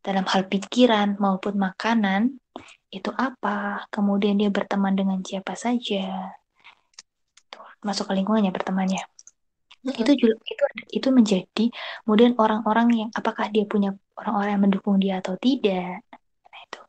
dalam 0.00 0.24
hal 0.24 0.48
pikiran 0.48 1.20
maupun 1.20 1.60
makanan 1.60 2.40
itu 2.88 3.12
apa, 3.12 3.84
kemudian 3.92 4.40
dia 4.40 4.48
berteman 4.48 4.96
dengan 4.96 5.20
siapa 5.20 5.52
saja, 5.52 6.00
Tuh, 6.08 6.39
masuk 7.86 8.08
ke 8.08 8.12
lingkungannya 8.18 8.52
bertemannya. 8.52 9.02
Itu 9.80 10.12
juga 10.12 10.34
itu 10.44 10.64
itu 10.92 11.08
menjadi 11.08 11.64
kemudian 12.04 12.36
orang-orang 12.36 12.88
yang 12.92 13.10
apakah 13.16 13.48
dia 13.48 13.64
punya 13.64 13.96
orang-orang 14.20 14.50
yang 14.52 14.62
mendukung 14.62 14.96
dia 15.00 15.24
atau 15.24 15.34
tidak. 15.40 16.04
Nah, 16.50 16.60
itu. 16.68 16.80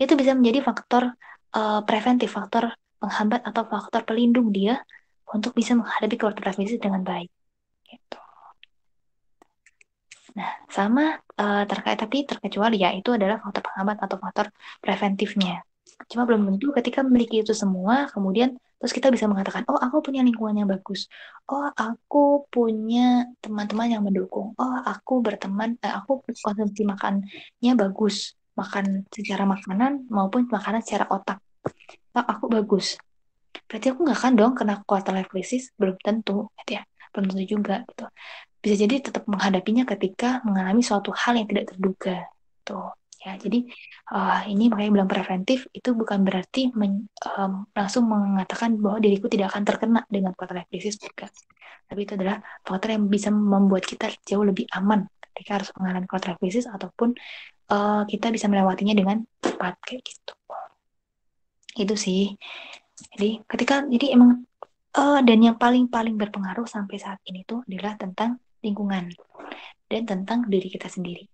Itu 0.00 0.12
bisa 0.16 0.32
menjadi 0.32 0.64
faktor 0.64 1.12
eh, 1.52 1.80
preventif, 1.84 2.32
faktor 2.32 2.72
penghambat 2.98 3.44
atau 3.44 3.62
faktor 3.68 4.02
pelindung 4.08 4.48
dia 4.50 4.80
untuk 5.28 5.52
bisa 5.52 5.76
menghadapi 5.76 6.16
life 6.16 6.56
crisis 6.56 6.80
dengan 6.80 7.04
baik. 7.04 7.28
Gitu. 7.84 8.18
Nah, 10.40 10.50
sama 10.72 11.20
eh, 11.20 11.64
terkait 11.68 11.98
tapi 12.00 12.24
terkecuali 12.24 12.80
ya 12.80 12.96
itu 12.96 13.12
adalah 13.12 13.36
faktor 13.44 13.62
penghambat 13.68 13.96
atau 14.08 14.16
faktor 14.16 14.46
preventifnya. 14.80 15.60
Cuma 16.08 16.24
belum 16.24 16.48
tentu 16.48 16.72
ketika 16.72 17.04
memiliki 17.04 17.44
itu 17.44 17.52
semua, 17.52 18.08
kemudian 18.08 18.56
terus 18.78 18.92
kita 18.94 19.10
bisa 19.10 19.26
mengatakan, 19.26 19.66
oh 19.66 19.78
aku 19.78 20.10
punya 20.10 20.22
lingkungan 20.22 20.54
yang 20.54 20.70
bagus, 20.70 21.10
oh 21.50 21.68
aku 21.74 22.46
punya 22.48 23.26
teman-teman 23.42 23.98
yang 23.98 24.02
mendukung, 24.06 24.54
oh 24.54 24.76
aku 24.86 25.20
berteman, 25.20 25.76
eh, 25.82 25.92
aku 25.92 26.22
konsumsi 26.22 26.86
makannya 26.86 27.72
bagus, 27.74 28.38
makan 28.54 29.06
secara 29.10 29.44
makanan 29.46 30.06
maupun 30.10 30.46
makanan 30.48 30.80
secara 30.82 31.10
otak, 31.10 31.38
oh, 32.14 32.24
aku 32.24 32.46
bagus. 32.50 32.98
Berarti 33.68 33.92
aku 33.92 34.00
nggak 34.06 34.18
akan 34.18 34.32
dong 34.38 34.52
kena 34.56 34.74
quarter 34.86 35.12
life 35.12 35.28
crisis, 35.28 35.74
belum 35.76 35.98
tentu, 36.00 36.48
gitu 36.62 36.78
ya, 36.78 36.82
belum 37.12 37.24
tentu 37.34 37.44
juga, 37.44 37.84
gitu 37.84 38.06
bisa 38.58 38.74
jadi 38.84 38.94
tetap 38.98 39.24
menghadapinya 39.30 39.86
ketika 39.86 40.42
mengalami 40.42 40.82
suatu 40.82 41.14
hal 41.14 41.38
yang 41.38 41.46
tidak 41.46 41.70
terduga. 41.74 42.26
Tuh. 42.66 42.90
Ya, 43.18 43.34
jadi 43.34 43.66
uh, 44.14 44.46
ini 44.46 44.70
makanya 44.70 44.90
bilang 44.94 45.10
preventif 45.10 45.66
itu 45.74 45.90
bukan 45.90 46.22
berarti 46.22 46.70
men, 46.78 47.10
um, 47.26 47.66
langsung 47.74 48.06
mengatakan 48.06 48.78
bahwa 48.78 49.02
diriku 49.02 49.26
tidak 49.26 49.50
akan 49.50 49.62
terkena 49.66 50.00
dengan 50.06 50.30
quarter 50.38 50.54
life 50.54 50.70
crisis. 50.70 51.02
Tapi 51.88 52.00
itu 52.06 52.14
adalah 52.14 52.38
faktor 52.62 52.94
yang 52.94 53.10
bisa 53.10 53.34
membuat 53.34 53.82
kita 53.82 54.06
jauh 54.22 54.46
lebih 54.46 54.70
aman 54.70 55.10
ketika 55.34 55.58
harus 55.58 55.70
mengalami 55.74 56.06
quarter 56.06 56.38
life 56.38 56.66
ataupun 56.70 57.18
uh, 57.74 58.06
kita 58.06 58.30
bisa 58.30 58.46
melewatinya 58.46 58.94
dengan 58.94 59.26
cepat 59.42 59.74
kayak 59.82 60.02
gitu. 60.06 60.34
Itu 61.74 61.94
sih. 61.98 62.38
Jadi 63.18 63.42
ketika 63.50 63.82
jadi 63.82 64.14
emang 64.14 64.46
uh, 64.94 65.18
dan 65.26 65.38
yang 65.42 65.58
paling 65.58 65.90
paling 65.90 66.14
berpengaruh 66.14 66.70
sampai 66.70 67.02
saat 67.02 67.18
ini 67.26 67.42
tuh 67.42 67.66
adalah 67.66 67.98
tentang 67.98 68.38
lingkungan 68.62 69.10
dan 69.90 70.02
tentang 70.06 70.46
diri 70.46 70.70
kita 70.70 70.86
sendiri 70.86 71.26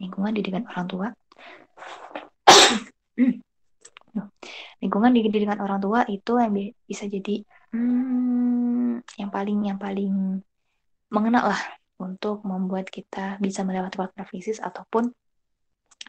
lingkungan 0.00 0.32
didikan 0.32 0.64
orang 0.66 0.86
tua. 0.88 1.06
Lingkungan 4.82 5.12
didikan 5.12 5.60
orang 5.60 5.78
tua 5.78 6.02
itu 6.08 6.40
yang 6.40 6.56
bisa 6.88 7.04
jadi 7.06 7.44
hmm, 7.76 9.04
yang 9.20 9.30
paling 9.30 9.58
yang 9.68 9.78
paling 9.78 10.40
mengena 11.12 11.46
lah 11.46 11.60
untuk 12.00 12.40
membuat 12.48 12.88
kita 12.88 13.36
bisa 13.38 13.60
melewati 13.60 14.00
waktu 14.00 14.24
krisis 14.24 14.56
ataupun 14.58 15.12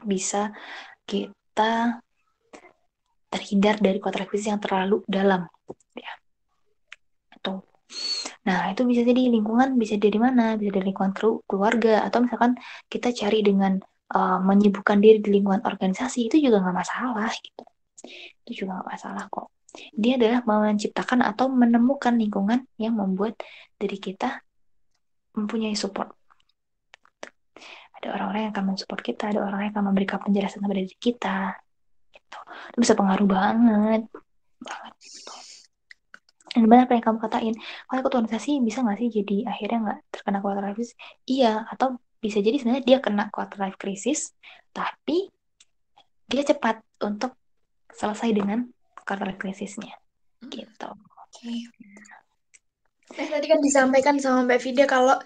bisa 0.08 0.56
kita 1.04 2.00
terhindar 3.28 3.76
dari 3.80 4.00
kuat 4.00 4.16
krisis 4.24 4.50
yang 4.50 4.64
terlalu 4.64 5.04
dalam 5.06 5.46
ya 5.96 6.12
Nah, 8.42 8.74
itu 8.74 8.82
bisa 8.90 9.06
jadi 9.06 9.22
lingkungan, 9.30 9.78
bisa 9.78 10.02
dari 10.02 10.18
mana? 10.18 10.58
Bisa 10.58 10.74
dari 10.74 10.86
lingkungan 10.90 11.14
keluarga, 11.46 12.02
atau 12.10 12.26
misalkan 12.26 12.58
kita 12.90 13.14
cari 13.14 13.46
dengan 13.46 13.78
uh, 14.18 14.42
menyibukkan 14.42 14.98
diri 14.98 15.22
di 15.22 15.30
lingkungan 15.38 15.62
organisasi, 15.62 16.26
itu 16.26 16.42
juga 16.42 16.66
nggak 16.66 16.78
masalah 16.82 17.30
gitu. 17.38 17.64
Itu 18.46 18.66
juga 18.66 18.82
nggak 18.82 18.90
masalah 18.98 19.24
kok. 19.30 19.48
Dia 19.94 20.18
adalah 20.18 20.42
menciptakan 20.44 21.22
atau 21.22 21.48
menemukan 21.54 22.18
lingkungan 22.18 22.66
yang 22.82 22.98
membuat 22.98 23.40
diri 23.78 23.98
kita 24.02 24.42
mempunyai 25.38 25.78
support. 25.78 26.12
Ada 28.02 28.18
orang-orang 28.18 28.50
yang 28.50 28.54
akan 28.58 28.66
mensupport 28.74 29.02
kita, 29.06 29.24
ada 29.30 29.46
orang 29.46 29.70
yang 29.70 29.72
akan 29.78 29.86
memberikan 29.94 30.18
penjelasan 30.18 30.66
kepada 30.66 30.82
diri 30.82 30.98
kita. 30.98 31.38
Gitu. 32.10 32.40
Itu 32.74 32.78
bisa 32.82 32.94
pengaruh 32.98 33.28
banget. 33.30 34.02
Banget. 34.60 34.94
Gitu 34.98 35.51
dan 36.52 36.68
benar 36.68 36.84
apa 36.86 37.00
yang 37.00 37.06
kamu 37.08 37.20
katain? 37.24 37.56
Kalau 37.88 38.00
ikut 38.04 38.14
organisasi 38.14 38.52
bisa 38.60 38.84
nggak 38.84 39.00
sih 39.00 39.10
jadi 39.10 39.38
akhirnya 39.48 39.78
nggak 39.88 40.00
terkena 40.12 40.40
quarter 40.44 40.64
life 40.64 40.76
crisis? 40.76 40.92
Iya 41.24 41.64
atau 41.68 41.96
bisa 42.22 42.38
jadi 42.38 42.56
sebenarnya 42.62 42.86
dia 42.86 42.98
kena 43.02 43.34
quarter 43.34 43.58
life 43.58 43.82
crisis 43.82 44.38
tapi 44.72 45.34
dia 46.30 46.44
cepat 46.46 46.80
untuk 47.02 47.34
selesai 47.92 48.30
dengan 48.32 48.70
quarter 49.04 49.26
life 49.28 49.42
crisisnya 49.42 49.98
gitu. 50.48 50.90
okay. 51.28 51.66
eh 53.18 53.28
tadi 53.28 53.46
kan 53.50 53.60
disampaikan 53.60 54.16
sama 54.22 54.48
Mbak 54.48 54.62
Vida 54.64 54.86
kalau 54.86 55.18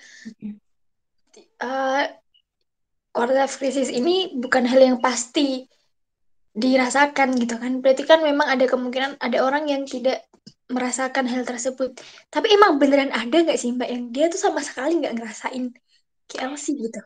uh, 1.61 2.03
quarter 3.11 3.35
life 3.35 3.59
crisis 3.59 3.91
ini 3.91 4.33
bukan 4.39 4.65
hal 4.65 4.81
yang 4.81 4.97
pasti 5.03 5.67
dirasakan 6.55 7.35
gitu 7.35 7.59
kan 7.59 7.83
berarti 7.83 8.03
kan 8.07 8.23
memang 8.23 8.47
ada 8.47 8.63
kemungkinan 8.63 9.19
ada 9.19 9.37
orang 9.43 9.67
yang 9.67 9.83
tidak 9.83 10.23
merasakan 10.71 11.27
hal 11.29 11.43
tersebut. 11.45 11.99
Tapi 12.33 12.47
emang 12.55 12.81
beneran 12.81 13.11
ada 13.13 13.35
nggak 13.43 13.59
sih 13.59 13.75
Mbak 13.75 13.89
yang 13.91 14.03
dia 14.09 14.25
tuh 14.31 14.41
sama 14.41 14.63
sekali 14.63 14.97
nggak 15.03 15.13
ngerasain 15.19 15.63
KLC 16.31 16.65
gitu? 16.79 17.01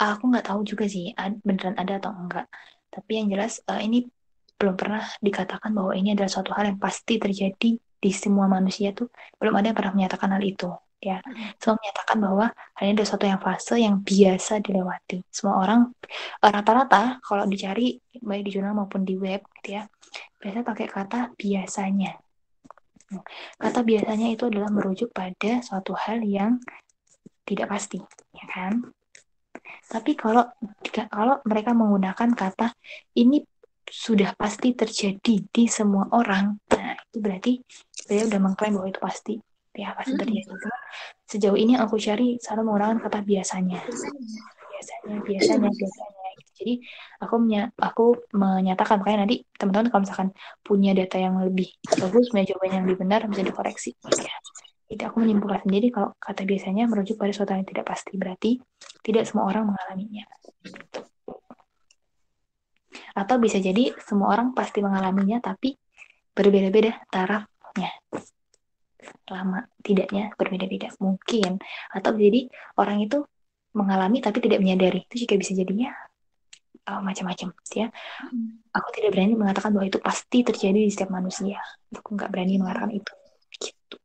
Aku 0.00 0.30
nggak 0.30 0.46
tahu 0.48 0.60
juga 0.64 0.86
sih 0.88 1.12
beneran 1.44 1.76
ada 1.76 2.00
atau 2.00 2.12
enggak. 2.14 2.46
Tapi 2.88 3.10
yang 3.18 3.26
jelas 3.34 3.60
uh, 3.66 3.82
ini 3.82 4.06
belum 4.54 4.78
pernah 4.78 5.02
dikatakan 5.18 5.70
bahwa 5.74 5.92
ini 5.98 6.14
adalah 6.14 6.30
suatu 6.30 6.54
hal 6.54 6.70
yang 6.70 6.78
pasti 6.78 7.18
terjadi 7.18 7.70
di 7.74 8.10
semua 8.12 8.46
manusia 8.46 8.92
tuh 8.92 9.08
belum 9.40 9.56
ada 9.56 9.72
yang 9.72 9.78
pernah 9.80 9.92
menyatakan 9.96 10.30
hal 10.36 10.44
itu 10.44 10.68
ya. 11.04 11.18
Semua 11.60 11.76
menyatakan 11.76 12.16
bahwa 12.16 12.46
hal 12.52 12.82
ini 12.88 12.92
adalah 12.96 13.08
suatu 13.12 13.26
yang 13.28 13.40
fase 13.42 13.74
yang 13.76 13.96
biasa 14.00 14.52
dilewati. 14.64 15.18
Semua 15.28 15.60
orang 15.60 15.92
eh, 16.40 16.50
rata-rata 16.50 17.20
kalau 17.20 17.44
dicari 17.44 18.00
baik 18.24 18.48
di 18.48 18.50
jurnal 18.56 18.72
maupun 18.72 19.04
di 19.04 19.20
web 19.20 19.44
gitu 19.60 19.80
ya 19.80 19.84
biasa 20.44 20.60
pakai 20.60 20.86
kata 20.92 21.20
biasanya. 21.40 22.12
Kata 23.56 23.80
biasanya 23.80 24.28
itu 24.28 24.44
adalah 24.44 24.68
merujuk 24.68 25.08
pada 25.08 25.64
suatu 25.64 25.96
hal 25.96 26.20
yang 26.20 26.60
tidak 27.48 27.72
pasti, 27.72 27.96
ya 28.36 28.44
kan? 28.52 28.92
Tapi 29.88 30.12
kalau 30.16 30.44
kalau 31.08 31.40
mereka 31.48 31.72
menggunakan 31.72 32.32
kata 32.36 32.76
ini 33.16 33.44
sudah 33.84 34.32
pasti 34.36 34.72
terjadi 34.72 35.44
di 35.44 35.64
semua 35.68 36.08
orang, 36.12 36.56
nah 36.72 36.96
itu 36.96 37.18
berarti 37.20 37.52
saya 37.92 38.24
udah 38.28 38.40
mengklaim 38.40 38.80
bahwa 38.80 38.88
itu 38.88 39.00
pasti, 39.00 39.34
ya 39.74 39.92
pasti 39.98 40.14
terjadi. 40.14 40.48
Hmm. 40.48 40.70
Sejauh 41.26 41.58
ini 41.58 41.74
aku 41.74 41.98
cari 41.98 42.38
selalu 42.38 42.62
menggunakan 42.70 42.98
kata 43.02 43.18
biasanya, 43.26 43.80
biasanya, 44.70 45.16
biasanya, 45.26 45.70
biasanya 45.70 46.14
jadi 46.54 46.80
aku 47.18 47.34
menya 47.42 47.74
aku 47.76 48.30
menyatakan 48.32 49.02
makanya 49.02 49.26
nanti 49.26 49.42
teman-teman 49.58 49.90
kalau 49.90 50.02
misalkan 50.06 50.28
punya 50.62 50.94
data 50.94 51.18
yang 51.18 51.34
lebih 51.42 51.68
bagus, 51.98 52.30
punya 52.30 52.44
jawaban 52.46 52.70
yang 52.70 52.84
lebih 52.86 52.98
benar 53.02 53.20
bisa 53.26 53.42
dikoreksi. 53.42 53.90
Ya. 54.22 54.36
Jadi 54.88 55.02
aku 55.02 55.16
menyimpulkan 55.18 55.66
sendiri 55.66 55.90
kalau 55.90 56.14
kata 56.16 56.46
biasanya 56.46 56.86
merujuk 56.86 57.18
pada 57.18 57.34
sesuatu 57.34 57.58
yang 57.58 57.66
tidak 57.66 57.84
pasti 57.90 58.14
berarti 58.14 58.50
tidak 59.02 59.26
semua 59.26 59.50
orang 59.50 59.74
mengalaminya. 59.74 60.24
Atau 63.18 63.36
bisa 63.42 63.58
jadi 63.58 63.90
semua 63.98 64.30
orang 64.30 64.54
pasti 64.54 64.78
mengalaminya 64.78 65.42
tapi 65.42 65.74
berbeda-beda 66.34 67.02
tarafnya 67.10 67.53
lama 69.34 69.66
tidaknya 69.82 70.30
berbeda-beda. 70.38 70.94
Mungkin. 71.02 71.58
Atau 71.90 72.14
jadi 72.14 72.46
orang 72.78 73.02
itu 73.02 73.26
mengalami 73.74 74.22
tapi 74.22 74.38
tidak 74.38 74.62
menyadari. 74.62 75.02
Itu 75.10 75.26
juga 75.26 75.34
bisa 75.42 75.52
jadinya 75.58 75.90
uh, 76.88 77.00
macam-macam 77.00 77.48
ya. 77.72 77.88
Hmm. 78.20 78.60
aku 78.74 78.88
tidak 78.94 79.10
berani 79.16 79.34
mengatakan 79.38 79.70
bahwa 79.74 79.86
itu 79.88 79.98
pasti 79.98 80.46
terjadi 80.46 80.78
di 80.86 80.90
setiap 80.92 81.10
manusia. 81.10 81.58
Aku 81.94 82.14
nggak 82.14 82.30
berani 82.30 82.60
mengatakan 82.60 82.92
itu. 82.94 83.12
Gitu. 83.58 83.96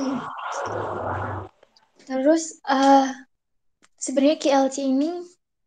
Hmm. 0.00 0.20
terus 2.08 2.58
uh, 2.66 3.06
sebenarnya 4.00 4.40
KLC 4.40 4.76
ini 4.88 5.22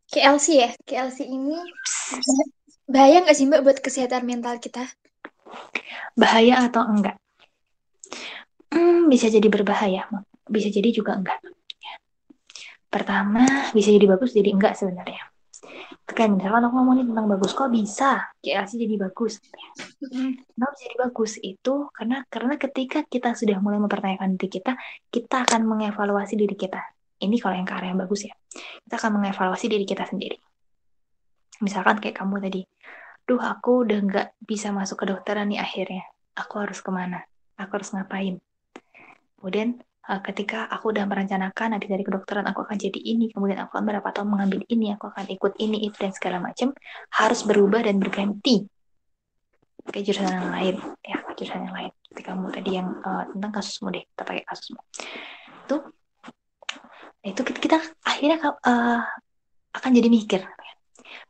KLC 0.10 0.46
ya? 0.58 0.70
KLC 0.84 1.30
ini 1.30 1.56
bahaya 2.90 3.24
nggak 3.24 3.38
sih 3.38 3.48
mbak 3.48 3.64
buat 3.64 3.78
kesehatan 3.80 4.28
mental 4.28 4.60
kita 4.60 4.84
bahaya 6.14 6.68
atau 6.68 6.86
enggak? 6.86 7.18
Hmm, 8.74 9.10
bisa 9.10 9.30
jadi 9.30 9.48
berbahaya. 9.50 10.10
Bisa 10.50 10.70
jadi 10.74 10.90
juga 10.90 11.18
enggak. 11.18 11.40
Pertama 12.94 13.74
bisa 13.74 13.90
jadi 13.90 14.06
bagus 14.06 14.38
jadi 14.38 14.54
enggak 14.54 14.78
sebenarnya. 14.78 15.34
Kan 16.04 16.38
misalkan 16.38 16.62
aku 16.68 16.78
ngomongin 16.78 17.10
tentang 17.10 17.26
bagus 17.26 17.58
kok 17.58 17.74
bisa? 17.74 18.30
Sih 18.44 18.78
jadi 18.78 19.02
bagus. 19.02 19.42
Kenapa 19.98 20.72
bisa 20.78 20.84
jadi 20.86 20.98
bagus? 21.02 21.32
Itu 21.42 21.90
karena 21.90 22.22
karena 22.30 22.54
ketika 22.62 23.02
kita 23.08 23.34
sudah 23.34 23.58
mulai 23.64 23.82
mempertanyakan 23.82 24.38
diri 24.38 24.62
kita 24.62 24.78
kita 25.10 25.42
akan 25.48 25.66
mengevaluasi 25.66 26.38
diri 26.38 26.54
kita. 26.54 26.82
Ini 27.18 27.40
kalau 27.40 27.56
yang 27.58 27.66
karya 27.66 27.96
yang 27.96 28.02
bagus 28.04 28.30
ya. 28.30 28.36
Kita 28.86 29.00
akan 29.00 29.22
mengevaluasi 29.22 29.66
diri 29.72 29.86
kita 29.90 30.06
sendiri. 30.06 30.38
Misalkan 31.66 31.98
kayak 31.98 32.20
kamu 32.20 32.46
tadi 32.46 32.62
duh 33.24 33.40
aku 33.40 33.88
udah 33.88 34.00
nggak 34.04 34.28
bisa 34.44 34.76
masuk 34.76 35.04
ke 35.04 35.06
dokteran 35.12 35.48
nih 35.48 35.64
akhirnya. 35.64 36.04
Aku 36.36 36.60
harus 36.60 36.82
ke 36.84 36.90
mana? 36.92 37.24
Aku 37.56 37.80
harus 37.80 37.94
ngapain? 37.94 38.42
Kemudian 39.38 39.80
uh, 40.10 40.22
ketika 40.24 40.68
aku 40.68 40.92
udah 40.92 41.08
merencanakan 41.08 41.78
nanti 41.78 41.88
dari 41.88 42.04
kedokteran 42.04 42.44
aku 42.50 42.68
akan 42.68 42.78
jadi 42.80 43.00
ini, 43.00 43.32
kemudian 43.32 43.64
aku 43.64 43.78
akan 43.78 43.86
berapa 43.86 44.10
tahun 44.12 44.28
mengambil 44.28 44.62
ini, 44.68 44.96
aku 44.96 45.08
akan 45.12 45.30
ikut 45.30 45.54
ini, 45.60 45.88
itu 45.88 45.96
dan 46.00 46.12
segala 46.12 46.40
macam 46.44 46.76
harus 47.16 47.44
berubah 47.48 47.86
dan 47.86 48.00
berganti 48.00 48.66
ke 49.84 50.00
jurusan 50.00 50.32
yang 50.32 50.52
lain, 50.52 50.76
ya 51.04 51.18
ke 51.28 51.32
jurusan 51.38 51.64
yang 51.68 51.76
lain. 51.76 51.92
Ketika 52.08 52.34
kamu 52.34 52.48
tadi 52.56 52.72
yang 52.72 52.88
uh, 53.04 53.24
tentang 53.30 53.52
kasusmu 53.52 53.88
deh, 53.92 54.04
kita 54.16 54.24
pakai 54.24 54.44
kasusmu. 54.48 54.82
Itu 55.68 55.76
itu 57.24 57.40
kita 57.40 57.80
akhirnya 58.04 58.38
uh, 58.44 59.00
akan 59.74 59.92
jadi 59.96 60.08
mikir 60.12 60.44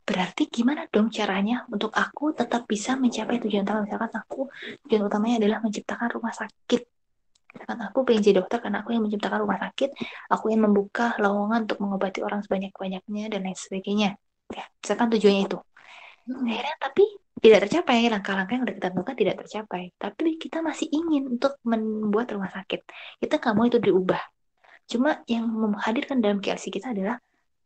berarti 0.04 0.48
gimana 0.48 0.86
dong 0.90 1.08
caranya 1.08 1.64
untuk 1.72 1.90
aku 1.94 2.36
tetap 2.36 2.68
bisa 2.68 2.94
mencapai 2.96 3.40
tujuan 3.42 3.64
utama? 3.64 3.84
Misalkan 3.86 4.12
aku 4.12 4.40
tujuan 4.86 5.02
utamanya 5.08 5.36
adalah 5.40 5.58
menciptakan 5.64 6.08
rumah 6.12 6.34
sakit. 6.34 6.82
Kan 7.54 7.78
aku 7.86 8.02
pengen 8.02 8.22
jadi 8.26 8.42
dokter 8.42 8.58
karena 8.58 8.82
aku 8.82 8.90
yang 8.98 9.06
menciptakan 9.06 9.46
rumah 9.46 9.62
sakit 9.62 9.94
aku 10.26 10.50
yang 10.50 10.66
membuka 10.66 11.14
lowongan 11.22 11.70
untuk 11.70 11.78
mengobati 11.78 12.18
orang 12.26 12.42
sebanyak-banyaknya 12.42 13.24
dan 13.30 13.40
lain 13.46 13.58
sebagainya. 13.58 14.10
Ya 14.50 14.64
misalkan 14.82 15.08
tujuannya 15.14 15.42
itu. 15.46 15.58
Akhirnya 16.24 16.76
tapi 16.80 17.04
tidak 17.44 17.68
tercapai 17.68 18.08
langkah-langkah 18.08 18.56
yang 18.56 18.64
udah 18.64 18.76
kita 18.80 18.88
tentukan 18.90 19.16
tidak 19.20 19.34
tercapai. 19.44 19.82
Tapi 20.00 20.30
kita 20.40 20.58
masih 20.64 20.88
ingin 20.88 21.36
untuk 21.36 21.60
membuat 21.62 22.32
rumah 22.32 22.48
sakit. 22.48 22.80
Kita 23.20 23.36
nggak 23.36 23.54
mau 23.54 23.68
itu 23.68 23.78
diubah. 23.78 24.22
Cuma 24.88 25.20
yang 25.28 25.48
menghadirkan 25.48 26.24
dalam 26.24 26.40
KLC 26.40 26.72
kita 26.72 26.92
adalah 26.92 27.20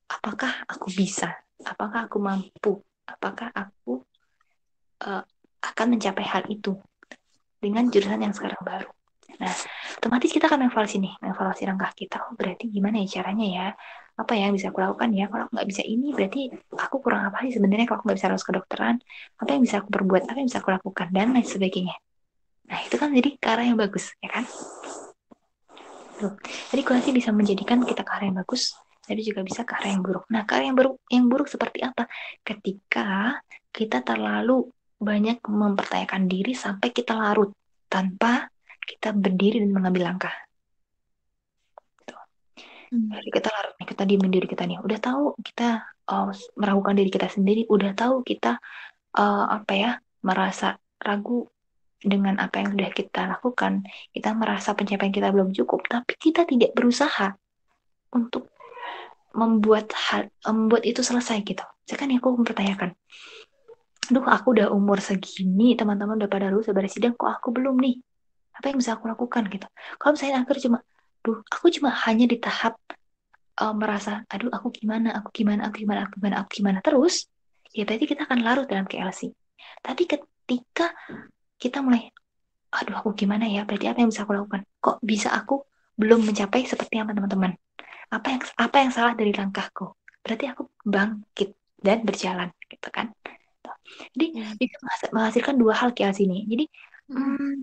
apakah 0.08 0.64
aku 0.64 0.88
bisa? 0.90 1.36
Apakah 1.62 2.08
aku 2.08 2.18
mampu? 2.18 2.80
Apakah 3.04 3.52
aku 3.52 4.04
uh, 5.04 5.24
akan 5.60 5.86
mencapai 5.96 6.24
hal 6.24 6.44
itu 6.48 6.76
dengan 7.60 7.86
jurusan 7.92 8.24
yang 8.24 8.34
sekarang 8.34 8.60
baru? 8.64 8.90
Nah 9.38 9.54
otomatis 10.00 10.34
kita 10.34 10.50
akan 10.50 10.66
evaluasi 10.66 10.98
nih 10.98 11.14
evaluasi 11.22 11.62
langkah 11.68 11.92
kita. 11.94 12.26
Oh 12.26 12.34
berarti 12.34 12.66
gimana 12.72 12.98
ya 13.04 13.20
caranya 13.20 13.46
ya? 13.46 13.66
Apa 14.18 14.34
ya 14.34 14.50
yang 14.50 14.54
bisa 14.58 14.74
aku 14.74 14.82
lakukan 14.82 15.14
ya? 15.14 15.30
Kalau 15.30 15.46
nggak 15.52 15.66
bisa 15.68 15.82
ini 15.86 16.10
berarti 16.10 16.50
aku 16.74 16.96
kurang 16.98 17.30
apa 17.30 17.46
sih 17.46 17.54
sebenarnya? 17.54 17.86
Kalau 17.86 18.02
aku 18.02 18.04
nggak 18.10 18.18
bisa 18.18 18.28
harus 18.32 18.42
kedokteran 18.42 18.96
apa 19.38 19.48
yang 19.54 19.62
bisa 19.62 19.76
aku 19.78 19.88
perbuat? 19.94 20.26
Apa 20.26 20.36
yang 20.42 20.48
bisa 20.50 20.58
aku 20.58 20.70
lakukan? 20.74 21.06
Dan 21.14 21.36
lain 21.36 21.46
sebagainya. 21.46 21.96
Nah 22.68 22.78
itu 22.84 22.96
kan 23.00 23.14
jadi 23.14 23.30
ke 23.38 23.50
yang 23.62 23.78
bagus 23.78 24.12
ya 24.18 24.28
kan? 24.28 24.44
Tuh. 26.18 26.34
Jadi 26.74 26.82
kurasi 26.82 27.10
bisa 27.14 27.30
menjadikan 27.30 27.78
kita 27.86 28.02
ke 28.02 28.10
arah 28.10 28.26
yang 28.26 28.38
bagus, 28.42 28.74
tapi 29.08 29.24
juga 29.24 29.40
bisa 29.40 29.64
ke 29.64 29.72
arah 29.72 29.88
yang 29.88 30.04
buruk. 30.04 30.28
Nah, 30.28 30.44
ke 30.44 30.52
arah 30.52 30.66
yang 30.68 30.76
buruk, 30.76 31.00
yang 31.08 31.24
buruk 31.32 31.48
seperti 31.48 31.80
apa? 31.80 32.04
Ketika 32.44 33.40
kita 33.72 34.04
terlalu 34.04 34.68
banyak 35.00 35.40
mempertanyakan 35.48 36.28
diri 36.28 36.52
sampai 36.52 36.92
kita 36.92 37.16
larut 37.16 37.56
tanpa 37.88 38.52
kita 38.84 39.16
berdiri 39.16 39.64
dan 39.64 39.72
mengambil 39.72 40.12
langkah. 40.12 40.34
Hmm. 42.88 43.12
Jadi 43.12 43.28
kita 43.32 43.48
larut 43.52 43.74
nih, 43.80 43.86
kita 43.88 44.02
diemin 44.08 44.32
diri 44.32 44.46
kita 44.48 44.64
nih. 44.64 44.80
Udah 44.80 44.98
tahu 45.00 45.36
kita 45.40 45.68
uh, 46.08 46.28
meragukan 46.56 46.96
diri 46.96 47.10
kita 47.12 47.28
sendiri, 47.28 47.68
udah 47.68 47.92
tahu 47.92 48.24
kita 48.24 48.56
uh, 49.16 49.44
apa 49.48 49.72
ya 49.76 49.90
merasa 50.24 50.76
ragu 51.00 51.48
dengan 51.98 52.38
apa 52.40 52.62
yang 52.62 52.72
sudah 52.72 52.90
kita 52.94 53.22
lakukan, 53.28 53.84
kita 54.14 54.30
merasa 54.32 54.72
pencapaian 54.72 55.12
kita 55.12 55.28
belum 55.34 55.50
cukup, 55.52 55.84
tapi 55.84 56.14
kita 56.16 56.46
tidak 56.46 56.72
berusaha 56.72 57.34
untuk 58.14 58.48
membuat 59.36 59.92
hal 59.92 60.32
membuat 60.48 60.88
itu 60.88 61.04
selesai 61.04 61.44
gitu. 61.44 61.64
Sekarang 61.84 62.16
aku 62.16 62.32
mempertanyakan, 62.36 62.96
duh 64.08 64.24
aku 64.24 64.56
udah 64.56 64.72
umur 64.72 65.00
segini, 65.00 65.76
teman-teman 65.76 66.16
udah 66.16 66.30
pada 66.30 66.48
lulus, 66.48 66.68
udah 66.68 66.84
sidang, 66.88 67.12
kok 67.16 67.28
aku 67.28 67.52
belum 67.52 67.76
nih? 67.76 68.00
Apa 68.56 68.72
yang 68.72 68.78
bisa 68.80 68.96
aku 68.96 69.06
lakukan 69.06 69.46
gitu? 69.52 69.68
Kalau 70.00 70.12
misalnya 70.16 70.42
akhir 70.42 70.58
cuma 70.64 70.78
aduh 71.18 71.44
aku 71.50 71.66
cuma 71.74 71.90
hanya 72.08 72.24
di 72.24 72.38
tahap 72.40 72.80
uh, 73.60 73.74
merasa 73.76 74.24
aduh 74.32 74.48
aku 74.50 74.72
gimana? 74.72 75.14
Aku 75.20 75.28
gimana? 75.30 75.68
Aku 75.68 75.76
gimana? 75.84 76.00
Aku 76.08 76.12
gimana? 76.18 76.34
Aku 76.42 76.50
gimana? 76.50 76.78
Terus 76.80 77.28
ya 77.70 77.84
berarti 77.84 78.04
kita 78.08 78.24
akan 78.24 78.38
larut 78.42 78.66
dalam 78.66 78.88
KLC. 78.88 79.28
Tapi 79.84 80.02
ketika 80.08 80.90
kita 81.60 81.84
mulai 81.84 82.08
aduh 82.74 82.96
aku 82.98 83.14
gimana 83.14 83.46
ya? 83.46 83.62
Berarti 83.68 83.86
apa 83.86 83.98
yang 84.02 84.10
bisa 84.10 84.24
aku 84.26 84.32
lakukan? 84.34 84.64
Kok 84.80 85.04
bisa 85.04 85.30
aku 85.36 85.62
belum 85.98 86.26
mencapai 86.26 86.64
seperti 86.64 86.98
apa 86.98 87.10
teman-teman 87.14 87.54
apa 88.08 88.26
yang 88.32 88.42
apa 88.56 88.76
yang 88.80 88.90
salah 88.92 89.14
dari 89.14 89.32
langkahku 89.32 89.92
berarti 90.24 90.44
aku 90.50 90.62
bangkit 90.84 91.56
dan 91.78 92.02
berjalan 92.02 92.48
gitu 92.68 92.88
kan 92.90 93.12
jadi 94.12 94.26
hmm. 94.36 94.54
bisa 94.60 95.06
menghasilkan 95.12 95.56
dua 95.56 95.72
hal 95.76 95.92
KLC 95.96 96.28
ini 96.28 96.44
jadi 96.48 96.64
hmm, 97.12 97.36
hmm 97.36 97.54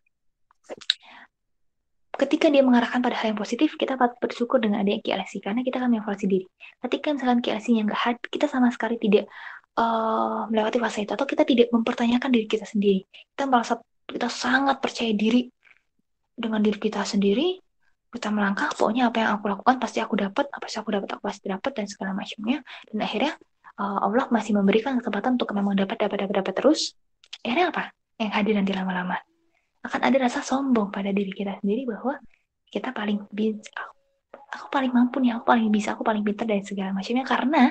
ketika 2.15 2.47
dia 2.47 2.63
mengarahkan 2.63 3.03
pada 3.03 3.15
hal 3.19 3.35
yang 3.35 3.39
positif, 3.39 3.75
kita 3.75 3.99
patut 3.99 4.15
bersyukur 4.23 4.63
dengan 4.63 4.81
adanya 4.81 5.03
KLC 5.03 5.43
karena 5.43 5.61
kita 5.61 5.83
akan 5.83 5.99
mengevaluasi 5.99 6.25
diri. 6.25 6.47
Ketika 6.79 7.11
misalkan 7.11 7.39
KLC 7.43 7.75
yang 7.75 7.91
enggak 7.91 8.23
kita 8.31 8.47
sama 8.47 8.71
sekali 8.71 8.95
tidak 8.95 9.27
uh, 9.75 10.47
melewati 10.47 10.79
fase 10.79 11.03
itu 11.03 11.11
atau 11.11 11.27
kita 11.27 11.43
tidak 11.43 11.67
mempertanyakan 11.71 12.29
diri 12.31 12.47
kita 12.47 12.65
sendiri. 12.65 13.03
Kita 13.35 13.43
merasa 13.45 13.73
kita 14.07 14.31
sangat 14.31 14.79
percaya 14.79 15.11
diri 15.11 15.51
dengan 16.35 16.63
diri 16.63 16.79
kita 16.79 17.03
sendiri. 17.03 17.59
Kita 18.15 18.31
melangkah, 18.31 18.71
pokoknya 18.71 19.11
apa 19.11 19.17
yang 19.19 19.29
aku 19.35 19.45
lakukan 19.51 19.75
pasti 19.75 19.99
aku 19.99 20.15
dapat, 20.15 20.47
apa 20.47 20.65
sih 20.71 20.79
aku 20.79 20.89
dapat 20.95 21.09
aku 21.19 21.23
pasti 21.27 21.51
dapat 21.51 21.71
dan 21.75 21.85
segala 21.91 22.15
macamnya. 22.15 22.63
Dan 22.87 23.03
akhirnya 23.03 23.35
uh, 23.75 24.07
Allah 24.07 24.31
masih 24.31 24.55
memberikan 24.55 24.95
kesempatan 25.03 25.35
untuk 25.35 25.51
memang 25.51 25.75
dapat 25.75 25.99
dapat 25.99 26.23
dapat 26.23 26.35
dapat 26.39 26.53
terus. 26.55 26.95
Akhirnya 27.43 27.75
apa? 27.75 27.91
Yang 28.15 28.31
hadir 28.31 28.53
nanti 28.55 28.71
lama-lama 28.71 29.19
akan 29.85 30.01
ada 30.01 30.17
rasa 30.17 30.41
sombong 30.41 30.89
pada 30.89 31.13
diri 31.13 31.29
kita 31.29 31.61
sendiri 31.61 31.85
bahwa 31.85 32.17
kita 32.73 32.89
paling 32.89 33.21
bisa 33.29 33.69
aku, 33.77 33.95
aku 34.49 34.67
paling 34.73 34.91
mampu 34.91 35.21
nih 35.21 35.37
aku 35.37 35.45
paling 35.45 35.69
bisa 35.69 35.93
aku 35.93 36.01
paling 36.01 36.25
pintar 36.25 36.49
dan 36.49 36.65
segala 36.65 36.89
macamnya 36.91 37.23
karena 37.23 37.61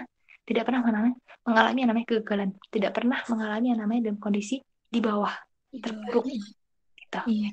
tidak 0.45 0.63
pernah 0.69 0.81
mengalami, 0.85 1.13
mengalami 1.43 1.79
yang 1.83 1.91
namanya 1.91 2.07
kegagalan 2.07 2.51
tidak 2.71 2.93
pernah 2.95 3.19
mengalami 3.27 3.67
yang 3.75 3.81
namanya 3.83 4.01
dalam 4.09 4.19
kondisi 4.23 4.57
di 4.87 5.01
bawah 5.03 5.35
iya. 5.75 5.83
terpuruk 5.83 6.25
gitu 6.31 7.21
iya. 7.27 7.51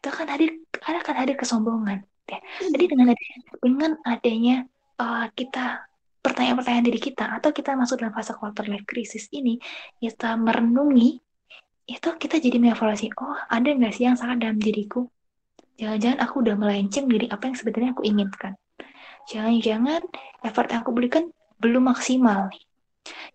Itu 0.00 0.08
akan 0.10 0.26
hadir 0.28 0.50
akan 0.84 1.14
hadir 1.16 1.36
kesombongan 1.36 2.04
ya. 2.28 2.40
jadi 2.72 2.84
dengan 2.88 3.06
adanya, 3.12 3.38
dengan 3.60 3.92
adanya 4.04 4.56
uh, 5.00 5.26
kita 5.32 5.84
pertanyaan-pertanyaan 6.24 6.86
diri 6.88 7.00
kita 7.00 7.24
atau 7.36 7.52
kita 7.52 7.76
masuk 7.76 8.00
dalam 8.00 8.16
fase 8.16 8.32
quarter 8.32 8.64
life 8.64 8.88
crisis 8.88 9.28
ini 9.36 9.60
kita 10.00 10.36
merenungi 10.40 11.20
itu 11.84 12.08
kita 12.16 12.40
jadi 12.40 12.56
mengevaluasi 12.56 13.12
oh 13.20 13.36
ada 13.52 13.68
nggak 13.68 13.92
sih 13.92 14.08
yang 14.08 14.16
salah 14.16 14.40
dalam 14.40 14.56
diriku? 14.56 15.04
Jangan-jangan 15.76 16.18
aku 16.24 16.34
udah 16.40 16.56
melenceng 16.56 17.04
dari 17.10 17.28
apa 17.28 17.50
yang 17.50 17.56
sebenarnya 17.60 17.90
aku 17.92 18.02
inginkan. 18.08 18.52
Jangan-jangan 19.28 20.00
effort 20.48 20.68
yang 20.72 20.80
aku 20.80 20.92
berikan 20.96 21.28
belum 21.60 21.92
maksimal 21.92 22.48
nih. 22.48 22.64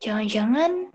Jangan-jangan 0.01 0.89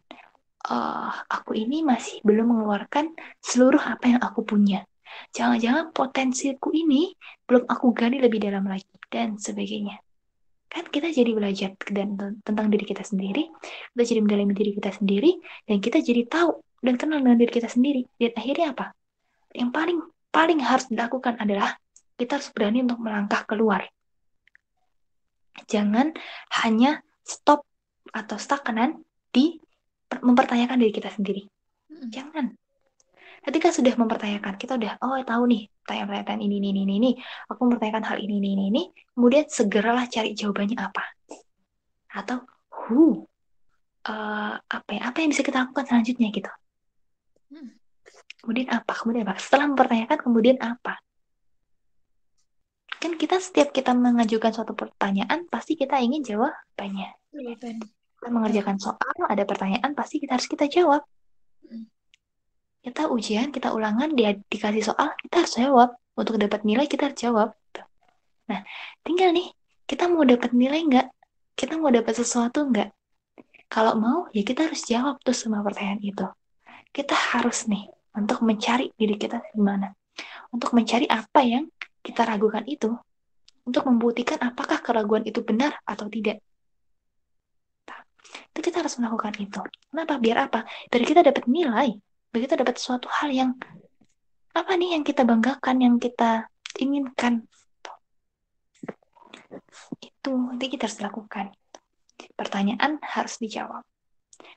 uh, 0.66 1.14
aku 1.30 1.55
ini 1.55 1.86
masih 1.86 2.18
belum 2.26 2.50
mengeluarkan 2.50 3.14
seluruh 3.38 3.78
apa 3.78 4.18
yang 4.18 4.20
aku 4.24 4.42
punya 4.42 4.82
jangan-jangan 5.33 5.91
potensiku 5.91 6.71
ini 6.75 7.15
belum 7.45 7.69
aku 7.69 7.93
gali 7.95 8.19
lebih 8.23 8.43
dalam 8.43 8.67
lagi 8.67 8.89
dan 9.11 9.37
sebagainya 9.37 10.01
kan 10.71 10.91
kita 10.91 11.15
jadi 11.15 11.31
belajar 11.35 11.71
dan 11.91 12.19
tentang 12.43 12.67
diri 12.67 12.83
kita 12.83 13.07
sendiri 13.07 13.47
kita 13.95 14.03
jadi 14.03 14.21
mendalami 14.27 14.53
diri 14.59 14.73
kita 14.75 14.91
sendiri 14.91 15.39
dan 15.71 15.79
kita 15.79 16.03
jadi 16.03 16.27
tahu 16.27 16.59
dan 16.85 17.01
kenal 17.01 17.25
dengan 17.25 17.41
diri 17.41 17.53
kita 17.57 17.73
sendiri. 17.73 18.05
Dan 18.21 18.37
akhirnya 18.37 18.77
apa? 18.77 18.87
Yang 19.57 19.71
paling 19.73 19.99
paling 20.29 20.61
harus 20.61 20.87
dilakukan 20.93 21.41
adalah 21.41 21.73
kita 22.21 22.37
harus 22.37 22.53
berani 22.53 22.85
untuk 22.85 23.01
melangkah 23.01 23.41
keluar. 23.49 23.89
Jangan 25.65 26.12
hanya 26.61 27.01
stop 27.25 27.65
atau 28.12 28.37
stagnan 28.37 29.01
di 29.33 29.57
mempertanyakan 30.12 30.77
diri 30.77 30.93
kita 30.93 31.09
sendiri. 31.09 31.49
Jangan. 32.12 32.53
Ketika 33.45 33.68
sudah 33.68 33.92
mempertanyakan, 33.92 34.57
kita 34.57 34.80
udah 34.80 34.97
oh 35.05 35.20
tahu 35.20 35.45
nih 35.53 35.68
pertanyaan-pertanyaan 35.84 36.40
ini, 36.49 36.57
ini, 36.64 36.68
ini, 36.72 36.95
ini, 36.97 37.11
aku 37.45 37.61
mempertanyakan 37.68 38.05
hal 38.09 38.16
ini, 38.16 38.40
ini, 38.40 38.49
ini, 38.57 38.64
ini, 38.72 38.82
kemudian 39.12 39.45
segeralah 39.53 40.09
cari 40.09 40.32
jawabannya 40.32 40.80
apa. 40.80 41.05
Atau 42.09 42.40
who, 42.72 43.28
uh, 44.09 44.57
apa 44.57 44.90
ya, 44.97 45.12
apa 45.12 45.20
yang 45.20 45.28
bisa 45.28 45.45
kita 45.45 45.61
lakukan 45.61 45.84
selanjutnya 45.84 46.32
gitu. 46.32 46.49
Kemudian 48.45 48.68
apa? 48.68 48.92
Kemudian 48.92 49.24
apa? 49.24 49.40
Setelah 49.40 49.72
mempertanyakan, 49.72 50.18
kemudian 50.20 50.61
apa? 50.61 51.01
Kan 53.01 53.16
kita 53.16 53.40
setiap 53.40 53.72
kita 53.72 53.97
mengajukan 53.97 54.53
suatu 54.53 54.76
pertanyaan, 54.76 55.49
pasti 55.49 55.80
kita 55.80 55.97
ingin 55.97 56.20
jawabannya. 56.20 57.09
Iya, 57.32 57.57
kita 57.57 58.28
mengerjakan 58.28 58.76
soal, 58.76 59.16
ada 59.32 59.49
pertanyaan, 59.49 59.97
pasti 59.97 60.20
kita 60.20 60.36
harus 60.36 60.45
kita 60.45 60.68
jawab. 60.68 61.01
Hmm. 61.64 61.88
Kita 62.85 63.09
ujian, 63.09 63.49
kita 63.49 63.72
ulangan, 63.72 64.12
dia 64.12 64.37
dikasih 64.37 64.85
soal, 64.85 65.16
kita 65.24 65.35
harus 65.41 65.55
jawab. 65.57 65.91
Untuk 66.14 66.37
dapat 66.37 66.62
nilai, 66.68 66.85
kita 66.85 67.11
harus 67.11 67.18
jawab. 67.18 67.49
Nah, 68.45 68.61
tinggal 69.01 69.32
nih, 69.32 69.49
kita 69.89 70.07
mau 70.07 70.22
dapat 70.22 70.53
nilai 70.53 70.85
nggak? 70.85 71.07
Kita 71.57 71.80
mau 71.80 71.89
dapat 71.89 72.12
sesuatu 72.12 72.68
nggak? 72.68 72.93
Kalau 73.72 73.97
mau, 73.97 74.28
ya 74.37 74.45
kita 74.45 74.68
harus 74.68 74.85
jawab 74.85 75.18
tuh 75.24 75.32
semua 75.32 75.64
pertanyaan 75.64 76.05
itu 76.05 76.28
kita 76.95 77.18
harus 77.35 77.66
nih 77.66 77.91
untuk 78.14 78.47
mencari 78.47 78.95
diri 78.95 79.18
kita 79.18 79.43
di 79.51 79.59
mana. 79.59 79.91
Untuk 80.55 80.70
mencari 80.70 81.11
apa 81.11 81.43
yang 81.43 81.66
kita 81.99 82.22
ragukan 82.22 82.62
itu. 82.70 82.95
Untuk 83.66 83.82
membuktikan 83.91 84.39
apakah 84.39 84.78
keraguan 84.78 85.26
itu 85.26 85.43
benar 85.43 85.82
atau 85.82 86.07
tidak. 86.07 86.39
Nah, 87.91 88.01
itu 88.55 88.61
kita 88.62 88.87
harus 88.87 88.95
melakukan 89.03 89.35
itu. 89.43 89.59
Kenapa? 89.91 90.22
Biar 90.22 90.47
apa? 90.47 90.62
Biar 90.87 91.03
kita 91.03 91.26
dapat 91.26 91.51
nilai. 91.51 91.99
Kita 92.35 92.59
dapat 92.59 92.76
suatu 92.82 93.07
hal 93.07 93.30
yang 93.30 93.51
apa 94.55 94.72
nih 94.74 94.99
yang 94.99 95.07
kita 95.07 95.22
banggakan, 95.22 95.76
yang 95.78 95.97
kita 96.03 96.51
inginkan. 96.82 97.47
Itu 100.03 100.32
nanti 100.35 100.66
kita 100.66 100.91
harus 100.91 100.99
lakukan. 100.99 101.55
Pertanyaan 102.35 102.99
harus 103.03 103.39
dijawab. 103.39 103.87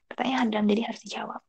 Pertanyaan 0.09 0.49
dalam 0.49 0.65
diri 0.65 0.82
harus 0.82 1.05
dijawab 1.05 1.41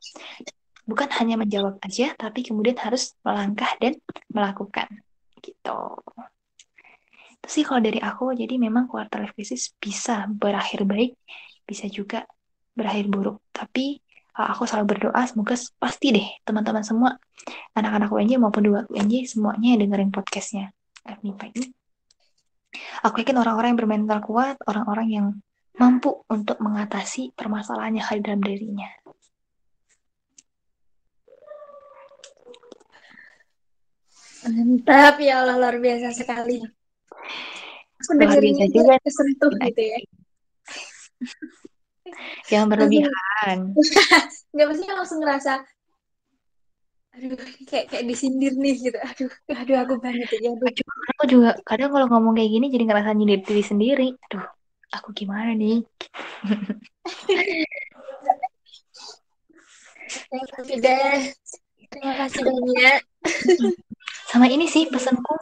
bukan 0.89 1.09
hanya 1.21 1.37
menjawab 1.37 1.77
aja, 1.85 2.17
tapi 2.17 2.41
kemudian 2.41 2.81
harus 2.81 3.13
melangkah 3.21 3.69
dan 3.77 4.01
melakukan. 4.33 4.89
Gitu. 5.45 5.81
Itu 7.37 7.49
sih 7.53 7.63
kalau 7.69 7.85
dari 7.85 8.01
aku, 8.01 8.33
jadi 8.33 8.57
memang 8.57 8.89
quarter 8.89 9.29
life 9.29 9.37
bisa 9.77 10.25
berakhir 10.33 10.89
baik, 10.89 11.13
bisa 11.69 11.85
juga 11.93 12.25
berakhir 12.73 13.13
buruk. 13.13 13.45
Tapi 13.53 14.01
aku 14.47 14.71
selalu 14.71 14.95
berdoa 14.95 15.23
semoga 15.27 15.59
pasti 15.83 16.15
deh 16.15 16.29
teman-teman 16.47 16.87
semua, 16.87 17.11
anak-anak 17.75 18.15
UNJ 18.15 18.39
maupun 18.39 18.63
dua 18.63 18.81
UNJ, 18.87 19.27
semuanya 19.27 19.75
yang 19.75 19.89
dengerin 19.89 20.15
podcastnya 20.15 20.71
FMIPA 21.03 21.45
ini. 21.59 21.67
Aku 23.03 23.19
yakin 23.25 23.41
orang-orang 23.43 23.75
yang 23.75 23.81
bermental 23.81 24.21
kuat, 24.23 24.57
orang-orang 24.69 25.09
yang 25.11 25.27
mampu 25.79 26.23
untuk 26.31 26.59
mengatasi 26.63 27.35
permasalahan 27.35 27.99
yang 27.99 28.07
ada 28.07 28.21
dalam 28.31 28.43
dirinya. 28.43 28.91
Mantap 34.47 35.19
ya 35.19 35.43
Allah 35.43 35.59
luar 35.59 35.77
biasa 35.83 36.15
sekali. 36.15 36.63
Aku 37.99 38.15
Luar 38.15 38.39
juga. 38.39 38.65
juga 38.71 38.95
kesentuh 39.03 39.51
gitu 39.59 39.83
ya. 39.83 39.99
Yang 42.49 42.65
berlebihan. 42.71 43.59
Nggak 44.53 44.67
maksudnya 44.69 44.95
langsung 44.97 45.21
ngerasa 45.23 45.53
aduh 47.19 47.35
kayak 47.67 47.91
kayak 47.91 48.05
disindir 48.07 48.55
nih 48.55 48.75
gitu. 48.79 48.99
Aduh, 49.03 49.31
aduh 49.51 49.77
aku 49.83 49.95
banget 49.99 50.29
ya. 50.39 50.55
Aduh. 50.55 50.71
Aku 51.19 51.25
juga 51.27 51.51
kadang 51.67 51.91
kalau 51.91 52.07
ngomong 52.07 52.39
kayak 52.39 52.51
gini 52.53 52.67
jadi 52.71 52.85
ngerasa 52.87 53.11
nyindir 53.11 53.43
diri 53.43 53.65
sendiri. 53.67 54.09
Aduh, 54.31 54.47
aku 54.95 55.11
gimana 55.17 55.51
nih? 55.51 55.83
Thank 60.31 60.49
you 60.71 60.79
deh. 60.79 61.35
Terima 61.89 62.15
kasih 62.21 62.41
banyak. 62.45 63.01
Sama 64.29 64.47
ini 64.47 64.69
sih 64.69 64.85
pesanku, 64.87 65.35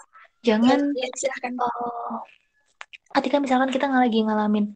jangan 0.47 0.79
Ya, 0.95 1.11
silahkan. 1.19 1.53
eh, 1.59 2.17
ketika 3.19 3.37
misalkan 3.43 3.69
kita 3.75 3.91
nggak 3.91 4.05
lagi 4.07 4.19
ngalamin 4.23 4.67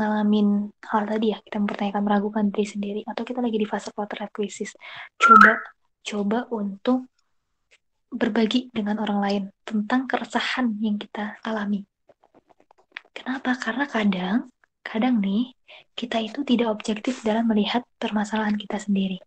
ngalamin 0.00 0.72
hal 0.80 1.04
tadi 1.04 1.36
ya, 1.36 1.38
kita 1.44 1.60
mempertanyakan 1.60 2.02
meragukan 2.02 2.44
diri 2.48 2.66
sendiri 2.66 3.00
atau 3.04 3.22
kita 3.22 3.44
lagi 3.44 3.60
di 3.60 3.68
fase 3.68 3.92
quarter 3.92 4.24
life 4.24 4.32
crisis, 4.32 4.72
coba 5.20 5.60
coba 6.00 6.48
untuk 6.48 7.12
berbagi 8.10 8.72
dengan 8.72 8.98
orang 8.98 9.20
lain 9.20 9.42
tentang 9.62 10.08
keresahan 10.08 10.74
yang 10.80 10.96
kita 10.96 11.38
alami. 11.44 11.84
Kenapa? 13.14 13.54
Karena 13.60 13.84
kadang 13.86 14.38
kadang 14.80 15.20
nih 15.20 15.54
kita 15.94 16.18
itu 16.18 16.42
tidak 16.42 16.72
objektif 16.72 17.22
dalam 17.22 17.46
melihat 17.46 17.84
permasalahan 18.00 18.56
kita 18.56 18.80
sendiri. 18.80 19.20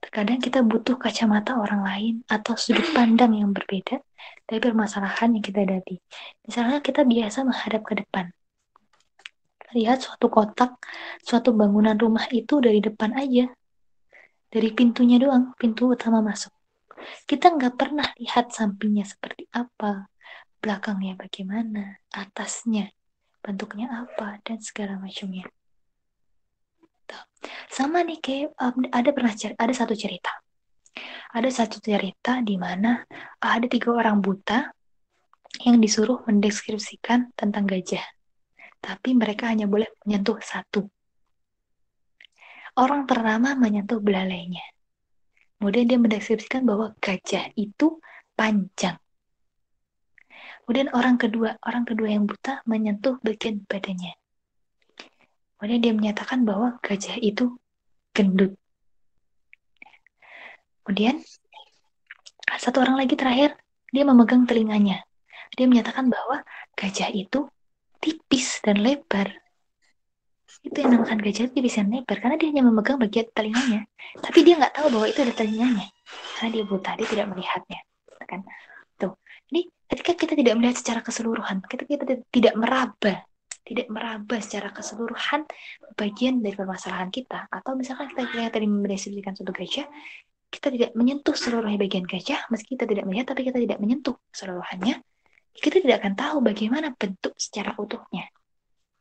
Terkadang 0.00 0.40
kita 0.40 0.64
butuh 0.64 0.96
kacamata 0.96 1.60
orang 1.60 1.82
lain 1.84 2.14
atau 2.24 2.56
sudut 2.56 2.86
pandang 2.96 3.36
yang 3.36 3.52
berbeda 3.52 4.00
dari 4.48 4.60
permasalahan 4.60 5.36
yang 5.36 5.44
kita 5.44 5.64
hadapi. 5.66 6.00
Misalnya 6.46 6.78
kita 6.80 7.04
biasa 7.04 7.44
menghadap 7.44 7.82
ke 7.84 7.94
depan. 8.00 8.32
Lihat 9.70 10.02
suatu 10.02 10.26
kotak, 10.26 10.82
suatu 11.22 11.54
bangunan 11.54 11.94
rumah 11.94 12.26
itu 12.34 12.58
dari 12.58 12.82
depan 12.82 13.14
aja. 13.14 13.46
Dari 14.50 14.68
pintunya 14.74 15.22
doang, 15.22 15.54
pintu 15.54 15.94
utama 15.94 16.18
masuk. 16.18 16.50
Kita 17.24 17.54
nggak 17.54 17.74
pernah 17.78 18.08
lihat 18.18 18.50
sampingnya 18.50 19.06
seperti 19.06 19.46
apa, 19.54 20.10
belakangnya 20.58 21.14
bagaimana, 21.16 22.02
atasnya, 22.10 22.90
bentuknya 23.40 23.88
apa, 24.04 24.42
dan 24.42 24.58
segala 24.58 24.98
macamnya. 24.98 25.46
Tuh. 27.06 27.24
Sama 27.70 28.02
nih 28.02 28.18
kayak 28.18 28.58
um, 28.58 28.84
ada 28.90 29.10
pernah 29.14 29.32
cer- 29.32 29.56
ada 29.56 29.72
satu 29.72 29.94
cerita. 29.94 30.34
Ada 31.30 31.62
satu 31.62 31.78
cerita 31.78 32.42
di 32.42 32.58
mana 32.58 33.06
ada 33.38 33.66
tiga 33.70 33.94
orang 33.94 34.18
buta 34.18 34.74
yang 35.62 35.78
disuruh 35.78 36.26
mendeskripsikan 36.26 37.30
tentang 37.38 37.70
gajah. 37.70 38.02
Tapi 38.80 39.12
mereka 39.12 39.52
hanya 39.52 39.68
boleh 39.68 39.88
menyentuh 40.04 40.40
satu. 40.40 40.88
Orang 42.80 43.04
pertama 43.04 43.52
menyentuh 43.52 44.00
belalainya. 44.00 44.64
Kemudian 45.60 45.84
dia 45.84 45.98
mendeskripsikan 46.00 46.64
bahwa 46.64 46.96
gajah 46.96 47.52
itu 47.52 48.00
panjang. 48.32 48.96
Kemudian 50.64 50.88
orang 50.96 51.20
kedua, 51.20 51.60
orang 51.60 51.84
kedua 51.84 52.08
yang 52.08 52.24
buta 52.24 52.64
menyentuh 52.64 53.20
bagian 53.20 53.60
badannya. 53.68 54.16
Kemudian 55.60 55.80
dia 55.84 55.92
menyatakan 55.92 56.48
bahwa 56.48 56.80
gajah 56.80 57.20
itu 57.20 57.60
gendut. 58.16 58.56
Kemudian 60.80 61.20
satu 62.56 62.80
orang 62.80 62.96
lagi 62.96 63.12
terakhir, 63.18 63.60
dia 63.92 64.08
memegang 64.08 64.48
telinganya. 64.48 65.04
Dia 65.52 65.68
menyatakan 65.68 66.08
bahwa 66.08 66.40
gajah 66.78 67.12
itu 67.12 67.50
tipis 68.00 68.64
dan 68.64 68.80
lebar. 68.80 69.30
Itu 70.60 70.76
yang 70.76 70.98
dinamakan 70.98 71.20
gajah 71.22 71.48
tipis 71.54 71.78
dan 71.78 71.88
lebar 71.92 72.16
karena 72.18 72.36
dia 72.40 72.48
hanya 72.50 72.62
memegang 72.66 72.98
bagian 72.98 73.28
telinganya. 73.30 73.86
Tapi 74.18 74.38
dia 74.42 74.58
nggak 74.58 74.74
tahu 74.74 74.86
bahwa 74.92 75.06
itu 75.06 75.20
ada 75.22 75.34
telinganya 75.36 75.86
karena 76.36 76.48
dia 76.56 76.64
buta, 76.66 76.90
dia 76.98 77.06
tidak 77.06 77.26
melihatnya. 77.30 77.80
Kan? 78.26 78.40
Tuh. 78.98 79.14
Jadi 79.50 79.60
ketika 79.90 80.12
kita 80.14 80.32
tidak 80.38 80.54
melihat 80.58 80.76
secara 80.78 81.00
keseluruhan, 81.02 81.62
ketika 81.66 81.90
kita 81.98 82.04
tidak 82.30 82.54
meraba, 82.54 83.26
tidak 83.66 83.86
meraba 83.90 84.36
secara 84.42 84.70
keseluruhan 84.70 85.46
bagian 85.94 86.42
dari 86.42 86.54
permasalahan 86.54 87.10
kita, 87.10 87.46
atau 87.50 87.74
misalkan 87.74 88.10
kita 88.10 88.26
kita 88.30 88.50
tadi 88.50 88.66
mendeskripsikan 88.66 89.34
suatu 89.34 89.52
gajah, 89.54 89.86
kita 90.50 90.68
tidak 90.74 90.90
menyentuh 90.98 91.34
seluruh 91.34 91.70
bagian 91.78 92.06
gajah, 92.06 92.50
meski 92.50 92.74
kita 92.74 92.86
tidak 92.86 93.06
melihat, 93.06 93.30
tapi 93.34 93.46
kita 93.46 93.58
tidak 93.62 93.78
menyentuh 93.78 94.18
keseluruhannya, 94.34 94.98
kita 95.56 95.82
tidak 95.82 96.04
akan 96.04 96.14
tahu 96.14 96.36
bagaimana 96.44 96.94
bentuk 96.94 97.34
secara 97.36 97.74
utuhnya. 97.76 98.30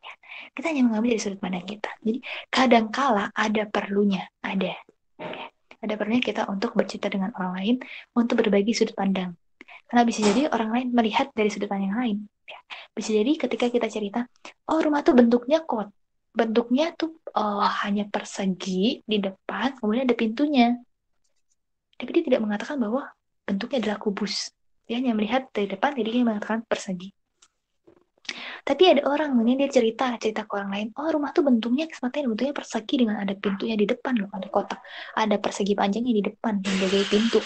Ya, 0.02 0.14
Kita 0.56 0.74
hanya 0.74 0.84
mengambil 0.89 1.16
dari 1.16 1.22
sudut 1.22 1.39
pandang 1.39 1.66
kita. 1.66 1.91
Jadi 2.02 2.20
kadangkala 2.50 3.30
ada 3.32 3.64
perlunya, 3.70 4.26
ada. 4.41 4.74
Ya, 5.20 5.45
Ada 5.80 5.93
perlunya 5.95 6.24
kita 6.24 6.50
untuk 6.52 6.76
bercerita 6.76 7.08
dengan 7.08 7.32
orang 7.38 7.54
lain, 7.56 7.76
untuk 8.18 8.41
berbagi 8.41 8.76
sudut 8.76 8.97
pandang. 8.97 9.38
Karena 9.89 10.04
bisa 10.06 10.22
jadi 10.22 10.52
orang 10.52 10.70
lain 10.70 10.88
melihat 10.93 11.32
dari 11.34 11.50
sudut 11.50 11.70
pandang 11.70 11.89
yang 11.93 12.00
lain. 12.00 12.18
Ya. 12.50 12.60
Bisa 12.93 13.10
jadi 13.14 13.32
ketika 13.38 13.70
kita 13.70 13.88
cerita, 13.88 14.26
oh 14.70 14.80
rumah 14.82 15.06
tuh 15.06 15.16
bentuknya 15.16 15.64
kot, 15.64 15.89
bentuknya 16.34 16.93
tuh 16.93 17.18
oh, 17.34 17.66
hanya 17.86 18.06
persegi 18.10 19.02
di 19.06 19.18
depan, 19.18 19.78
kemudian 19.80 20.06
ada 20.06 20.18
pintunya. 20.18 20.78
Tapi 22.00 22.10
dia 22.16 22.24
tidak 22.32 22.41
mengatakan 22.43 22.80
bahwa 22.80 23.12
bentuknya 23.43 23.78
adalah 23.84 24.00
kubus. 24.00 24.54
Dia 24.90 24.98
hanya 24.98 25.14
melihat 25.14 25.54
dari 25.54 25.70
depan, 25.70 25.94
jadi 25.94 26.10
dia 26.10 26.24
mengatakan 26.26 26.66
persegi. 26.66 27.14
Tapi 28.66 28.84
ada 28.90 29.06
orang, 29.06 29.38
kemudian 29.38 29.62
dia 29.62 29.70
cerita, 29.70 30.18
cerita 30.18 30.50
ke 30.50 30.52
orang 30.58 30.70
lain, 30.74 30.88
oh 30.98 31.10
rumah 31.10 31.30
tuh 31.30 31.46
bentuknya 31.46 31.86
kesempatan 31.86 32.30
bentuknya 32.34 32.54
persegi 32.58 32.96
dengan 33.06 33.22
ada 33.22 33.34
pintunya 33.38 33.78
di 33.78 33.86
depan 33.86 34.14
loh, 34.18 34.30
ada 34.34 34.50
kotak, 34.50 34.82
ada 35.14 35.36
persegi 35.38 35.74
panjangnya 35.78 36.14
di 36.14 36.24
depan 36.26 36.62
yang 36.62 36.76
jaga 36.86 36.98
pintu. 37.10 37.40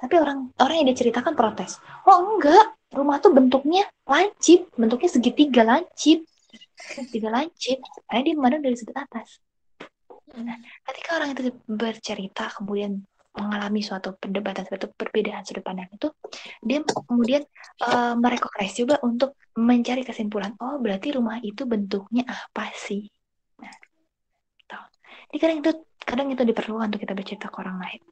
Tapi 0.00 0.14
orang 0.16 0.48
orang 0.60 0.76
yang 0.80 0.88
diceritakan 0.96 1.32
protes, 1.36 1.76
oh 2.08 2.36
enggak, 2.36 2.72
rumah 2.92 3.20
tuh 3.20 3.36
bentuknya 3.36 3.84
lancip, 4.08 4.68
bentuknya 4.76 5.10
segitiga 5.12 5.62
lancip, 5.64 6.24
segitiga 6.76 7.28
lancip, 7.28 7.84
karena 8.08 8.20
dia 8.24 8.34
memandang 8.36 8.64
dari 8.64 8.76
sudut 8.80 8.96
atas. 8.96 9.40
Nah, 10.30 10.56
ketika 10.88 11.20
orang 11.20 11.36
itu 11.36 11.52
bercerita 11.66 12.48
kemudian 12.54 13.02
mengalami 13.30 13.80
suatu 13.80 14.18
perdebatan 14.18 14.66
suatu 14.66 14.90
perbedaan 14.90 15.46
sudut 15.46 15.62
pandang 15.62 15.86
itu 15.94 16.10
dia 16.66 16.82
kemudian 16.82 17.46
uh, 17.86 18.18
merekomendasi 18.18 18.74
juga 18.82 18.98
untuk 19.06 19.38
mencari 19.54 20.02
kesimpulan 20.02 20.58
oh 20.58 20.82
berarti 20.82 21.14
rumah 21.14 21.38
itu 21.38 21.62
bentuknya 21.62 22.26
apa 22.26 22.74
sih? 22.74 23.06
Nah 23.62 23.70
tahu 24.66 24.84
jadi 25.30 25.38
kadang 25.38 25.58
itu 25.62 25.70
kadang 26.02 26.28
itu 26.34 26.42
diperlukan 26.42 26.90
untuk 26.90 27.00
kita 27.06 27.14
bercerita 27.14 27.46
ke 27.46 27.56
orang 27.62 27.78
lain. 27.78 28.02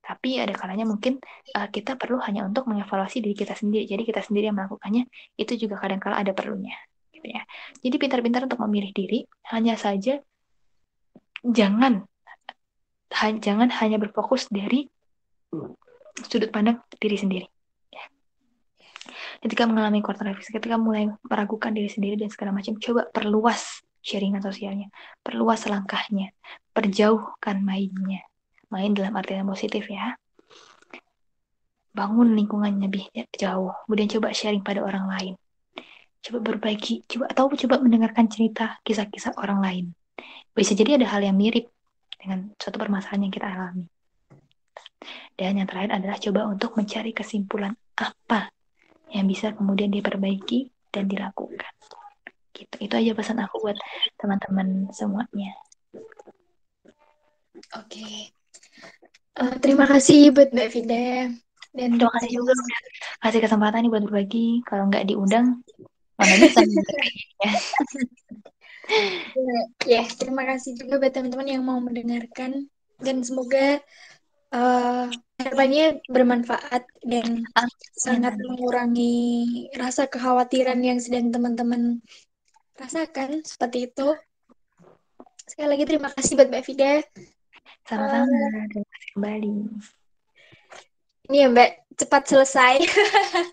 Tapi 0.00 0.38
ada 0.38 0.54
kalanya 0.54 0.86
mungkin 0.86 1.18
uh, 1.54 1.68
kita 1.70 1.98
perlu 1.98 2.22
hanya 2.22 2.46
untuk 2.46 2.70
mengevaluasi 2.70 3.22
diri 3.22 3.34
kita 3.34 3.58
sendiri. 3.58 3.90
Jadi 3.90 4.02
kita 4.06 4.22
sendiri 4.22 4.50
yang 4.50 4.58
melakukannya 4.58 5.06
itu 5.34 5.66
juga 5.66 5.82
kadang-kala 5.82 6.22
ada 6.22 6.30
perlunya 6.30 6.78
gitu 7.10 7.26
ya. 7.26 7.42
Jadi 7.82 7.96
pintar-pintar 7.98 8.46
untuk 8.46 8.62
memilih 8.62 8.94
diri 8.94 9.26
hanya 9.50 9.74
saja 9.74 10.22
jangan 11.42 12.09
jangan 13.42 13.68
hanya 13.82 13.98
berfokus 13.98 14.46
dari 14.48 14.86
sudut 16.24 16.50
pandang 16.54 16.80
diri 16.96 17.18
sendiri. 17.18 17.46
Ya. 17.90 18.04
Ketika 19.42 19.66
mengalami 19.66 20.00
quarter 20.00 20.30
life 20.30 20.40
ketika 20.40 20.78
mulai 20.78 21.10
meragukan 21.26 21.74
diri 21.74 21.90
sendiri 21.90 22.14
dan 22.16 22.30
segala 22.30 22.54
macam, 22.54 22.78
coba 22.78 23.10
perluas 23.10 23.82
sharingan 24.00 24.40
sosialnya, 24.40 24.88
perluas 25.20 25.66
langkahnya, 25.68 26.32
perjauhkan 26.72 27.60
mainnya. 27.60 28.24
Main 28.70 28.94
dalam 28.94 29.18
arti 29.18 29.34
yang 29.34 29.50
positif 29.50 29.90
ya. 29.90 30.14
Bangun 31.90 32.38
lingkungannya 32.38 32.86
lebih 32.86 33.10
jauh, 33.34 33.74
kemudian 33.84 34.06
coba 34.06 34.30
sharing 34.30 34.62
pada 34.62 34.86
orang 34.86 35.10
lain. 35.10 35.34
Coba 36.22 36.38
berbagi, 36.38 37.02
coba 37.10 37.26
atau 37.26 37.50
coba 37.50 37.82
mendengarkan 37.82 38.30
cerita 38.30 38.78
kisah-kisah 38.86 39.34
orang 39.42 39.58
lain. 39.58 39.84
Bisa 40.54 40.78
jadi 40.78 41.02
ada 41.02 41.10
hal 41.10 41.26
yang 41.26 41.34
mirip 41.34 41.66
dengan 42.20 42.52
suatu 42.60 42.76
permasalahan 42.76 43.26
yang 43.26 43.32
kita 43.32 43.48
alami. 43.48 43.88
Dan 45.32 45.56
yang 45.56 45.68
terakhir 45.68 45.96
adalah 45.96 46.20
coba 46.20 46.40
untuk 46.52 46.76
mencari 46.76 47.16
kesimpulan 47.16 47.72
apa 47.96 48.52
yang 49.10 49.24
bisa 49.24 49.56
kemudian 49.56 49.88
diperbaiki 49.88 50.68
dan 50.92 51.08
dilakukan. 51.08 51.72
Gitu. 52.52 52.74
Itu 52.84 52.94
aja 53.00 53.16
pesan 53.16 53.40
aku 53.40 53.56
buat 53.64 53.78
teman-teman 54.20 54.92
semuanya. 54.92 55.56
Oke. 57.80 57.88
Okay. 57.88 58.16
Uh, 59.40 59.56
terima 59.56 59.88
kasih 59.88 60.36
buat 60.36 60.52
Mbak 60.52 60.68
Vida. 60.76 61.32
Dan 61.70 61.88
terima 61.96 62.12
kasih 62.18 62.30
juga 62.42 62.52
kasih 63.24 63.40
kesempatan 63.40 63.80
nih 63.86 63.90
buat 63.90 64.04
berbagi. 64.04 64.60
Kalau 64.68 64.90
nggak 64.92 65.08
diundang, 65.08 65.64
mana 66.20 66.34
bisa 66.36 66.60
ya. 67.40 67.52
Ya, 69.86 70.02
terima 70.18 70.42
kasih 70.46 70.74
juga 70.76 70.98
buat 70.98 71.12
teman-teman 71.14 71.48
yang 71.48 71.62
mau 71.62 71.78
mendengarkan 71.78 72.66
dan 73.00 73.16
semoga 73.22 73.80
uh, 74.52 75.06
harapannya 75.40 76.02
bermanfaat 76.10 76.84
dan 77.06 77.46
sangat 77.96 78.36
mengurangi 78.36 79.66
rasa 79.78 80.10
kekhawatiran 80.10 80.78
yang 80.82 80.98
sedang 80.98 81.32
teman-teman 81.32 82.02
rasakan 82.76 83.46
seperti 83.46 83.88
itu. 83.88 84.08
Sekali 85.46 85.68
lagi 85.74 85.84
terima 85.86 86.08
kasih 86.14 86.38
buat 86.38 86.48
Mbak 86.50 86.64
Fida. 86.66 87.02
Sama-sama, 87.86 88.26
uh, 88.26 88.64
terima 88.70 88.88
kasih 88.90 89.10
kembali. 89.18 89.54
Ini 91.30 91.36
ya 91.36 91.48
Mbak, 91.50 91.70
cepat 91.94 92.22
selesai. 92.26 92.74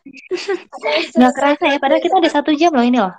Nggak 1.18 1.34
kerasa 1.38 1.64
ya, 1.70 1.78
padahal 1.78 2.02
kita 2.02 2.16
ada 2.18 2.30
satu 2.30 2.52
jam 2.58 2.74
loh 2.74 2.86
ini 2.86 2.98
loh. 3.02 3.14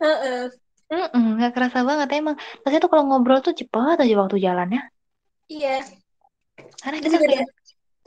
Uh 0.00 0.08
-uh. 0.08 0.44
Mm 0.88 1.08
-mm, 1.12 1.26
gak 1.36 1.52
kerasa 1.52 1.84
banget 1.84 2.08
emang. 2.16 2.36
Tapi 2.64 2.74
tuh 2.80 2.88
kalau 2.88 3.04
ngobrol 3.04 3.44
tuh 3.44 3.52
cepet 3.52 4.00
aja 4.00 4.14
waktu 4.16 4.36
jalannya. 4.40 4.80
Iya. 5.52 5.84
Karena 6.80 6.98
kita 7.04 7.16
kayak... 7.20 7.48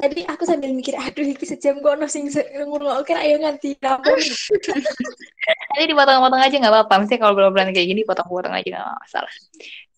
Tadi 0.01 0.25
aku 0.25 0.49
sambil 0.49 0.73
mikir, 0.73 0.97
aduh 0.97 1.29
iki 1.29 1.45
sejam 1.45 1.77
kok 1.77 1.93
ono 1.93 2.09
sing 2.09 2.25
oke 2.25 3.13
ayo 3.13 3.37
nganti 3.37 3.77
kapan. 3.77 4.17
Tadi 5.77 5.85
dipotong-potong 5.85 6.41
aja 6.41 6.55
nggak 6.57 6.73
apa-apa. 6.73 7.05
Misalnya 7.05 7.21
kalau 7.21 7.33
ngobrol 7.37 7.69
kayak 7.69 7.85
gini 7.85 8.01
potong-potong 8.01 8.49
aja 8.49 8.65
nggak 8.65 8.97
masalah. 8.97 9.33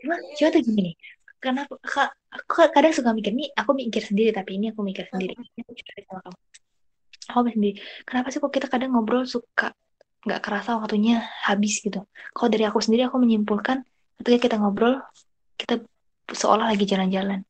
Cuma 0.04 0.20
cuma 0.20 0.48
tuh 0.52 0.60
gini 0.60 0.80
nih. 0.92 0.96
Karena 1.40 1.64
aku 1.64 2.68
kadang 2.76 2.92
suka 2.92 3.16
mikir 3.16 3.32
nih, 3.32 3.56
aku 3.56 3.72
mikir 3.72 4.04
sendiri 4.04 4.36
tapi 4.36 4.60
ini 4.60 4.76
aku 4.76 4.84
mikir 4.84 5.08
sendiri. 5.08 5.40
Ini 5.40 5.60
aku 5.64 5.72
cerita 5.72 6.00
sama 6.04 6.20
kamu. 6.20 6.38
Aku 7.32 7.50
sendiri. 7.56 7.76
Kenapa 8.04 8.28
sih 8.28 8.40
kok 8.44 8.52
kita 8.52 8.68
kadang 8.68 8.92
ngobrol 8.92 9.24
suka 9.24 9.72
nggak 10.24 10.40
kerasa 10.40 10.80
waktunya 10.80 11.24
habis 11.44 11.84
gitu. 11.84 12.08
Kalau 12.32 12.50
dari 12.50 12.64
aku 12.64 12.80
sendiri 12.80 13.08
aku 13.08 13.20
menyimpulkan 13.20 13.84
ketika 14.22 14.38
kita 14.50 14.56
ngobrol 14.62 15.04
kita 15.60 15.84
seolah 16.32 16.72
lagi 16.72 16.88
jalan-jalan. 16.88 17.44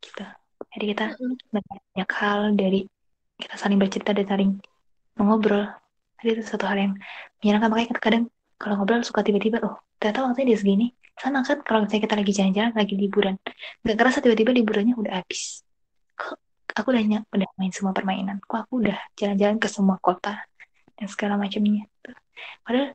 Gitu. 0.00 0.24
Jadi 0.70 0.84
kita 0.96 1.04
banyak 1.52 2.10
hal 2.16 2.40
dari 2.56 2.86
kita 3.40 3.54
saling 3.56 3.76
bercerita 3.80 4.16
dan 4.16 4.26
saling 4.26 4.50
mengobrol. 5.20 5.68
Jadi 6.20 6.28
itu 6.40 6.42
satu 6.44 6.64
hal 6.68 6.78
yang 6.80 6.92
menyenangkan 7.40 7.68
makanya 7.72 7.96
kadang 8.00 8.24
kalau 8.60 8.80
ngobrol 8.80 9.00
suka 9.00 9.24
tiba-tiba 9.24 9.60
oh 9.64 9.80
ternyata 9.96 10.28
waktunya 10.28 10.52
dia 10.52 10.58
segini 10.60 10.86
sama 11.16 11.44
kan 11.44 11.60
kalau 11.64 11.84
misalnya 11.84 12.02
kita 12.08 12.16
lagi 12.16 12.32
jalan-jalan 12.32 12.72
lagi 12.72 12.94
liburan 12.96 13.34
nggak 13.84 13.96
kerasa 13.96 14.18
tiba-tiba 14.24 14.52
liburannya 14.56 14.94
udah 14.96 15.12
habis 15.20 15.64
kok 16.16 16.36
aku 16.72 16.92
udah 16.92 17.24
udah 17.28 17.48
main 17.60 17.72
semua 17.72 17.92
permainan 17.92 18.40
kok 18.40 18.68
aku 18.68 18.84
udah 18.84 18.96
jalan-jalan 19.16 19.56
ke 19.60 19.68
semua 19.68 19.96
kota 20.00 20.40
dan 21.00 21.08
segala 21.08 21.40
macamnya. 21.40 21.88
Padahal 22.60 22.92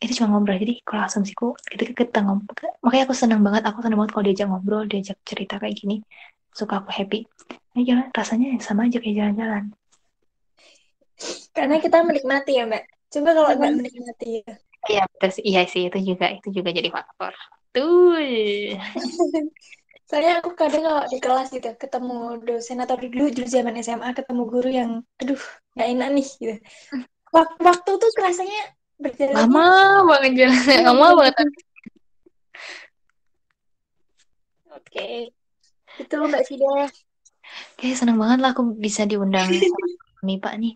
itu 0.00 0.12
cuma 0.20 0.36
ngobrol. 0.36 0.60
Jadi 0.60 0.84
kalau 0.84 1.02
asumsiku 1.08 1.46
ketika 1.64 1.92
kita 2.04 2.20
ngobrol 2.20 2.72
makanya 2.84 3.04
aku 3.08 3.16
senang 3.16 3.40
banget. 3.40 3.64
Aku 3.64 3.80
senang 3.80 3.98
banget 4.04 4.12
kalau 4.12 4.24
diajak 4.28 4.46
ngobrol 4.52 4.84
diajak 4.84 5.16
cerita 5.24 5.56
kayak 5.56 5.76
gini. 5.80 6.04
Suka 6.52 6.84
aku 6.84 6.92
happy. 6.92 7.24
Ini 7.72 7.82
jalan 7.88 8.06
rasanya 8.12 8.60
sama 8.60 8.84
aja 8.84 9.00
kayak 9.00 9.16
jalan-jalan. 9.16 9.64
Karena 11.56 11.76
kita 11.80 12.04
menikmati 12.04 12.52
ya 12.60 12.68
mbak. 12.68 12.84
Coba 13.08 13.28
kalau 13.32 13.48
nggak 13.56 13.72
menikmati 13.80 14.28
ya. 14.44 14.52
Iya 14.88 15.04
terus 15.16 15.36
iya 15.40 15.62
sih. 15.64 15.88
Itu 15.88 15.98
juga 16.04 16.28
itu 16.28 16.48
juga 16.52 16.70
jadi 16.76 16.92
faktor. 16.92 17.32
Tuh 17.72 18.20
soalnya 20.10 20.42
aku 20.42 20.58
kadang 20.58 20.82
kalau 20.82 21.06
di 21.06 21.22
kelas 21.22 21.54
gitu 21.54 21.70
ketemu 21.78 22.42
dosen 22.42 22.82
atau 22.82 22.98
dulu 22.98 23.30
dulu 23.30 23.46
zaman 23.46 23.78
SMA 23.78 24.10
ketemu 24.10 24.42
guru 24.50 24.66
yang 24.66 24.90
aduh 25.22 25.38
nggak 25.78 25.86
enak 25.86 26.08
nih 26.18 26.26
gitu 26.26 26.56
waktu 27.34 27.90
tuh 27.94 28.10
kerasanya 28.18 28.74
berjalan 29.00 29.34
lama 29.48 29.68
banget 30.04 30.32
jalannya 30.44 30.74
iya, 30.76 30.86
lama 30.92 31.06
banget. 31.16 31.48
Oke. 34.76 35.08
Itu 35.98 36.14
mbak 36.20 36.44
Fida. 36.46 36.90
Kayak 37.78 37.96
seneng 37.98 38.18
banget 38.20 38.38
lah 38.44 38.50
aku 38.54 38.62
bisa 38.76 39.08
diundang 39.08 39.48
sama 39.48 40.34
Pak 40.38 40.54
nih. 40.60 40.74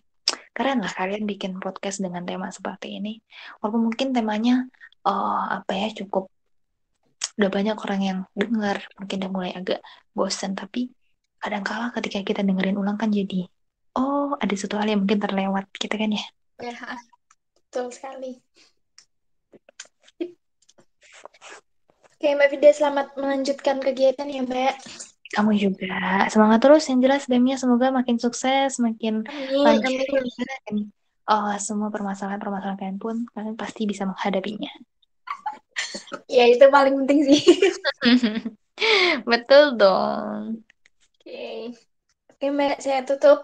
Keren 0.55 0.79
lah 0.81 0.91
kalian 0.91 1.27
bikin 1.27 1.59
podcast 1.59 1.99
dengan 2.01 2.23
tema 2.23 2.49
seperti 2.49 2.99
ini. 2.99 3.19
Walaupun 3.59 3.91
mungkin 3.91 4.15
temanya 4.15 4.65
oh 5.05 5.39
apa 5.45 5.71
ya 5.77 5.87
cukup 5.93 6.31
udah 7.35 7.51
banyak 7.51 7.77
orang 7.77 8.01
yang 8.01 8.19
dengar 8.31 8.79
mungkin 8.95 9.17
udah 9.21 9.31
mulai 9.31 9.51
agak 9.51 9.83
bosan 10.15 10.55
tapi 10.55 10.87
kadang 11.37 11.67
kala 11.67 11.91
ketika 11.91 12.23
kita 12.23 12.41
dengerin 12.41 12.79
ulang 12.79 12.95
kan 12.95 13.11
jadi 13.11 13.45
oh 13.99 14.39
ada 14.39 14.55
satu 14.55 14.79
hal 14.79 14.87
yang 14.87 15.03
mungkin 15.03 15.19
terlewat 15.19 15.67
gitu 15.75 15.93
kan 15.93 16.15
ya 16.15 16.23
Ya, 16.63 16.71
betul 17.55 17.91
sekali. 17.91 18.39
Oke, 22.15 22.31
Mbak 22.31 22.49
Vida, 22.55 22.71
selamat 22.71 23.07
melanjutkan 23.19 23.83
kegiatan 23.83 24.23
ya, 24.31 24.41
Mbak. 24.47 24.75
Kamu 25.35 25.51
juga. 25.59 26.25
Semangat 26.31 26.63
terus. 26.63 26.87
Yang 26.87 26.99
jelas, 27.03 27.23
Demnya 27.27 27.59
semoga 27.59 27.91
makin 27.91 28.15
sukses, 28.15 28.79
makin. 28.79 29.27
Dan, 29.27 30.87
oh, 31.27 31.51
semua 31.59 31.91
permasalahan-permasalahan 31.91 32.79
kalian 32.79 32.99
pun, 33.03 33.27
kalian 33.35 33.59
pasti 33.59 33.83
bisa 33.83 34.07
menghadapinya. 34.07 34.71
ya, 36.31 36.47
itu 36.47 36.65
paling 36.71 36.95
penting 37.03 37.19
sih. 37.27 37.43
Betul 39.29 39.75
dong. 39.75 40.63
Oke. 41.19 41.75
Oke, 42.31 42.45
Mbak, 42.47 42.79
saya 42.79 43.03
tutup. 43.03 43.43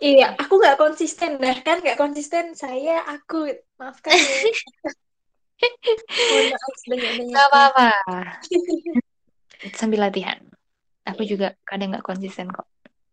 Iya, 0.00 0.36
aku 0.40 0.60
nggak 0.60 0.78
konsisten 0.80 1.36
nah 1.40 1.56
kan 1.60 1.80
nggak 1.80 1.98
konsisten 2.00 2.56
saya 2.56 3.04
aku 3.04 3.52
maafkan 3.76 4.14
ya. 4.22 4.52
Gak 7.28 7.46
apa-apa. 7.50 7.90
Sambil 9.74 10.06
latihan. 10.06 10.38
Aku 11.08 11.24
juga 11.24 11.56
kadang 11.66 11.96
nggak 11.96 12.06
konsisten 12.06 12.52
kok. 12.52 12.68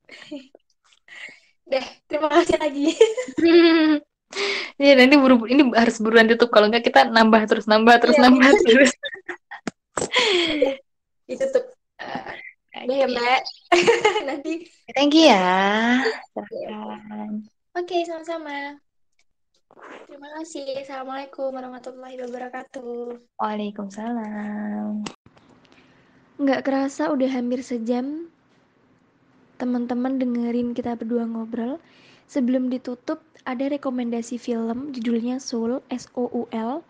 Deh, 1.72 1.86
terima 2.06 2.30
kasih 2.30 2.58
lagi. 2.62 2.88
Iya, 4.76 5.00
nanti 5.00 5.16
buru 5.16 5.48
ini 5.48 5.72
harus 5.72 5.96
buruan 6.04 6.28
tutup 6.28 6.52
kalau 6.52 6.68
nggak 6.68 6.84
kita 6.84 7.08
nambah 7.08 7.48
terus 7.48 7.72
nambah 7.72 8.04
terus 8.04 8.20
yeah. 8.20 8.24
nambah 8.28 8.52
terus. 8.68 8.92
Ditutup. 11.24 11.72
Uh, 11.96 12.36
Okay. 12.76 13.00
ya 13.00 13.08
Mbak. 13.08 13.42
Nanti. 14.28 14.54
Thank 14.92 15.16
you 15.16 15.32
ya. 15.32 16.04
Oke, 16.36 16.52
okay, 17.72 18.02
sama-sama. 18.04 18.76
Terima 20.12 20.30
kasih. 20.40 20.84
Assalamualaikum 20.84 21.56
warahmatullahi 21.56 22.20
wabarakatuh. 22.20 23.16
Waalaikumsalam. 23.40 25.08
Nggak 26.36 26.62
kerasa 26.68 27.16
udah 27.16 27.32
hampir 27.32 27.64
sejam 27.64 28.28
teman-teman 29.56 30.20
dengerin 30.20 30.76
kita 30.76 31.00
berdua 31.00 31.24
ngobrol. 31.24 31.80
Sebelum 32.28 32.68
ditutup, 32.68 33.24
ada 33.48 33.72
rekomendasi 33.72 34.36
film 34.36 34.92
judulnya 34.92 35.40
Soul, 35.40 35.80
S-O-U-L 35.88 36.84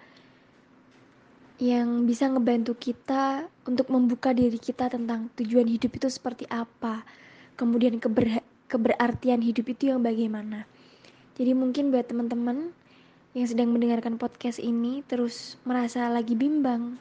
yang 1.56 2.03
bisa 2.03 2.28
ngebantu 2.28 2.76
kita 2.76 3.47
untuk 3.64 3.88
membuka 3.88 4.36
diri 4.36 4.60
kita 4.60 4.91
tentang 4.91 5.32
tujuan 5.39 5.68
hidup 5.72 5.95
itu 5.95 6.12
seperti 6.12 6.43
apa, 6.51 7.08
kemudian 7.56 7.95
keber 8.03 8.43
keberartian 8.68 9.39
hidup 9.39 9.72
itu 9.72 9.88
yang 9.93 10.03
bagaimana. 10.03 10.68
Jadi 11.39 11.56
mungkin 11.56 11.95
buat 11.95 12.12
teman-teman 12.12 12.76
yang 13.36 13.47
sedang 13.47 13.72
mendengarkan 13.72 14.20
podcast 14.20 14.60
ini 14.60 15.03
terus 15.08 15.56
merasa 15.64 16.12
lagi 16.12 16.36
bimbang 16.36 16.99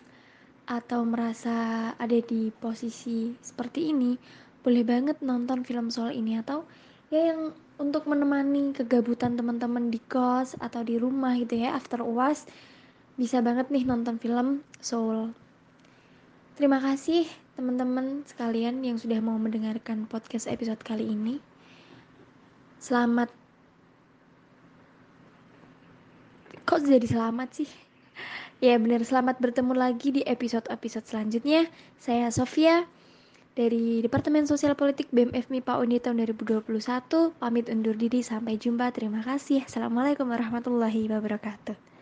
atau 0.70 1.02
merasa 1.02 1.90
ada 1.98 2.18
di 2.22 2.50
posisi 2.54 3.34
seperti 3.42 3.90
ini, 3.90 4.14
boleh 4.62 4.86
banget 4.86 5.18
nonton 5.18 5.66
film 5.66 5.90
soal 5.90 6.14
ini 6.14 6.38
atau 6.38 6.62
ya 7.10 7.34
yang 7.34 7.54
untuk 7.78 8.06
menemani 8.06 8.70
kegabutan 8.70 9.34
teman-teman 9.34 9.90
di 9.90 9.98
kos 9.98 10.54
atau 10.62 10.86
di 10.86 10.94
rumah 10.94 11.34
gitu 11.38 11.58
ya 11.58 11.74
after 11.74 12.00
uas 12.06 12.46
bisa 13.14 13.38
banget 13.38 13.70
nih 13.70 13.86
nonton 13.86 14.18
film 14.18 14.66
Soul. 14.82 15.30
Terima 16.58 16.82
kasih 16.82 17.26
teman-teman 17.54 18.26
sekalian 18.26 18.82
yang 18.82 18.98
sudah 18.98 19.22
mau 19.22 19.38
mendengarkan 19.38 20.10
podcast 20.10 20.50
episode 20.50 20.82
kali 20.82 21.06
ini. 21.06 21.38
Selamat 22.82 23.30
Kok 26.64 26.80
jadi 26.80 27.04
selamat 27.04 27.48
sih? 27.60 27.70
Ya 28.64 28.80
benar 28.80 29.04
selamat 29.04 29.36
bertemu 29.36 29.76
lagi 29.76 30.08
di 30.10 30.22
episode-episode 30.24 31.04
selanjutnya. 31.04 31.68
Saya 32.00 32.32
Sofia 32.32 32.88
dari 33.52 34.00
Departemen 34.00 34.48
Sosial 34.48 34.72
Politik 34.72 35.12
BMF 35.12 35.52
MIPA 35.52 35.84
UNI 35.84 36.00
tahun 36.00 36.24
2021. 36.24 36.64
Pamit 37.36 37.66
undur 37.68 37.94
diri 37.94 38.24
sampai 38.24 38.56
jumpa. 38.56 38.96
Terima 38.96 39.20
kasih. 39.20 39.68
Assalamualaikum 39.68 40.24
warahmatullahi 40.24 41.04
wabarakatuh. 41.12 41.84